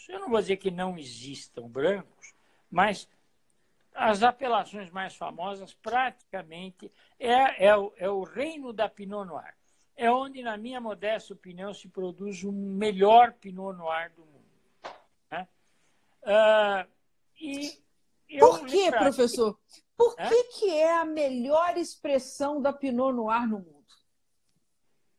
tintos. 0.00 0.08
Eu 0.08 0.20
não 0.20 0.28
vou 0.28 0.40
dizer 0.40 0.56
que 0.56 0.70
não 0.70 0.98
existam 0.98 1.68
brancos, 1.68 2.34
mas 2.70 3.08
as 3.94 4.22
apelações 4.22 4.90
mais 4.90 5.14
famosas 5.14 5.74
praticamente 5.74 6.90
é, 7.18 7.66
é, 7.66 7.76
o, 7.76 7.92
é 7.96 8.08
o 8.08 8.22
reino 8.22 8.72
da 8.72 8.88
Pinot 8.88 9.26
Noir. 9.26 9.54
É 9.96 10.10
onde, 10.10 10.42
na 10.42 10.56
minha 10.56 10.80
modesta 10.80 11.34
opinião, 11.34 11.74
se 11.74 11.88
produz 11.88 12.42
o 12.42 12.52
melhor 12.52 13.34
Pinot 13.34 13.76
Noir 13.76 14.12
do 14.14 14.24
mundo. 14.24 14.44
Né? 15.30 15.46
Uh, 16.22 16.88
e 17.38 17.80
Por 18.38 18.64
que, 18.64 18.90
professor? 18.90 19.58
Por 19.96 20.16
que, 20.16 20.44
que 20.44 20.70
é 20.70 20.96
a 20.96 21.04
melhor 21.04 21.76
expressão 21.76 22.62
da 22.62 22.72
Pinot 22.72 23.12
Noir 23.12 23.46
no 23.46 23.58
mundo? 23.58 23.79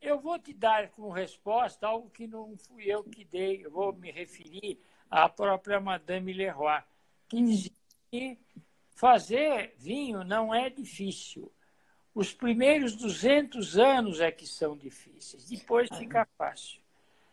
Eu 0.02 0.20
vou 0.20 0.40
te 0.40 0.52
dar 0.52 0.90
como 0.90 1.12
resposta 1.12 1.86
algo 1.86 2.10
que 2.10 2.26
não 2.26 2.58
fui 2.58 2.86
eu 2.86 3.04
que 3.04 3.24
dei. 3.24 3.64
Eu 3.64 3.70
vou 3.70 3.94
me 3.94 4.12
referir 4.12 4.80
à 5.10 5.30
própria 5.30 5.80
Madame 5.80 6.34
Leroy, 6.34 6.82
que 7.30 7.42
dizia 7.44 7.72
que 8.12 8.40
fazer 8.96 9.76
vinho 9.78 10.24
não 10.24 10.54
é 10.54 10.70
difícil. 10.72 11.52
Os 12.16 12.34
primeiros 12.34 12.96
200 12.96 13.78
anos 13.78 14.20
é 14.20 14.32
que 14.32 14.46
são 14.46 14.76
difíceis, 14.76 15.48
depois 15.48 15.88
fica 15.96 16.28
fácil. 16.38 16.82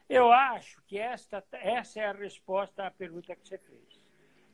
Eu 0.08 0.30
acho 0.30 0.80
que 0.86 0.98
esta, 0.98 1.44
essa 1.52 2.00
é 2.00 2.06
a 2.06 2.12
resposta 2.12 2.86
à 2.86 2.90
pergunta 2.90 3.34
que 3.34 3.48
você 3.48 3.58
fez. 3.58 4.00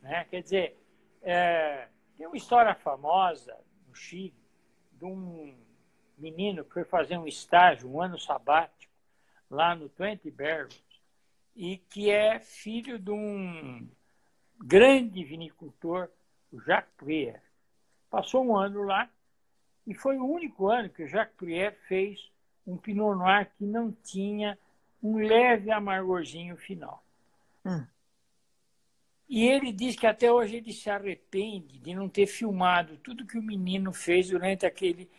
Né? 0.01 0.25
Quer 0.31 0.43
dizer, 0.43 0.77
é, 1.23 1.89
tem 2.17 2.27
uma 2.27 2.37
história 2.37 2.75
famosa 2.75 3.57
no 3.87 3.95
Chile 3.95 4.35
de 4.93 5.05
um 5.05 5.55
menino 6.19 6.65
que 6.65 6.73
foi 6.73 6.85
fazer 6.85 7.19
um 7.19 7.27
estágio, 7.27 7.91
um 7.91 8.01
ano 8.01 8.19
sabático, 8.19 8.93
lá 9.51 9.75
no 9.75 9.89
Twenty 9.89 10.31
Barrels, 10.31 10.83
e 11.55 11.79
que 11.79 12.11
é 12.11 12.39
filho 12.39 12.99
de 12.99 13.11
um 13.11 13.89
grande 14.59 15.23
vinicultor, 15.25 16.09
o 16.53 16.61
Jacques 16.61 16.95
Prier. 16.97 17.43
Passou 18.11 18.45
um 18.45 18.57
ano 18.57 18.83
lá 18.83 19.09
e 19.87 19.95
foi 19.95 20.17
o 20.17 20.25
único 20.25 20.69
ano 20.69 20.89
que 20.89 21.03
o 21.03 21.09
Jacques 21.09 21.37
Prier 21.37 21.77
fez 21.87 22.31
um 22.67 22.77
Pinot 22.77 23.17
Noir 23.17 23.51
que 23.57 23.65
não 23.65 23.93
tinha 23.93 24.59
um 25.03 25.19
leve 25.19 25.71
amargorzinho 25.71 26.57
final. 26.57 27.05
Hum. 27.65 27.85
E 29.29 29.47
ele 29.47 29.73
diz 29.73 29.97
que 29.97 30.07
até 30.07 30.31
hoje 30.31 30.57
ele 30.57 30.73
se 30.73 30.89
arrepende 30.89 31.79
de 31.79 31.95
não 31.95 32.09
ter 32.09 32.27
filmado 32.27 32.97
tudo 32.99 33.27
que 33.27 33.39
o 33.39 33.43
menino 33.43 33.93
fez 33.93 34.29
durante 34.29 34.67
aquele 34.67 35.11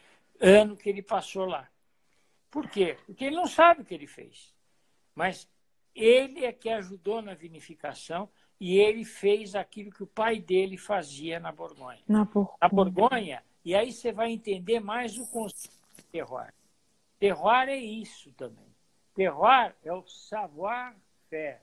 ano 0.41 0.75
que 0.75 0.89
ele 0.89 1.01
passou 1.01 1.45
lá. 1.45 1.69
Por 2.49 2.69
quê? 2.69 2.97
Porque 3.05 3.25
ele 3.25 3.35
não 3.35 3.47
sabe 3.47 3.81
o 3.81 3.85
que 3.85 3.93
ele 3.93 4.07
fez. 4.07 4.53
Mas 5.13 5.49
ele 5.93 6.45
é 6.45 6.51
que 6.51 6.69
ajudou 6.69 7.21
na 7.21 7.33
vinificação 7.33 8.29
e 8.59 8.77
ele 8.77 9.03
fez 9.03 9.55
aquilo 9.55 9.91
que 9.91 10.03
o 10.03 10.07
pai 10.07 10.39
dele 10.39 10.77
fazia 10.77 11.39
na 11.39 11.51
Borgonha. 11.51 12.01
Na 12.07 12.25
Borgonha. 12.25 12.57
Na 12.61 12.69
Borgonha, 12.69 13.43
e 13.63 13.75
aí 13.75 13.91
você 13.91 14.11
vai 14.11 14.31
entender 14.31 14.79
mais 14.79 15.17
o 15.17 15.25
conceito 15.27 15.75
de 15.95 16.03
terroir. 16.03 16.53
Terroir 17.19 17.69
é 17.69 17.77
isso 17.77 18.31
também. 18.33 18.75
Terroir 19.13 19.75
é 19.83 19.93
o 19.93 20.05
savoir-faire. 20.05 21.61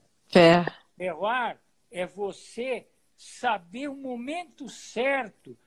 Terroir 0.97 1.59
é 1.91 2.05
você 2.05 2.87
saber 3.15 3.87
o 3.87 3.95
momento 3.95 4.67
certo. 4.67 5.57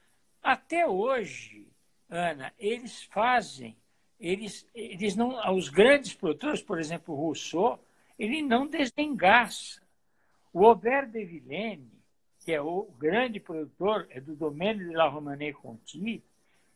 Até 0.41 0.87
hoje, 0.87 1.66
Ana, 2.09 2.53
eles 2.57 3.03
fazem, 3.03 3.75
eles, 4.19 4.67
eles 4.73 5.15
não, 5.15 5.55
os 5.55 5.69
grandes 5.69 6.13
produtores, 6.13 6.61
por 6.61 6.79
exemplo, 6.79 7.13
o 7.13 7.17
Rousseau, 7.17 7.83
ele 8.17 8.41
não 8.41 8.67
desengaça. 8.67 9.81
O 10.53 10.65
Aubert 10.65 11.09
de 11.09 11.23
Villene, 11.23 11.91
que 12.39 12.51
é 12.51 12.61
o 12.61 12.83
grande 12.97 13.39
produtor, 13.39 14.07
é 14.09 14.21
do 14.21 14.35
domínio 14.35 14.87
de 14.89 14.95
La 14.95 15.07
Romanée 15.07 15.53
Conti, 15.53 16.23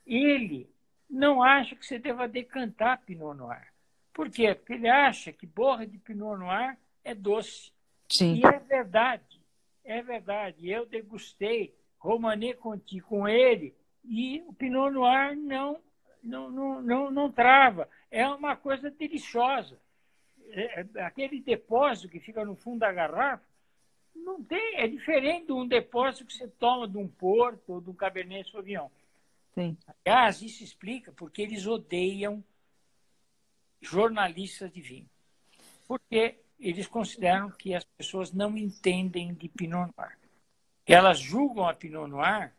ele 0.05 0.69
não 1.09 1.41
acha 1.41 1.75
que 1.75 1.86
você 1.86 1.97
deva 1.97 2.27
decantar 2.27 3.01
Pinot 3.05 3.36
Noir. 3.36 3.71
Por 4.13 4.29
quê? 4.29 4.53
Porque 4.53 4.73
ele 4.73 4.89
acha 4.89 5.32
que 5.32 5.47
borra 5.47 5.88
de 5.88 5.97
Pinot 5.97 6.38
Noir 6.38 6.77
é 7.03 7.15
doce. 7.15 7.71
Sim. 8.09 8.36
E 8.36 8.45
é 8.45 8.59
verdade. 8.59 9.41
É 9.84 10.01
verdade. 10.01 10.69
Eu 10.69 10.86
degustei 10.86 11.73
Romanée 11.97 12.53
Conti 12.53 12.99
com 12.99 13.27
ele 13.27 13.73
e 14.04 14.41
o 14.47 14.54
Pinot 14.54 14.91
Noir 14.91 15.36
não, 15.38 15.80
não, 16.24 16.49
não, 16.49 16.82
não, 16.82 17.12
não 17.12 17.32
trava. 17.32 17.89
É 18.10 18.28
uma 18.28 18.56
coisa 18.56 18.89
deliciosa. 18.89 19.80
É, 20.49 20.82
é, 20.95 21.04
aquele 21.04 21.39
depósito 21.39 22.10
que 22.10 22.20
fica 22.20 22.43
no 22.43 22.56
fundo 22.56 22.80
da 22.80 22.91
garrafa 22.91 23.43
não 24.14 24.43
tem, 24.43 24.76
é 24.76 24.88
diferente 24.88 25.47
de 25.47 25.54
um 25.54 25.66
depósito 25.66 26.26
que 26.26 26.34
você 26.34 26.47
toma 26.47 26.88
de 26.88 26.97
um 26.97 27.08
Porto 27.08 27.74
ou 27.74 27.82
de 27.82 27.89
um 27.89 27.93
Cabernet 27.93 28.52
Sauvignon. 28.52 28.89
Sim. 29.54 29.78
Aliás, 30.06 30.41
isso 30.41 30.64
explica 30.64 31.12
porque 31.12 31.41
eles 31.41 31.66
odeiam 31.66 32.43
jornalistas 33.82 34.72
de 34.72 34.82
vinho. 34.82 35.10
Porque 35.88 36.38
eles 36.60 36.88
consideram 36.88 37.49
que 37.49 37.74
as 37.74 37.84
pessoas 37.84 38.32
não 38.32 38.58
entendem 38.58 39.34
de 39.34 39.49
Pinot 39.49 39.91
Noir. 39.97 40.18
Elas 40.86 41.20
julgam 41.20 41.68
a 41.68 41.74
Pinot 41.74 42.08
Noir 42.08 42.54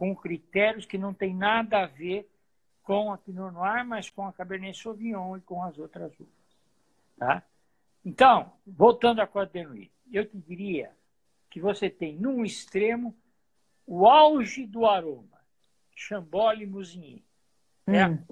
com 0.00 0.16
critérios 0.16 0.86
que 0.86 0.96
não 0.96 1.12
têm 1.12 1.34
nada 1.34 1.82
a 1.82 1.86
ver 1.86 2.26
com 2.82 3.12
a 3.12 3.18
Pinot 3.18 3.52
Noir, 3.52 3.84
mas 3.84 4.08
com 4.08 4.26
a 4.26 4.32
Cabernet 4.32 4.80
Sauvignon 4.80 5.36
e 5.36 5.42
com 5.42 5.62
as 5.62 5.78
outras 5.78 6.10
uvas. 6.18 6.58
Tá? 7.18 7.42
Então, 8.02 8.50
voltando 8.66 9.20
à 9.20 9.26
Côte 9.26 9.52
de 9.52 9.62
Nuit, 9.62 9.92
eu 10.10 10.24
te 10.24 10.38
diria 10.38 10.90
que 11.50 11.60
você 11.60 11.90
tem, 11.90 12.16
num 12.16 12.42
extremo, 12.42 13.14
o 13.86 14.08
auge 14.08 14.66
do 14.66 14.86
aroma, 14.86 15.38
Chambol 15.94 16.54
e 16.54 16.64
Musigny. 16.64 17.22
Hum. 17.86 17.92
É 17.92 18.02
a 18.02 18.08
hum. 18.08 18.24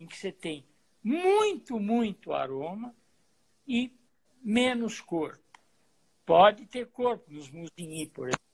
em 0.00 0.06
que 0.06 0.18
você 0.18 0.30
tem 0.30 0.66
muito, 1.02 1.80
muito 1.80 2.34
aroma, 2.34 2.94
e 3.66 3.90
menos 4.42 5.00
corpo. 5.00 5.40
Pode 6.26 6.66
ter 6.66 6.88
corpo 6.88 7.32
nos 7.32 7.50
Musigny, 7.50 8.06
por 8.08 8.28
exemplo. 8.28 8.49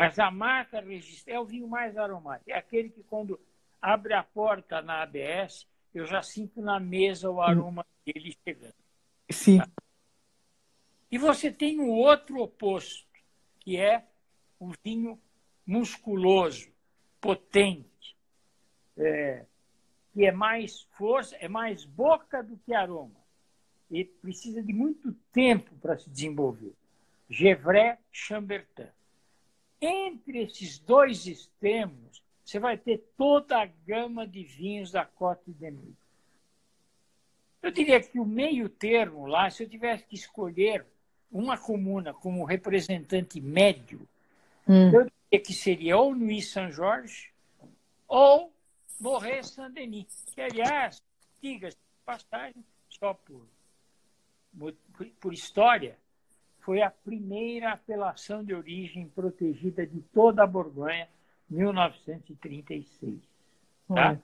Mas 0.00 0.18
a 0.18 0.30
marca 0.30 0.80
registrada 0.80 1.36
é 1.36 1.38
o 1.38 1.44
vinho 1.44 1.68
mais 1.68 1.94
aromático. 1.94 2.50
É 2.50 2.54
aquele 2.54 2.88
que, 2.88 3.02
quando 3.02 3.38
abre 3.82 4.14
a 4.14 4.22
porta 4.22 4.80
na 4.80 5.02
ABS, 5.02 5.68
eu 5.92 6.06
já 6.06 6.22
sinto 6.22 6.62
na 6.62 6.80
mesa 6.80 7.30
o 7.30 7.42
aroma 7.42 7.84
dele 8.06 8.34
chegando. 8.42 8.72
Sim. 9.30 9.58
Tá? 9.58 9.68
E 11.10 11.18
você 11.18 11.52
tem 11.52 11.78
o 11.80 11.90
outro 11.90 12.40
oposto, 12.40 13.06
que 13.58 13.76
é 13.76 14.02
o 14.58 14.72
vinho 14.82 15.20
musculoso, 15.66 16.72
potente, 17.20 18.16
é, 18.96 19.44
que 20.14 20.24
é 20.24 20.32
mais 20.32 20.80
força, 20.92 21.36
é 21.36 21.46
mais 21.46 21.84
boca 21.84 22.42
do 22.42 22.56
que 22.56 22.72
aroma 22.72 23.20
e 23.90 24.06
precisa 24.06 24.62
de 24.62 24.72
muito 24.72 25.12
tempo 25.30 25.74
para 25.74 25.98
se 25.98 26.08
desenvolver. 26.08 26.72
Gevrey 27.28 27.98
Chambertin. 28.10 28.88
Entre 29.80 30.42
esses 30.42 30.78
dois 30.78 31.26
extremos, 31.26 32.22
você 32.44 32.58
vai 32.58 32.76
ter 32.76 32.98
toda 33.16 33.62
a 33.62 33.66
gama 33.66 34.26
de 34.26 34.44
vinhos 34.44 34.90
da 34.90 35.04
Côte 35.04 35.52
de 35.52 35.70
Nuit. 35.70 35.96
Eu 37.62 37.70
diria 37.70 38.00
que 38.00 38.18
o 38.18 38.24
meio 38.24 38.68
termo 38.68 39.26
lá, 39.26 39.50
se 39.50 39.62
eu 39.62 39.68
tivesse 39.68 40.04
que 40.04 40.14
escolher 40.14 40.84
uma 41.30 41.56
comuna 41.56 42.12
como 42.12 42.44
representante 42.44 43.40
médio, 43.40 44.06
hum. 44.66 44.90
eu 44.92 45.04
diria 45.04 45.44
que 45.44 45.52
seria 45.52 45.96
ou 45.96 46.14
Nuit 46.14 46.42
Saint-Georges 46.42 47.28
ou 48.08 48.52
Morret 48.98 49.44
Saint-Denis, 49.44 50.26
que, 50.34 50.40
aliás, 50.40 51.02
diga-se 51.40 51.78
passagem, 52.04 52.64
só 52.88 53.14
por 53.14 53.46
por 55.20 55.32
história, 55.32 55.96
foi 56.60 56.82
a 56.82 56.90
primeira 56.90 57.72
apelação 57.72 58.44
de 58.44 58.54
origem 58.54 59.08
protegida 59.08 59.86
de 59.86 60.00
toda 60.12 60.42
a 60.42 60.46
Borgonha, 60.46 61.08
1936. 61.48 63.18
Tá? 63.88 64.18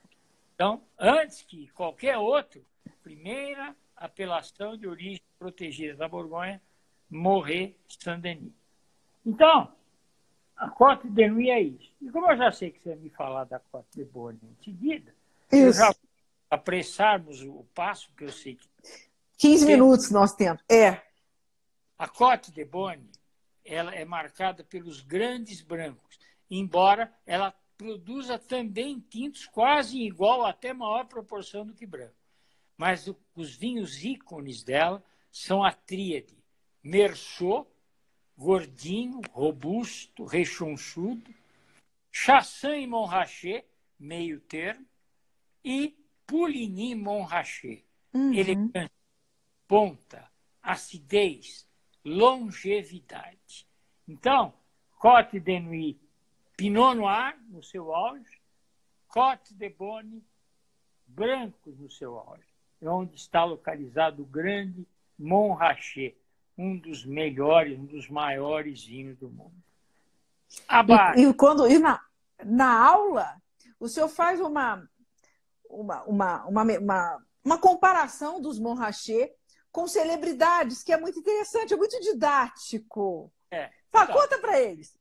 Então, 0.55 0.81
antes 0.99 1.43
que 1.43 1.69
qualquer 1.69 2.17
outro, 2.17 2.65
primeira 3.03 3.75
apelação 3.97 4.77
de 4.77 4.87
origem 4.87 5.23
protegida 5.39 5.97
da 5.97 6.09
Borgonha, 6.09 6.61
morrer 7.11 7.77
Saint-Denis. 7.89 8.53
Então, 9.25 9.73
a 10.57 10.69
Cote 10.69 11.09
de 11.09 11.29
Nuit 11.29 11.51
é 11.51 11.61
isso. 11.61 11.93
E 12.01 12.11
como 12.11 12.31
eu 12.31 12.37
já 12.37 12.53
sei 12.53 12.71
que 12.71 12.81
você 12.81 12.91
vai 12.91 12.99
me 12.99 13.11
falar 13.11 13.45
da 13.45 13.59
Cote 13.59 13.89
de 13.95 14.05
Bonne 14.05 14.39
em 14.43 14.65
seguida, 14.65 15.13
isso. 15.53 15.63
eu 15.63 15.73
já 15.73 15.95
apressarmos 16.51 17.43
o 17.43 17.65
passo, 17.75 18.11
que 18.17 18.25
eu 18.25 18.33
sei 18.33 18.55
que 18.55 18.69
15 19.39 19.67
minutos 19.67 20.11
nós 20.11 20.33
temos. 20.35 20.63
É. 20.71 21.03
A 21.99 22.09
Cote 22.09 22.53
de 22.53 22.65
Bonne 22.65 23.11
ela 23.65 23.95
é 23.95 24.05
marcada 24.05 24.63
pelos 24.63 25.01
grandes 25.01 25.61
brancos, 25.61 26.19
embora 26.51 27.13
ela 27.27 27.53
produza 27.77 28.39
também 28.39 29.01
tintos 29.01 29.47
quase 29.47 30.01
igual, 30.01 30.45
até 30.45 30.73
maior 30.73 31.07
proporção 31.07 31.67
do 31.67 31.75
que 31.75 31.87
branco. 31.87 32.15
Mas 32.77 33.09
o, 33.09 33.17
os 33.35 33.55
vinhos 33.55 34.05
ícones 34.05 34.63
dela 34.63 35.03
são 35.31 35.65
a 35.65 35.73
tríade 35.73 36.37
Merceau, 36.83 37.69
gordinho, 38.37 39.21
robusto, 39.33 40.25
rechonchudo, 40.25 41.35
Chassin 42.13 42.83
e 42.83 42.87
Montrachet, 42.87 43.67
meio 43.99 44.41
termo, 44.41 44.87
e 45.65 45.97
Pouligny 46.27 46.95
Montrachet, 46.95 47.85
uhum. 48.15 48.33
elegante 48.33 48.93
ponta, 49.67 50.31
acidez, 50.63 51.67
longevidade. 52.07 53.67
Então, 54.07 54.55
Cote 54.97 55.41
de 55.41 55.59
Nuit, 55.59 56.01
Pinot 56.57 56.95
Noir 56.95 57.37
no 57.49 57.63
seu 57.65 57.93
auge, 57.93 58.41
Cote 59.09 59.53
de 59.53 59.69
Bonne, 59.69 60.25
brancos 61.07 61.77
no 61.79 61.91
seu 61.91 62.17
auge. 62.17 62.47
É 62.81 62.89
onde 62.89 63.17
está 63.17 63.45
localizado 63.45 64.23
o 64.23 64.27
grande 64.27 64.87
Montrachet, 65.19 66.17
um 66.57 66.79
dos 66.79 67.05
melhores, 67.05 67.77
um 67.77 67.87
dos 67.87 68.09
maiores 68.09 68.85
vinhos 68.85 69.19
do 69.19 69.29
mundo. 69.29 69.55
Abaixo. 70.69 71.19
E, 71.19 71.25
e, 71.25 71.35
quando, 71.35 71.67
e 71.67 71.79
na, 71.79 72.01
na 72.45 72.87
aula, 72.87 73.37
o 73.81 73.89
senhor 73.89 74.09
faz 74.09 74.41
uma, 74.41 74.89
uma, 75.69 76.05
uma, 76.05 76.47
uma, 76.47 76.63
uma, 76.63 77.27
uma 77.45 77.59
comparação 77.59 78.41
dos 78.41 78.59
Montrachet 78.59 79.35
com 79.77 79.87
celebridades, 79.87 80.83
que 80.83 80.91
é 80.91 80.97
muito 80.97 81.19
interessante, 81.19 81.75
é 81.75 81.77
muito 81.77 82.01
didático. 82.01 83.31
É. 83.51 83.69
Então, 83.91 84.07
conta 84.07 84.39
para 84.39 84.59
eles. 84.59 84.99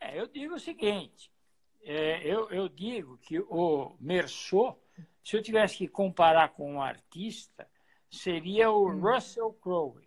É, 0.00 0.20
eu 0.20 0.26
digo 0.26 0.54
o 0.54 0.58
seguinte, 0.58 1.32
é, 1.80 2.20
eu, 2.26 2.50
eu 2.50 2.68
digo 2.68 3.16
que 3.18 3.38
o 3.38 3.94
Merceau, 4.00 4.76
se 5.22 5.36
eu 5.36 5.42
tivesse 5.42 5.76
que 5.76 5.86
comparar 5.86 6.48
com 6.48 6.74
um 6.74 6.82
artista, 6.82 7.64
seria 8.10 8.72
o 8.72 8.88
hum. 8.88 9.00
Russell 9.00 9.52
Crowe, 9.62 10.02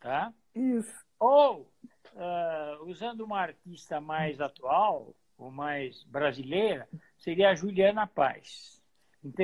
tá? 0.00 0.32
Isso. 0.54 1.04
Ou, 1.18 1.70
uh, 2.14 2.84
usando 2.86 3.20
uma 3.20 3.38
artista 3.38 4.00
mais 4.00 4.40
atual, 4.40 5.14
ou 5.36 5.50
mais 5.50 6.02
brasileira, 6.04 6.88
seria 7.18 7.50
a 7.50 7.54
Juliana 7.54 8.06
Paz. 8.06 8.82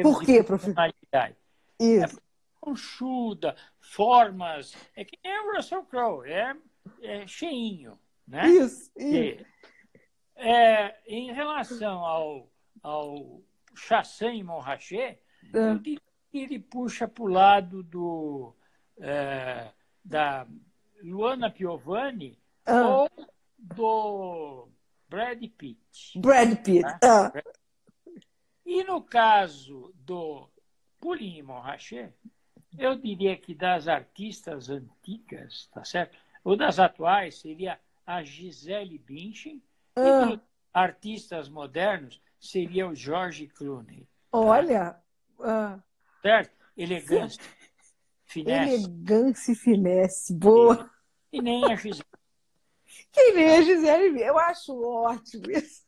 Por 0.02 0.24
quê, 0.24 0.42
professor? 0.42 0.74
Isso. 1.78 2.18
É 2.18 2.24
conchuda, 2.64 3.54
formas. 3.78 4.74
É 4.96 5.04
que 5.04 5.18
nem 5.22 5.38
o 5.40 5.54
Russell 5.54 5.84
Crowe, 5.84 6.26
é, 6.26 6.56
é 7.02 7.26
cheinho. 7.26 7.98
Né? 8.26 8.48
Isso, 8.48 8.90
isso. 8.96 9.44
É, 10.34 10.96
em 11.06 11.30
relação 11.30 11.98
ao, 11.98 12.50
ao 12.82 13.42
Chassin 13.74 14.42
Montrachet, 14.42 14.96
é. 14.98 15.18
eu 15.52 15.78
digo 15.78 16.00
que 16.32 16.38
ele 16.38 16.58
puxa 16.58 17.06
para 17.06 17.22
o 17.22 17.28
lado 17.28 17.82
do, 17.82 18.54
é, 18.98 19.70
da 20.02 20.46
Luana 21.02 21.50
Piovani 21.50 22.38
ah. 22.64 22.88
ou 22.88 23.10
do 23.58 24.68
Brad 25.06 25.38
Pitt. 25.58 26.18
Brad 26.18 26.56
Pitt. 26.62 26.82
Né? 26.82 26.98
Ah. 27.04 27.30
E 28.64 28.82
no 28.82 29.02
caso 29.02 29.94
do 29.94 30.48
Pauline 30.98 31.42
Montrachet, 31.42 32.14
eu 32.78 32.96
diria 32.96 33.36
que 33.36 33.54
das 33.54 33.88
artistas 33.88 34.68
antigas, 34.68 35.68
tá 35.72 35.84
certo? 35.84 36.16
Ou 36.42 36.56
das 36.56 36.78
atuais, 36.78 37.38
seria 37.40 37.78
a 38.06 38.22
Gisele 38.22 38.98
Bündchen. 38.98 39.62
Ah. 39.96 40.00
E 40.00 40.36
dos 40.36 40.40
artistas 40.72 41.48
modernos, 41.48 42.20
seria 42.40 42.86
o 42.88 42.94
George 42.94 43.46
Clooney. 43.48 44.00
Tá? 44.30 44.38
Olha! 44.38 44.96
Ah. 45.40 45.78
Certo? 46.20 46.52
Elegância, 46.76 47.42
finesse. 48.24 48.74
Elegância 48.74 49.52
e 49.52 49.54
finesse. 49.54 50.34
Boa! 50.34 50.90
E, 51.32 51.38
e 51.38 51.42
nem 51.42 51.64
a 51.72 51.76
Gisele. 51.76 52.04
Que 53.12 53.32
nem 53.32 53.56
a 53.56 53.62
Gisele. 53.62 54.22
Eu 54.22 54.38
acho 54.38 54.74
ótimo 54.82 55.50
isso. 55.50 55.84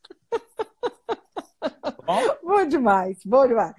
Bom? 2.05 2.21
bom 2.41 2.65
demais, 2.65 3.19
bom 3.25 3.45
demais. 3.45 3.75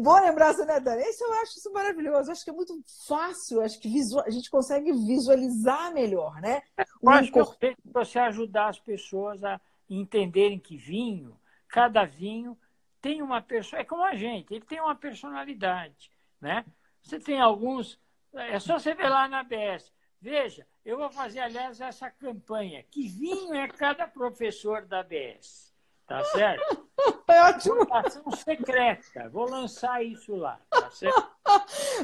Boa 0.00 0.20
lembrança, 0.20 0.64
né, 0.64 0.80
Dani? 0.80 1.02
Isso 1.02 1.24
eu 1.24 1.32
acho 1.34 1.58
isso 1.58 1.72
maravilhoso. 1.72 2.30
Acho 2.30 2.44
que 2.44 2.50
é 2.50 2.54
muito 2.54 2.74
fácil, 3.06 3.60
acho 3.60 3.80
que 3.80 3.88
visual... 3.88 4.24
a 4.26 4.30
gente 4.30 4.50
consegue 4.50 4.92
visualizar 4.92 5.92
melhor, 5.92 6.40
né? 6.40 6.62
Eu 7.02 7.10
acho 7.10 7.30
que 7.30 7.66
é 7.66 7.74
você 7.84 8.18
ajudar 8.18 8.68
as 8.68 8.80
pessoas 8.80 9.44
a 9.44 9.60
entenderem 9.88 10.58
que 10.58 10.76
vinho, 10.76 11.38
cada 11.68 12.04
vinho 12.04 12.58
tem 13.00 13.20
uma 13.22 13.42
pessoa, 13.42 13.80
é 13.80 13.84
como 13.84 14.02
a 14.02 14.14
gente, 14.14 14.54
ele 14.54 14.64
tem 14.64 14.80
uma 14.80 14.94
personalidade, 14.94 16.10
né? 16.40 16.64
Você 17.02 17.20
tem 17.20 17.38
alguns, 17.38 18.00
é 18.32 18.58
só 18.58 18.78
você 18.78 18.94
ver 18.94 19.08
lá 19.08 19.28
na 19.28 19.42
BS. 19.42 19.92
Veja, 20.20 20.66
eu 20.84 20.96
vou 20.96 21.10
fazer, 21.10 21.40
aliás, 21.40 21.80
essa 21.80 22.10
campanha. 22.10 22.82
Que 22.90 23.06
vinho 23.08 23.54
é 23.54 23.68
cada 23.68 24.08
professor 24.08 24.86
da 24.86 25.02
BS? 25.02 25.74
Tá 26.06 26.24
certo? 26.24 26.88
É 27.26 27.42
ótimo. 27.42 27.76
Votação 27.76 28.30
secreta. 28.32 29.28
Vou 29.30 29.48
lançar 29.48 30.02
isso 30.04 30.36
lá, 30.36 30.60
tá? 30.70 30.90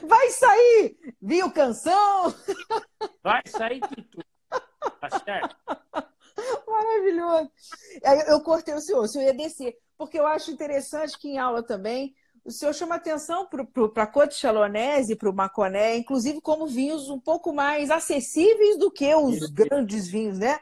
Vai 0.04 0.30
sair 0.30 0.96
viu 1.20 1.50
canção? 1.50 2.34
Vai 3.22 3.42
sair 3.46 3.80
de 3.80 4.02
tudo. 4.02 4.24
Tá 5.00 5.20
certo? 5.24 5.56
Maravilhoso. 6.66 7.50
Eu 8.28 8.40
cortei 8.40 8.74
o 8.74 8.80
senhor, 8.80 9.04
o 9.04 9.08
senhor 9.08 9.26
ia 9.26 9.34
descer, 9.34 9.76
porque 9.96 10.18
eu 10.18 10.26
acho 10.26 10.50
interessante 10.50 11.18
que 11.18 11.28
em 11.28 11.38
aula 11.38 11.62
também 11.62 12.14
o 12.44 12.50
senhor 12.50 12.72
chama 12.74 12.94
atenção 12.94 13.46
para 13.46 14.02
a 14.02 14.06
Côte 14.06 14.34
Chalonese 14.34 15.12
e 15.12 15.16
para 15.16 15.30
o 15.30 15.34
Maconé, 15.34 15.96
inclusive 15.96 16.40
como 16.40 16.66
vinhos 16.66 17.10
um 17.10 17.20
pouco 17.20 17.52
mais 17.52 17.90
acessíveis 17.90 18.78
do 18.78 18.90
que 18.90 19.14
os 19.14 19.46
grandes 19.50 20.08
vinhos, 20.08 20.38
né? 20.38 20.58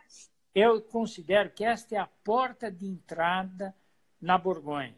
eu 0.60 0.80
considero 0.82 1.50
que 1.50 1.64
esta 1.64 1.94
é 1.94 1.98
a 1.98 2.08
porta 2.24 2.70
de 2.70 2.86
entrada 2.86 3.74
na 4.20 4.38
Borgonha. 4.38 4.94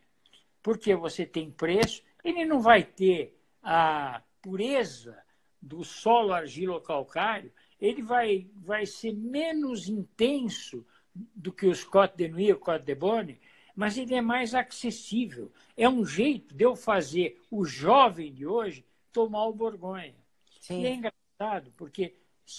Porque 0.62 0.94
você 0.94 1.24
tem 1.24 1.50
preço, 1.50 2.02
ele 2.24 2.44
não 2.44 2.60
vai 2.60 2.82
ter 2.82 3.38
a 3.62 4.22
pureza 4.42 5.18
do 5.60 5.84
solo 5.84 6.32
argilo-calcário, 6.32 7.52
ele 7.80 8.02
vai, 8.02 8.46
vai 8.56 8.86
ser 8.86 9.12
menos 9.14 9.88
intenso 9.88 10.86
do 11.14 11.52
que 11.52 11.66
os 11.66 11.84
Côte 11.84 12.16
de 12.16 12.28
Nuit 12.28 12.52
ou 12.52 12.58
Côte 12.58 12.84
de 12.84 12.94
Bonne, 12.94 13.40
mas 13.74 13.96
ele 13.96 14.14
é 14.14 14.20
mais 14.20 14.54
acessível. 14.54 15.50
É 15.76 15.88
um 15.88 16.04
jeito 16.04 16.54
de 16.54 16.64
eu 16.64 16.76
fazer 16.76 17.40
o 17.50 17.64
jovem 17.64 18.32
de 18.32 18.46
hoje 18.46 18.84
tomar 19.12 19.46
o 19.46 19.54
Borgonha. 19.54 20.14
Sim. 20.60 20.82
E 20.82 20.86
é 20.86 20.94
engraçado, 20.94 21.72
porque 21.76 22.14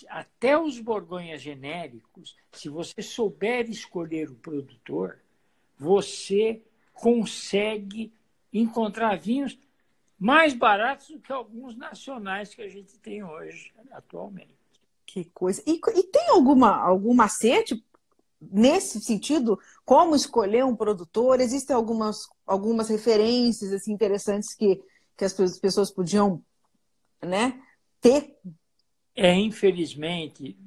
até 0.07 0.57
os 0.57 0.79
borgonhas 0.79 1.41
genéricos, 1.41 2.35
se 2.51 2.69
você 2.69 3.01
souber 3.01 3.69
escolher 3.69 4.29
o 4.29 4.35
produtor, 4.35 5.20
você 5.81 6.61
consegue 6.93 8.13
encontrar 8.53 9.17
vinhos 9.17 9.57
mais 10.19 10.53
baratos 10.53 11.09
do 11.09 11.19
que 11.19 11.33
alguns 11.33 11.75
nacionais 11.75 12.53
que 12.53 12.61
a 12.61 12.69
gente 12.69 12.97
tem 12.99 13.23
hoje, 13.23 13.73
atualmente. 13.91 14.55
Que 15.05 15.25
coisa. 15.25 15.63
E, 15.65 15.81
e 15.95 16.03
tem 16.03 16.29
alguma, 16.29 16.77
algum 16.77 17.13
macete 17.13 17.83
nesse 18.39 19.01
sentido? 19.01 19.59
Como 19.83 20.15
escolher 20.15 20.63
um 20.63 20.75
produtor? 20.75 21.41
Existem 21.41 21.75
algumas, 21.75 22.29
algumas 22.45 22.87
referências 22.87 23.73
assim, 23.73 23.91
interessantes 23.91 24.53
que, 24.53 24.79
que 25.17 25.25
as 25.25 25.33
pessoas 25.59 25.89
podiam 25.89 26.43
né, 27.21 27.59
ter 27.99 28.37
é, 29.15 29.33
infelizmente, 29.33 30.57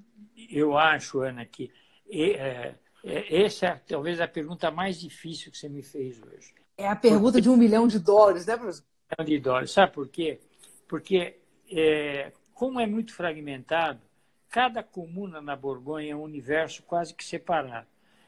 eu 0.51 0.77
acho, 0.77 1.21
Ana, 1.21 1.47
que 1.47 1.71
é, 2.11 2.75
essa 3.05 3.67
é 3.67 3.75
talvez 3.87 4.21
a 4.21 4.27
pergunta 4.27 4.71
mais 4.71 4.99
difícil 4.99 5.53
que 5.53 5.59
você 5.59 5.69
me 5.69 5.83
fez 5.83 6.23
hoje. 6.23 6.55
É 6.77 6.89
a 6.89 6.97
pergunta 6.97 7.33
Porque... 7.33 7.43
de 7.43 7.51
um 7.51 7.57
milhão 7.57 7.87
de 7.87 7.99
dólares, 7.99 8.47
né, 8.47 8.57
professor? 8.57 8.85
Um 9.19 9.23
milhão 9.23 9.37
de 9.37 9.43
dólares. 9.43 9.71
Sabe 9.71 9.93
por 9.93 10.09
quê? 10.09 10.41
Porque, 10.89 11.37
é, 11.71 12.33
como 12.55 12.81
é 12.81 12.87
muito 12.87 13.15
fragmentado, 13.15 14.01
cada 14.49 14.83
comuna 14.83 15.41
na 15.41 15.55
Borgonha 15.55 16.13
é 16.13 16.17
um 16.17 16.23
universo 16.23 16.83
quase 16.85 17.15
que 17.15 17.25
separado. 17.25 17.87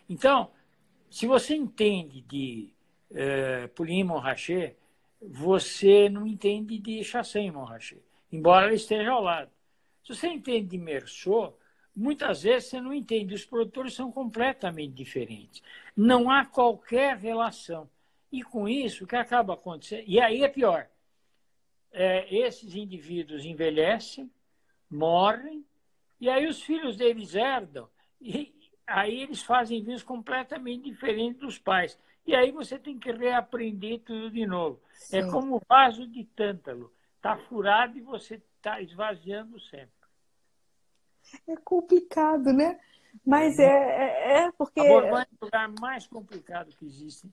Então, 0.09 0.51
se 1.11 1.27
você 1.27 1.55
entende 1.55 2.21
de 2.21 2.71
é, 3.13 3.69
Pouligny 3.69 4.05
Montrachet, 4.05 4.77
você 5.21 6.09
não 6.09 6.27
entende 6.27 6.79
de 6.79 7.03
Chassagne 7.03 7.51
Montrachet, 7.51 8.03
embora 8.31 8.67
ela 8.67 8.75
esteja 8.75 9.11
ao 9.11 9.23
lado. 9.23 9.51
Se 10.05 10.15
você 10.15 10.29
entende 10.29 10.69
de 10.69 10.79
Merceau, 10.79 11.59
muitas 11.97 12.43
vezes 12.43 12.69
você 12.69 12.81
não 12.81 12.93
entende. 12.93 13.35
Os 13.35 13.45
produtores 13.45 13.95
são 13.95 14.13
completamente 14.13 14.93
diferentes. 14.93 15.63
Não 15.97 16.31
há 16.31 16.45
qualquer 16.45 17.17
relação. 17.17 17.89
E 18.31 18.43
com 18.43 18.69
isso, 18.69 19.05
o 19.05 19.07
que 19.07 19.17
acaba 19.17 19.55
acontecendo. 19.55 20.05
E 20.07 20.21
aí 20.21 20.45
é 20.45 20.49
pior. 20.49 20.87
É, 21.93 22.27
esses 22.35 22.75
indivíduos 22.75 23.45
envelhecem, 23.45 24.31
morrem, 24.91 25.65
e 26.21 26.29
aí 26.29 26.47
os 26.47 26.63
filhos 26.63 26.97
deles 26.97 27.35
herdam, 27.35 27.89
e 28.21 28.55
aí 28.87 29.23
eles 29.23 29.43
fazem 29.43 29.83
vinhos 29.83 30.03
completamente 30.03 30.85
diferentes 30.85 31.41
dos 31.41 31.59
pais. 31.59 31.99
E 32.27 32.35
aí 32.35 32.51
você 32.51 32.79
tem 32.79 32.99
que 32.99 33.11
reaprender 33.11 34.01
tudo 34.01 34.31
de 34.31 34.45
novo. 34.47 34.81
É 34.93 35.23
Sim. 35.23 35.29
É 35.29 35.31
como 35.31 35.57
o 35.57 35.63
vaso 35.67 36.07
de 36.07 36.25
tântalo. 36.25 36.93
Está 37.17 37.37
furado 37.37 37.97
e 37.97 38.01
você 38.01 38.35
está 38.35 38.81
esvaziando 38.81 39.59
sempre. 39.61 39.96
É 41.47 41.57
complicado, 41.57 42.53
né? 42.53 42.79
Mas 43.25 43.59
é, 43.59 43.65
é, 43.65 44.39
é 44.39 44.53
porque. 44.53 44.81
A 44.81 44.85
Borgonha 44.85 45.27
é 45.31 45.35
o 45.41 45.45
lugar 45.45 45.69
mais 45.81 46.07
complicado 46.07 46.75
que 46.77 46.85
existe 46.87 47.29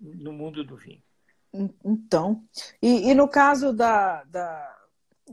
no 0.00 0.32
mundo 0.32 0.64
do 0.64 0.76
vinho. 0.76 1.02
Então, 1.84 2.44
e, 2.82 3.10
e 3.10 3.14
no 3.14 3.26
caso 3.26 3.72
da, 3.72 4.22
da, 4.24 4.76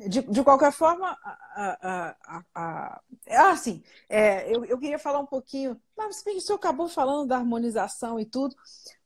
de, 0.08 0.22
de 0.22 0.44
qualquer 0.44 0.72
forma, 0.72 1.18
a, 1.24 1.78
a, 1.82 2.44
a, 2.54 3.02
a 3.38 3.52
assim, 3.52 3.84
é, 4.10 4.54
eu, 4.54 4.64
eu 4.66 4.78
queria 4.78 5.00
falar 5.00 5.20
um 5.20 5.26
pouquinho, 5.26 5.80
mas 5.96 6.24
o 6.26 6.42
senhor 6.42 6.58
acabou 6.58 6.88
falando 6.88 7.28
da 7.28 7.38
harmonização 7.38 8.20
e 8.20 8.26
tudo, 8.26 8.56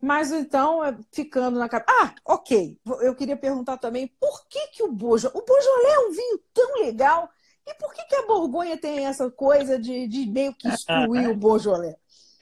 mas 0.02 0.32
então, 0.32 0.84
é, 0.84 0.97
ficando 1.12 1.58
na 1.58 1.70
cabeça. 1.70 1.91
Ah, 2.02 2.14
ok. 2.26 2.80
Eu 3.02 3.16
queria 3.16 3.38
perguntar 3.38 3.78
também 3.78 4.08
por 4.20 4.47
que, 4.47 4.68
que 4.68 4.84
o 4.84 4.91
Bojo. 4.91 5.30
O 5.34 5.41
Bojolé 5.41 5.93
é 5.93 6.00
um 6.08 6.12
vinho 6.12 6.39
tão 6.54 6.82
legal, 6.82 7.30
e 7.70 7.74
por 7.76 7.93
que, 7.93 8.03
que 8.05 8.15
a 8.15 8.26
Borgonha 8.26 8.78
tem 8.78 9.05
essa 9.05 9.30
coisa 9.30 9.80
de, 9.80 10.07
de 10.07 10.26
meio 10.26 10.53
que 10.53 10.67
excluir 10.67 11.30
o 11.30 11.36
Bojolé? 11.38 11.95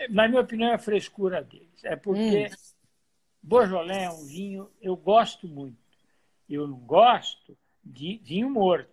Na 0.09 0.27
minha 0.27 0.41
opinião, 0.41 0.69
é 0.69 0.75
a 0.75 0.79
frescura 0.79 1.41
deles. 1.41 1.83
É 1.83 1.95
porque 1.95 2.47
hum. 2.47 2.55
Bojolé 3.41 4.03
é 4.03 4.09
um 4.09 4.25
vinho, 4.25 4.69
eu 4.81 4.95
gosto 4.95 5.47
muito. 5.47 5.77
Eu 6.49 6.67
não 6.67 6.77
gosto 6.77 7.57
de 7.83 8.19
vinho 8.23 8.49
morto, 8.49 8.89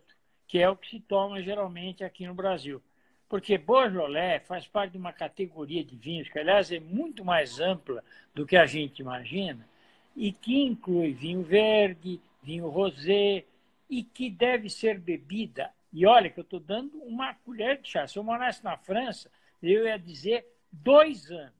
que 0.46 0.58
é 0.58 0.68
o 0.68 0.76
que 0.76 0.88
se 0.88 1.00
toma 1.00 1.42
geralmente 1.42 2.02
aqui 2.02 2.26
no 2.26 2.34
Brasil. 2.34 2.82
Porque 3.28 3.58
Beaujolais 3.58 4.46
faz 4.46 4.66
parte 4.66 4.92
de 4.92 4.98
uma 4.98 5.12
categoria 5.12 5.84
de 5.84 5.96
vinhos 5.96 6.28
que, 6.28 6.38
aliás, 6.38 6.70
é 6.70 6.78
muito 6.78 7.24
mais 7.24 7.58
ampla 7.58 8.04
do 8.34 8.46
que 8.46 8.56
a 8.56 8.66
gente 8.66 9.00
imagina, 9.00 9.66
e 10.14 10.30
que 10.32 10.62
inclui 10.62 11.12
vinho 11.12 11.42
verde, 11.42 12.20
vinho 12.42 12.68
rosé, 12.68 13.44
e 13.90 14.02
que 14.02 14.30
deve 14.30 14.70
ser 14.70 14.98
bebida. 14.98 15.70
E 15.94 16.04
olha 16.04 16.28
que 16.28 16.40
eu 16.40 16.42
estou 16.42 16.58
dando 16.58 17.00
uma 17.04 17.32
colher 17.34 17.80
de 17.80 17.88
chá. 17.88 18.08
Se 18.08 18.18
eu 18.18 18.24
morasse 18.24 18.64
na 18.64 18.76
França, 18.76 19.30
eu 19.62 19.86
ia 19.86 19.96
dizer 19.96 20.44
dois 20.72 21.30
anos. 21.30 21.54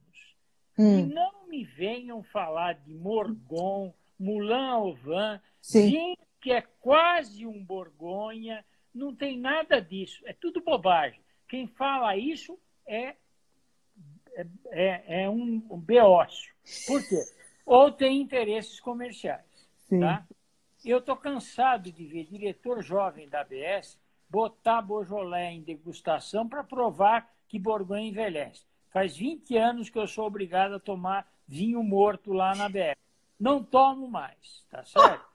Hum. 0.77 0.99
E 0.99 1.05
não 1.05 1.47
me 1.47 1.63
venham 1.63 2.21
falar 2.21 2.73
de 2.73 2.93
Morgon, 2.93 3.93
Moulin 4.19 4.93
vinho 5.73 6.17
que 6.41 6.51
é 6.51 6.61
quase 6.81 7.47
um 7.47 7.63
Borgonha, 7.63 8.63
não 8.93 9.15
tem 9.15 9.39
nada 9.39 9.81
disso, 9.81 10.21
é 10.25 10.33
tudo 10.33 10.61
bobagem. 10.61 11.19
Quem 11.47 11.65
fala 11.65 12.17
isso 12.17 12.59
é, 12.85 13.15
é, 14.35 14.47
é, 14.67 15.23
é 15.23 15.29
um, 15.29 15.65
um 15.69 15.79
beócio. 15.79 16.53
Por 16.85 17.01
quê? 17.07 17.21
Ou 17.65 17.89
tem 17.89 18.21
interesses 18.21 18.81
comerciais. 18.81 19.45
Tá? 19.89 20.27
Eu 20.83 20.97
estou 20.99 21.15
cansado 21.15 21.89
de 21.91 22.05
ver 22.05 22.25
diretor 22.25 22.83
jovem 22.83 23.29
da 23.29 23.41
ABS 23.41 23.97
botar 24.35 24.81
Beaujolais 24.81 25.55
em 25.55 25.61
degustação 25.61 26.45
para 26.45 26.61
provar 26.61 27.33
que 27.47 27.57
Borgonha 27.57 28.09
envelhece. 28.09 28.65
Faz 28.91 29.15
20 29.15 29.55
anos 29.55 29.89
que 29.89 29.97
eu 29.97 30.05
sou 30.05 30.25
obrigado 30.25 30.75
a 30.75 30.79
tomar 30.79 31.25
vinho 31.47 31.81
morto 31.81 32.33
lá 32.33 32.53
na 32.53 32.67
BS. 32.67 32.97
Não 33.39 33.63
tomo 33.63 34.09
mais, 34.09 34.65
tá 34.69 34.83
certo? 34.83 35.25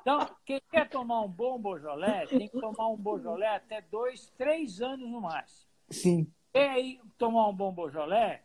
Então, 0.00 0.26
quem 0.46 0.62
quer 0.70 0.88
tomar 0.88 1.20
um 1.20 1.28
bom 1.28 1.60
Beaujolais, 1.60 2.30
tem 2.30 2.48
que 2.48 2.58
tomar 2.58 2.88
um 2.88 2.96
Beaujolais 2.96 3.56
até 3.56 3.82
dois, 3.82 4.30
três 4.38 4.80
anos 4.80 5.10
no 5.10 5.20
máximo. 5.20 5.70
Sim. 5.90 6.32
Quer 6.50 6.78
ir 6.78 7.02
tomar 7.18 7.48
um 7.48 7.54
bom 7.54 7.70
Beaujolais? 7.70 8.40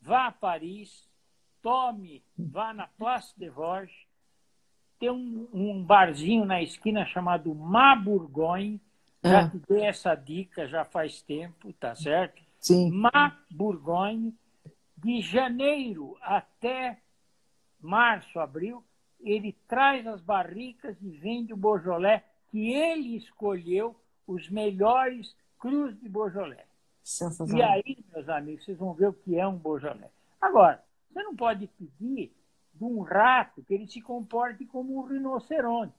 Vá 0.00 0.28
a 0.28 0.32
Paris, 0.32 1.10
tome, 1.60 2.22
vá 2.38 2.72
na 2.72 2.86
Place 2.86 3.34
de 3.36 3.48
Vosges, 3.50 4.06
tem 5.00 5.10
um, 5.10 5.48
um 5.52 5.82
barzinho 5.82 6.44
na 6.44 6.62
esquina 6.62 7.04
chamado 7.06 7.52
Ma 7.56 7.96
Bourgogne, 7.96 8.80
já 9.28 9.40
ah. 9.40 9.50
te 9.50 9.58
dei 9.68 9.84
essa 9.84 10.14
dica 10.14 10.66
já 10.66 10.84
faz 10.84 11.22
tempo, 11.22 11.72
tá 11.74 11.94
certo? 11.94 12.42
Sim. 12.60 12.90
Ma 12.90 13.36
Bourgogne, 13.50 14.34
de 14.96 15.20
janeiro 15.20 16.16
até 16.20 16.98
março, 17.80 18.40
abril, 18.40 18.84
ele 19.20 19.56
traz 19.66 20.06
as 20.06 20.20
barricas 20.20 20.96
e 21.00 21.10
vende 21.10 21.52
o 21.52 21.56
Beaujolais 21.56 22.22
que 22.50 22.72
ele 22.72 23.16
escolheu 23.16 23.94
os 24.26 24.48
melhores 24.48 25.36
crus 25.58 25.98
de 25.98 26.08
Beaujolais. 26.08 26.66
E 27.56 27.62
aí, 27.62 28.04
meus 28.14 28.28
amigos, 28.28 28.64
vocês 28.64 28.78
vão 28.78 28.92
ver 28.92 29.08
o 29.08 29.12
que 29.12 29.38
é 29.38 29.46
um 29.46 29.56
Beaujolais. 29.56 30.10
Agora, 30.40 30.82
você 31.10 31.22
não 31.22 31.34
pode 31.34 31.66
pedir 31.66 32.32
de 32.74 32.84
um 32.84 33.00
rato 33.00 33.62
que 33.62 33.74
ele 33.74 33.88
se 33.88 34.00
comporte 34.00 34.64
como 34.66 34.98
um 34.98 35.06
rinoceronte. 35.06 35.94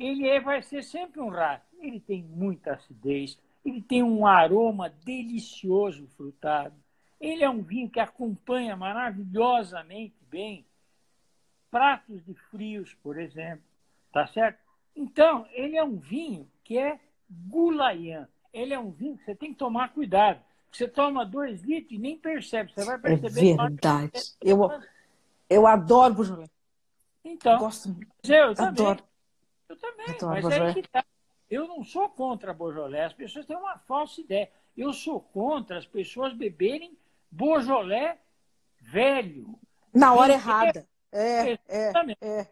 Ele 0.00 0.26
é, 0.26 0.40
vai 0.40 0.62
ser 0.62 0.82
sempre 0.82 1.20
um 1.20 1.28
rato. 1.28 1.66
Ele 1.78 2.00
tem 2.00 2.22
muita 2.22 2.72
acidez, 2.72 3.38
ele 3.62 3.82
tem 3.82 4.02
um 4.02 4.26
aroma 4.26 4.88
delicioso 4.88 6.08
frutado. 6.16 6.74
Ele 7.20 7.44
é 7.44 7.50
um 7.50 7.60
vinho 7.60 7.90
que 7.90 8.00
acompanha 8.00 8.74
maravilhosamente 8.74 10.16
bem 10.30 10.64
pratos 11.70 12.24
de 12.24 12.32
frios, 12.50 12.94
por 13.02 13.18
exemplo, 13.20 13.62
tá 14.10 14.26
certo? 14.26 14.58
Então, 14.96 15.46
ele 15.52 15.76
é 15.76 15.84
um 15.84 15.98
vinho 15.98 16.50
que 16.64 16.78
é 16.78 16.98
gulaian. 17.28 18.26
Ele 18.54 18.72
é 18.72 18.78
um 18.78 18.90
vinho 18.90 19.18
que 19.18 19.24
você 19.24 19.34
tem 19.34 19.52
que 19.52 19.58
tomar 19.58 19.92
cuidado. 19.92 20.40
Você 20.72 20.88
toma 20.88 21.26
dois 21.26 21.60
litros 21.60 21.92
e 21.92 21.98
nem 21.98 22.16
percebe. 22.16 22.72
Você 22.72 22.84
vai 22.86 22.94
é 22.94 22.98
perceber. 22.98 23.52
É 23.52 23.56
verdade. 23.56 24.12
Eu, 24.40 24.70
eu 25.48 25.66
adoro 25.66 26.14
Beaujolais. 26.14 26.50
Então, 27.22 27.58
gosto 27.58 27.94
eu 28.26 28.54
adoro. 28.56 29.09
Eu 29.70 29.76
também. 29.76 30.06
Adoro 30.10 30.42
mas 30.42 30.52
é 30.52 30.74
que 30.74 30.88
tá. 30.88 31.04
Eu 31.48 31.68
não 31.68 31.84
sou 31.84 32.08
contra 32.08 32.52
Beaujolais. 32.52 33.06
As 33.06 33.12
pessoas 33.12 33.46
têm 33.46 33.56
uma 33.56 33.78
falsa 33.78 34.20
ideia. 34.20 34.50
Eu 34.76 34.92
sou 34.92 35.20
contra 35.20 35.78
as 35.78 35.86
pessoas 35.86 36.32
beberem 36.32 36.98
Beaujolais 37.30 38.18
velho. 38.80 39.58
Na 39.94 40.12
hora 40.14 40.32
errada. 40.32 40.86
É, 41.12 41.52
é, 41.68 41.92
é. 42.20 42.48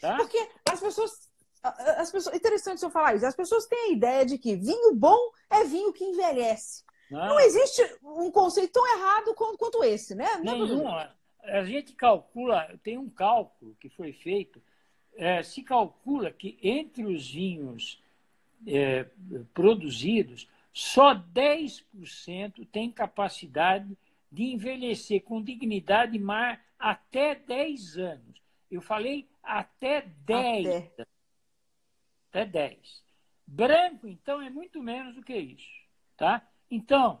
Tá? 0.00 0.16
Porque 0.16 0.38
as 0.70 0.80
pessoas, 0.80 1.30
as 1.62 2.10
pessoas. 2.10 2.36
Interessante 2.36 2.82
eu 2.82 2.90
falar 2.90 3.14
isso. 3.14 3.26
As 3.26 3.36
pessoas 3.36 3.66
têm 3.66 3.90
a 3.90 3.92
ideia 3.92 4.26
de 4.26 4.36
que 4.36 4.54
vinho 4.54 4.94
bom 4.94 5.18
é 5.48 5.64
vinho 5.64 5.92
que 5.92 6.04
envelhece. 6.04 6.84
Não, 7.10 7.26
não 7.26 7.40
existe 7.40 7.82
um 8.02 8.30
conceito 8.30 8.72
tão 8.72 8.96
errado 8.96 9.34
quanto, 9.34 9.58
quanto 9.58 9.82
esse, 9.82 10.14
né? 10.14 10.28
Não, 10.44 10.64
Nenhum. 10.64 10.86
A 11.42 11.64
gente 11.64 11.94
calcula, 11.94 12.78
tem 12.82 12.98
um 12.98 13.08
cálculo 13.08 13.74
que 13.80 13.88
foi 13.88 14.12
feito, 14.12 14.62
é, 15.16 15.42
se 15.42 15.62
calcula 15.62 16.30
que 16.30 16.58
entre 16.62 17.04
os 17.04 17.30
vinhos 17.30 18.02
é, 18.66 19.06
produzidos, 19.52 20.48
só 20.72 21.14
10% 21.14 22.66
tem 22.70 22.90
capacidade 22.90 23.96
de 24.30 24.44
envelhecer 24.44 25.22
com 25.22 25.42
dignidade 25.42 26.18
mais 26.18 26.58
até 26.78 27.34
10 27.34 27.98
anos. 27.98 28.40
Eu 28.70 28.80
falei 28.80 29.28
até 29.42 30.02
10. 30.24 30.66
Até. 30.66 31.06
até 32.28 32.44
10. 32.46 33.02
Branco, 33.46 34.06
então, 34.06 34.40
é 34.40 34.48
muito 34.48 34.80
menos 34.80 35.16
do 35.16 35.22
que 35.22 35.36
isso. 35.36 35.68
Tá? 36.16 36.46
Então, 36.70 37.20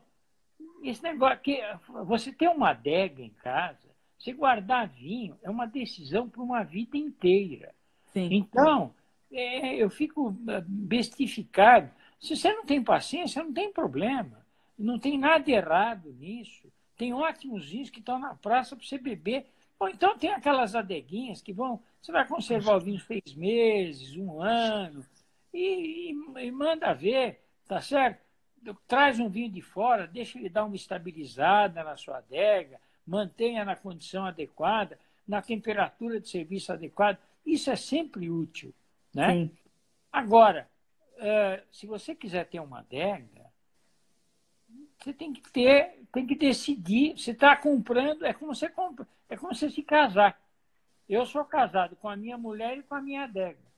esse 0.82 1.02
negócio 1.02 1.40
que 1.40 1.60
você 2.04 2.32
ter 2.32 2.48
uma 2.48 2.70
adega 2.70 3.22
em 3.22 3.30
casa, 3.30 3.90
você 4.16 4.32
guardar 4.32 4.88
vinho 4.88 5.36
é 5.42 5.50
uma 5.50 5.66
decisão 5.66 6.28
para 6.28 6.42
uma 6.42 6.62
vida 6.62 6.96
inteira. 6.96 7.74
Sim. 8.12 8.28
Então, 8.30 8.94
é, 9.32 9.76
eu 9.76 9.90
fico 9.90 10.36
é, 10.48 10.62
bestificado. 10.66 11.90
Se 12.18 12.36
você 12.36 12.52
não 12.52 12.64
tem 12.64 12.82
paciência, 12.82 13.42
não 13.42 13.52
tem 13.52 13.72
problema. 13.72 14.44
Não 14.78 14.98
tem 14.98 15.18
nada 15.18 15.50
errado 15.50 16.12
nisso. 16.18 16.70
Tem 16.96 17.12
ótimos 17.12 17.68
vinhos 17.68 17.90
que 17.90 18.00
estão 18.00 18.18
na 18.18 18.34
praça 18.34 18.76
para 18.76 18.84
você 18.84 18.98
beber. 18.98 19.46
Ou 19.78 19.88
então 19.88 20.18
tem 20.18 20.30
aquelas 20.30 20.74
adeguinhas 20.74 21.40
que 21.40 21.52
vão. 21.52 21.80
Você 22.00 22.12
vai 22.12 22.26
conservar 22.26 22.76
o 22.76 22.80
vinho 22.80 23.00
seis 23.00 23.34
meses, 23.34 24.16
um 24.16 24.42
ano, 24.42 25.04
e, 25.52 26.10
e, 26.10 26.46
e 26.46 26.50
manda 26.50 26.92
ver, 26.92 27.40
tá 27.66 27.80
certo? 27.80 28.20
Traz 28.86 29.18
um 29.18 29.28
vinho 29.28 29.50
de 29.50 29.62
fora, 29.62 30.06
deixa 30.06 30.38
ele 30.38 30.48
dar 30.48 30.64
uma 30.64 30.76
estabilizada 30.76 31.82
na 31.82 31.96
sua 31.96 32.18
adega, 32.18 32.78
mantenha 33.06 33.64
na 33.64 33.74
condição 33.74 34.24
adequada, 34.26 34.98
na 35.26 35.40
temperatura 35.40 36.20
de 36.20 36.28
serviço 36.28 36.72
adequada. 36.72 37.18
Isso 37.44 37.70
é 37.70 37.76
sempre 37.76 38.30
útil. 38.30 38.74
Né? 39.14 39.32
Sim. 39.32 39.56
Agora, 40.12 40.68
uh, 41.16 41.62
se 41.70 41.86
você 41.86 42.14
quiser 42.14 42.46
ter 42.46 42.60
uma 42.60 42.80
adega, 42.80 43.50
você 44.98 45.12
tem 45.12 45.32
que 45.32 45.50
ter, 45.50 46.02
tem 46.12 46.26
que 46.26 46.34
decidir. 46.34 47.18
Você 47.18 47.30
está 47.30 47.56
comprando, 47.56 48.24
é 48.24 48.32
como 48.32 48.54
você 48.54 48.68
compra, 48.68 49.06
é 49.28 49.36
como 49.36 49.54
você 49.54 49.70
se 49.70 49.82
casar. 49.82 50.40
Eu 51.08 51.26
sou 51.26 51.44
casado 51.44 51.96
com 51.96 52.08
a 52.08 52.16
minha 52.16 52.38
mulher 52.38 52.78
e 52.78 52.82
com 52.82 52.94
a 52.94 53.00
minha 53.00 53.24
adega. 53.24 53.70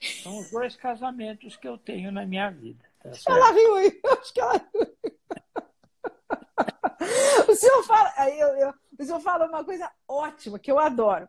São 0.00 0.38
os 0.38 0.50
dois 0.50 0.74
casamentos 0.74 1.56
que 1.56 1.68
eu 1.68 1.78
tenho 1.78 2.10
na 2.10 2.24
minha 2.24 2.50
vida. 2.50 2.84
Tá 3.02 3.10
ela 3.28 3.52
riu 3.52 3.74
aí, 3.76 4.00
acho 4.18 4.32
que 4.32 4.40
ela 4.40 4.52
riu. 4.74 4.96
O 7.48 7.54
senhor 7.54 7.82
fala, 7.82 8.30
eu, 8.30 8.48
eu, 8.56 8.74
o 8.98 9.04
senhor 9.04 9.20
fala 9.20 9.46
uma 9.46 9.64
coisa 9.64 9.90
ótima 10.06 10.58
que 10.58 10.70
eu 10.70 10.78
adoro, 10.78 11.28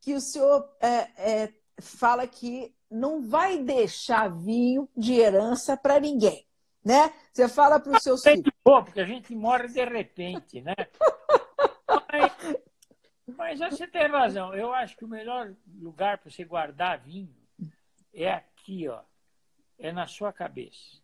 que 0.00 0.14
o 0.14 0.20
senhor 0.20 0.68
é, 0.80 1.42
é, 1.42 1.54
fala 1.80 2.26
que 2.26 2.74
não 2.90 3.22
vai 3.22 3.58
deixar 3.58 4.28
vinho 4.28 4.88
de 4.96 5.14
herança 5.14 5.76
para 5.76 6.00
ninguém 6.00 6.46
né? 6.84 7.12
Você 7.32 7.48
fala 7.48 7.78
para 7.78 7.96
os 7.96 8.02
seus 8.02 8.22
filhos. 8.22 8.44
Bom, 8.64 8.82
porque 8.82 9.00
a 9.00 9.04
gente 9.04 9.34
morre 9.34 9.68
de 9.68 9.84
repente, 9.84 10.60
né? 10.60 10.74
mas, 12.12 12.56
mas 13.36 13.58
você 13.60 13.86
tem 13.86 14.08
razão. 14.08 14.54
Eu 14.54 14.72
acho 14.72 14.96
que 14.96 15.04
o 15.04 15.08
melhor 15.08 15.54
lugar 15.78 16.18
para 16.18 16.30
você 16.30 16.44
guardar 16.44 16.98
vinho 17.00 17.34
é 18.12 18.30
aqui, 18.30 18.88
ó. 18.88 19.00
é 19.78 19.92
na 19.92 20.06
sua 20.06 20.32
cabeça. 20.32 20.98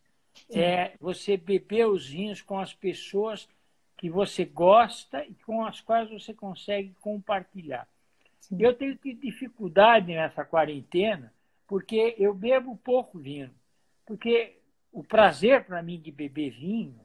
É 0.51 0.95
você 0.99 1.35
beber 1.35 1.87
os 1.87 2.07
vinhos 2.07 2.41
com 2.41 2.59
as 2.59 2.73
pessoas 2.73 3.47
que 3.97 4.09
você 4.09 4.45
gosta 4.45 5.25
e 5.25 5.33
com 5.33 5.65
as 5.65 5.81
quais 5.81 6.09
você 6.11 6.33
consegue 6.33 6.93
compartilhar. 7.01 7.87
Sim. 8.47 8.57
Eu 8.61 8.73
tenho 8.73 8.97
dificuldade 9.19 10.07
nessa 10.07 10.45
quarentena 10.45 11.33
porque 11.67 12.15
eu 12.17 12.33
bebo 12.33 12.77
pouco 12.77 13.19
vinho. 13.19 13.51
Porque 14.05 14.55
o 14.91 15.03
prazer 15.03 15.65
para 15.65 15.83
mim 15.83 15.99
de 15.99 16.11
beber 16.11 16.51
vinho 16.51 16.99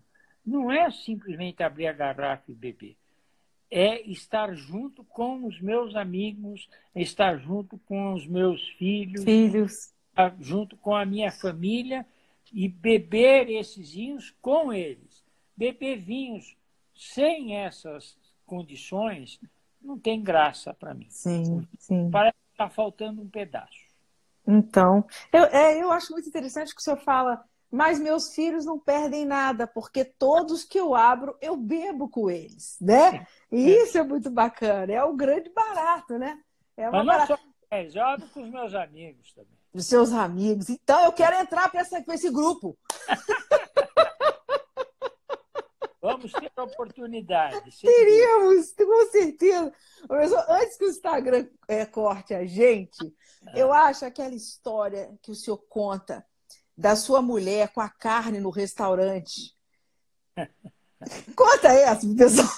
não 0.47 0.71
é 0.71 0.91
simplesmente 0.91 1.63
abrir 1.63 1.89
a 1.89 1.93
garrafa 1.93 2.51
e 2.51 2.55
beber. 2.55 2.97
É 3.69 4.03
estar 4.03 4.55
junto 4.55 5.03
com 5.03 5.47
os 5.47 5.61
meus 5.61 5.97
amigos, 5.97 6.69
é 6.95 7.03
estar 7.03 7.39
junto 7.39 7.79
com 7.79 8.13
os 8.13 8.27
meus 8.27 8.69
filhos, 8.71 9.25
filhos. 9.25 9.93
junto 10.39 10.77
com 10.77 10.95
a 10.95 11.05
minha 11.05 11.33
família 11.33 12.07
e 12.53 12.69
beber 12.69 13.49
esses 13.49 13.93
vinhos 13.95 14.31
com 14.41 14.73
eles. 14.73 15.25
Beber 15.57 15.97
vinhos 15.97 16.57
sem 16.95 17.57
essas 17.57 18.17
condições 18.47 19.41
não 19.85 19.99
tem 19.99 20.23
graça 20.23 20.75
para 20.75 20.95
mim. 20.95 21.07
Sim, 21.11 21.67
sim. 21.79 22.11
Parece 22.11 22.37
que 22.37 22.53
está 22.53 22.69
faltando 22.69 23.23
um 23.23 23.29
pedaço. 23.29 23.93
Então, 24.47 25.05
eu, 25.33 25.45
é, 25.45 25.81
eu 25.81 25.93
acho 25.93 26.13
muito 26.13 26.29
interessante 26.29 26.75
que 26.75 26.81
o 26.81 26.85
senhor 26.85 26.99
fala, 26.99 27.45
mas 27.71 27.99
meus 27.99 28.35
filhos 28.35 28.65
não 28.65 28.79
perdem 28.79 29.25
nada, 29.25 29.67
porque 29.67 30.05
todos 30.05 30.65
que 30.65 30.79
eu 30.79 30.95
abro, 30.95 31.37
eu 31.41 31.57
bebo 31.57 32.09
com 32.09 32.31
eles, 32.31 32.77
né? 32.81 33.27
E 33.51 33.71
é. 33.71 33.83
isso 33.83 33.97
é 33.97 34.03
muito 34.03 34.31
bacana, 34.31 34.93
é 34.93 35.03
o 35.03 35.15
grande 35.15 35.51
barato, 35.51 36.19
né? 36.19 36.39
É 36.77 36.89
uma 36.89 37.05
mas 37.05 37.29
não 37.29 37.37
só 37.37 37.43
eu 37.71 38.05
abro 38.05 38.29
com 38.29 38.43
os 38.43 38.51
meus 38.51 38.75
amigos 38.75 39.33
também. 39.33 39.57
Os 39.73 39.87
seus 39.87 40.13
amigos. 40.13 40.69
Então, 40.69 41.03
eu 41.05 41.13
quero 41.13 41.37
entrar 41.37 41.71
para 41.71 41.81
esse 42.15 42.31
grupo. 42.31 42.77
Vamos 46.03 46.33
ter 46.33 46.51
oportunidade. 46.57 47.81
Teríamos, 47.81 48.73
com 48.73 49.07
certeza. 49.07 49.73
Antes 50.49 50.77
que 50.77 50.85
o 50.85 50.91
Instagram 50.91 51.49
é, 51.69 51.87
corte 51.87 52.35
a 52.35 52.45
gente, 52.45 53.15
é. 53.55 53.63
eu 53.63 53.73
acho 53.73 54.05
aquela 54.05 54.35
história 54.35 55.17
que 55.23 55.31
o 55.31 55.35
senhor 55.35 55.59
conta 55.69 56.27
da 56.77 56.97
sua 56.97 57.23
mulher 57.23 57.73
com 57.73 57.81
a 57.81 57.89
carne 57.89 58.41
no 58.41 58.51
restaurante. 58.51 59.57
Conta 61.37 61.69
essa, 61.69 62.07
pessoal. 62.17 62.49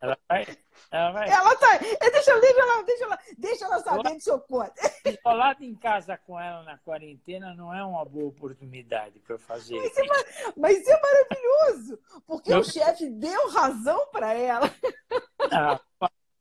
Ela 0.00 0.18
vai, 0.28 0.46
ela 0.90 1.10
vai. 1.12 1.28
Ela 1.28 1.54
tá. 1.56 1.76
É, 1.76 2.10
deixa, 2.10 2.40
deixa, 2.40 2.60
ela, 2.60 2.82
deixa, 2.82 3.04
ela, 3.04 3.18
deixa 3.36 3.64
ela 3.66 3.78
saber 3.80 4.14
do 4.14 4.20
seu 4.20 4.40
conta. 4.40 4.72
Isolado 5.04 5.62
em 5.62 5.74
casa 5.74 6.16
com 6.16 6.40
ela 6.40 6.62
na 6.62 6.78
quarentena 6.78 7.54
não 7.54 7.74
é 7.74 7.84
uma 7.84 8.04
boa 8.06 8.28
oportunidade 8.28 9.18
para 9.20 9.34
eu 9.34 9.38
fazer. 9.38 9.76
Mas 9.76 9.90
isso 9.90 10.00
é, 10.00 10.52
mas 10.56 10.78
isso 10.78 10.90
é 10.90 11.00
maravilhoso, 11.00 11.98
porque 12.26 12.52
eu... 12.52 12.60
o 12.60 12.64
chefe 12.64 13.10
deu 13.10 13.50
razão 13.50 14.06
para 14.10 14.32
ela. 14.32 14.70
Ah, 15.52 15.78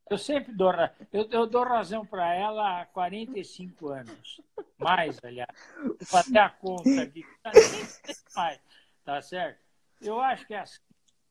eu 0.09 0.17
sempre 0.17 0.53
dou, 0.53 0.71
eu, 1.11 1.29
eu 1.29 1.45
dou 1.45 1.65
razão 1.65 2.05
para 2.05 2.33
ela 2.33 2.81
há 2.81 2.85
45 2.85 3.89
anos. 3.89 4.41
Mais, 4.77 5.19
aliás. 5.23 5.49
Vou 5.83 5.97
fazer 6.05 6.37
a 6.37 6.49
conta 6.49 7.01
aqui. 7.01 7.25
Mais, 8.33 8.59
tá 9.03 9.21
certo? 9.21 9.59
Eu 9.99 10.21
acho 10.21 10.47
que 10.47 10.53
é 10.53 10.59
assim. 10.59 10.79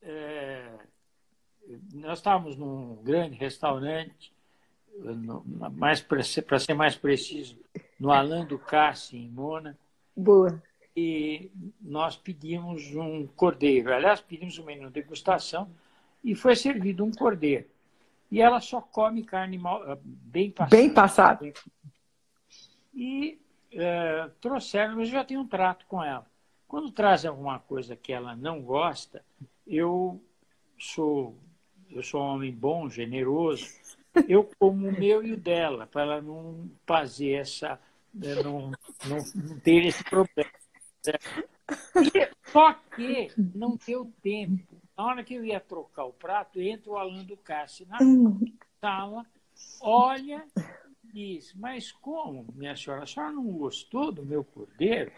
É 0.02 0.68
nós 1.92 2.18
estávamos 2.18 2.56
num 2.56 2.96
grande 3.02 3.36
restaurante, 3.36 4.32
mais 5.72 6.00
para 6.00 6.22
ser 6.22 6.74
mais 6.74 6.96
preciso, 6.96 7.56
no 7.98 8.10
Alain 8.10 8.46
Ducasse, 8.46 9.16
em 9.16 9.28
Mônaco. 9.28 9.78
Boa. 10.16 10.62
E 10.96 11.50
nós 11.80 12.16
pedimos 12.16 12.94
um 12.94 13.26
cordeiro. 13.26 13.92
Aliás, 13.92 14.20
pedimos 14.20 14.58
um 14.58 14.64
menu 14.64 14.86
de 14.86 14.94
degustação 14.94 15.68
e 16.24 16.34
foi 16.34 16.56
servido 16.56 17.04
um 17.04 17.10
cordeiro. 17.10 17.66
E 18.30 18.40
ela 18.40 18.60
só 18.60 18.80
come 18.80 19.22
carne 19.22 19.58
mal, 19.58 19.82
ah, 19.82 19.98
bem 20.02 20.50
passada. 20.50 20.76
Bem 20.76 20.92
passada. 20.92 21.52
E 22.94 23.38
uh, 23.74 24.30
trouxeram, 24.40 24.96
mas 24.96 25.08
já 25.08 25.22
tenho 25.22 25.40
um 25.40 25.46
trato 25.46 25.86
com 25.86 26.02
ela. 26.02 26.26
Quando 26.66 26.90
trazem 26.90 27.28
alguma 27.28 27.58
coisa 27.60 27.94
que 27.94 28.12
ela 28.12 28.34
não 28.34 28.60
gosta, 28.62 29.22
eu 29.66 30.20
sou 30.78 31.36
eu 31.91 32.03
sou 32.03 32.20
um 32.22 32.26
homem 32.26 32.53
bom, 32.53 32.89
generoso, 32.89 33.66
eu 34.28 34.49
como 34.59 34.89
o 34.89 34.93
meu 34.93 35.24
e 35.24 35.32
o 35.32 35.37
dela, 35.37 35.87
para 35.87 36.03
ela 36.03 36.22
não 36.22 36.70
fazer 36.87 37.32
essa, 37.32 37.78
né, 38.12 38.34
não, 38.43 38.70
não, 39.07 39.18
não 39.34 39.59
ter 39.61 39.87
esse 39.87 40.03
problema. 40.05 40.51
Só 42.45 42.72
que 42.95 43.30
não 43.55 43.78
deu 43.87 44.11
tempo. 44.22 44.76
Na 44.97 45.05
hora 45.05 45.24
que 45.24 45.34
eu 45.34 45.45
ia 45.45 45.61
trocar 45.61 46.05
o 46.05 46.12
prato, 46.12 46.61
entra 46.61 46.91
o 46.91 46.97
Alan 46.97 47.24
do 47.24 47.37
Cássio 47.37 47.87
na 47.87 47.99
sala, 48.80 49.26
olha 49.80 50.47
e 51.05 51.12
diz, 51.12 51.55
mas 51.55 51.93
como, 51.93 52.47
minha 52.55 52.74
senhora, 52.76 53.05
a 53.05 53.07
senhora 53.07 53.32
não 53.32 53.45
gostou 53.45 54.11
do 54.11 54.24
meu 54.24 54.43
cordeiro? 54.43 55.12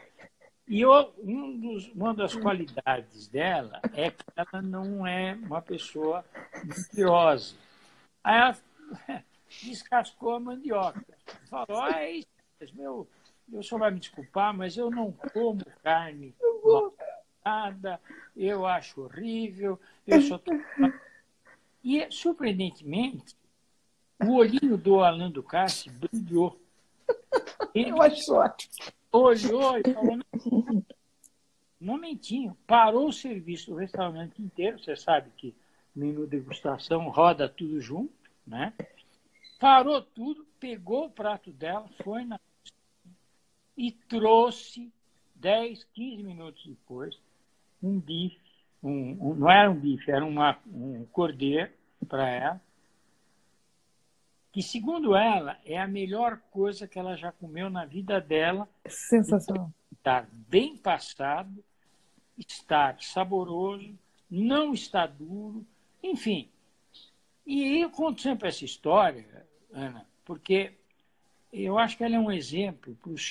E 0.69 0.83
eu, 0.83 1.15
um 1.19 1.59
dos, 1.59 1.89
uma 1.95 2.13
das 2.13 2.37
qualidades 2.37 3.27
dela 3.27 3.81
é 3.95 4.11
que 4.11 4.23
ela 4.37 4.63
não 4.63 5.07
é 5.07 5.33
uma 5.35 5.63
pessoa 5.63 6.23
mentirosa. 6.63 7.57
Aí 8.23 8.39
ela 8.39 8.59
descascou 9.63 10.35
a 10.35 10.41
mandioca. 10.41 11.03
Falou, 11.49 11.81
ah, 11.83 12.03
é 12.03 12.17
isso, 12.17 12.29
meu, 12.75 13.09
o 13.51 13.63
senhor 13.63 13.79
vai 13.79 13.91
me 13.91 13.99
desculpar, 13.99 14.53
mas 14.53 14.77
eu 14.77 14.91
não 14.91 15.11
como 15.33 15.65
carne 15.83 16.35
nada, 17.43 17.99
eu 18.37 18.67
acho 18.67 19.05
horrível, 19.05 19.81
eu 20.07 20.21
sou... 20.21 20.39
E, 21.83 22.11
surpreendentemente, 22.11 23.35
o 24.23 24.35
olhinho 24.35 24.77
do 24.77 25.01
Alan 25.01 25.31
Ducasse 25.31 25.89
brilhou. 25.89 26.61
Ele, 27.75 27.89
eu 27.93 28.03
acho 28.03 28.35
ótimo 28.35 28.98
olhou 29.13 29.79
e 29.79 29.93
falou: 29.93 30.19
momentinho, 31.81 32.57
parou 32.67 33.09
o 33.09 33.13
serviço 33.13 33.71
do 33.71 33.77
restaurante 33.77 34.41
inteiro. 34.43 34.79
Você 34.79 34.97
sabe 34.97 35.31
que 35.37 35.55
menu 35.95 36.27
degustação 36.27 37.09
roda 37.09 37.49
tudo 37.49 37.81
junto, 37.81 38.13
né? 38.47 38.73
Parou 39.59 40.01
tudo, 40.01 40.47
pegou 40.61 41.07
o 41.07 41.11
prato 41.11 41.51
dela, 41.51 41.89
foi 42.03 42.25
na 42.25 42.39
e 43.77 43.93
trouxe 43.93 44.93
10, 45.37 45.85
15 45.95 46.23
minutos 46.25 46.67
depois 46.67 47.17
um 47.83 47.99
bife, 48.01 48.37
um, 48.83 49.17
um, 49.21 49.35
não 49.35 49.51
era 49.51 49.71
um 49.71 49.75
bife, 49.79 50.11
era 50.11 50.25
uma, 50.25 50.59
um 50.67 51.05
cordeiro 51.07 51.71
para 52.09 52.29
ela, 52.29 52.61
que, 54.59 54.63
segundo 54.65 55.15
ela, 55.15 55.57
é 55.65 55.79
a 55.79 55.87
melhor 55.87 56.41
coisa 56.51 56.89
que 56.89 56.99
ela 56.99 57.17
já 57.17 57.31
comeu 57.31 57.71
na 57.71 57.85
vida 57.85 58.21
dela. 58.21 58.69
Sensacional. 58.89 59.73
Estar 59.93 60.29
bem 60.33 60.77
passado, 60.77 61.63
estar 62.37 63.01
saboroso, 63.01 63.97
não 64.29 64.75
está 64.75 65.07
duro, 65.07 65.65
enfim. 66.03 66.49
E 67.47 67.81
eu 67.81 67.89
conto 67.91 68.21
sempre 68.21 68.49
essa 68.49 68.65
história, 68.65 69.47
Ana, 69.73 70.05
porque 70.25 70.73
eu 71.53 71.79
acho 71.79 71.97
que 71.97 72.03
ela 72.03 72.17
é 72.17 72.19
um 72.19 72.33
exemplo 72.33 72.99
para 73.01 73.13
os 73.13 73.23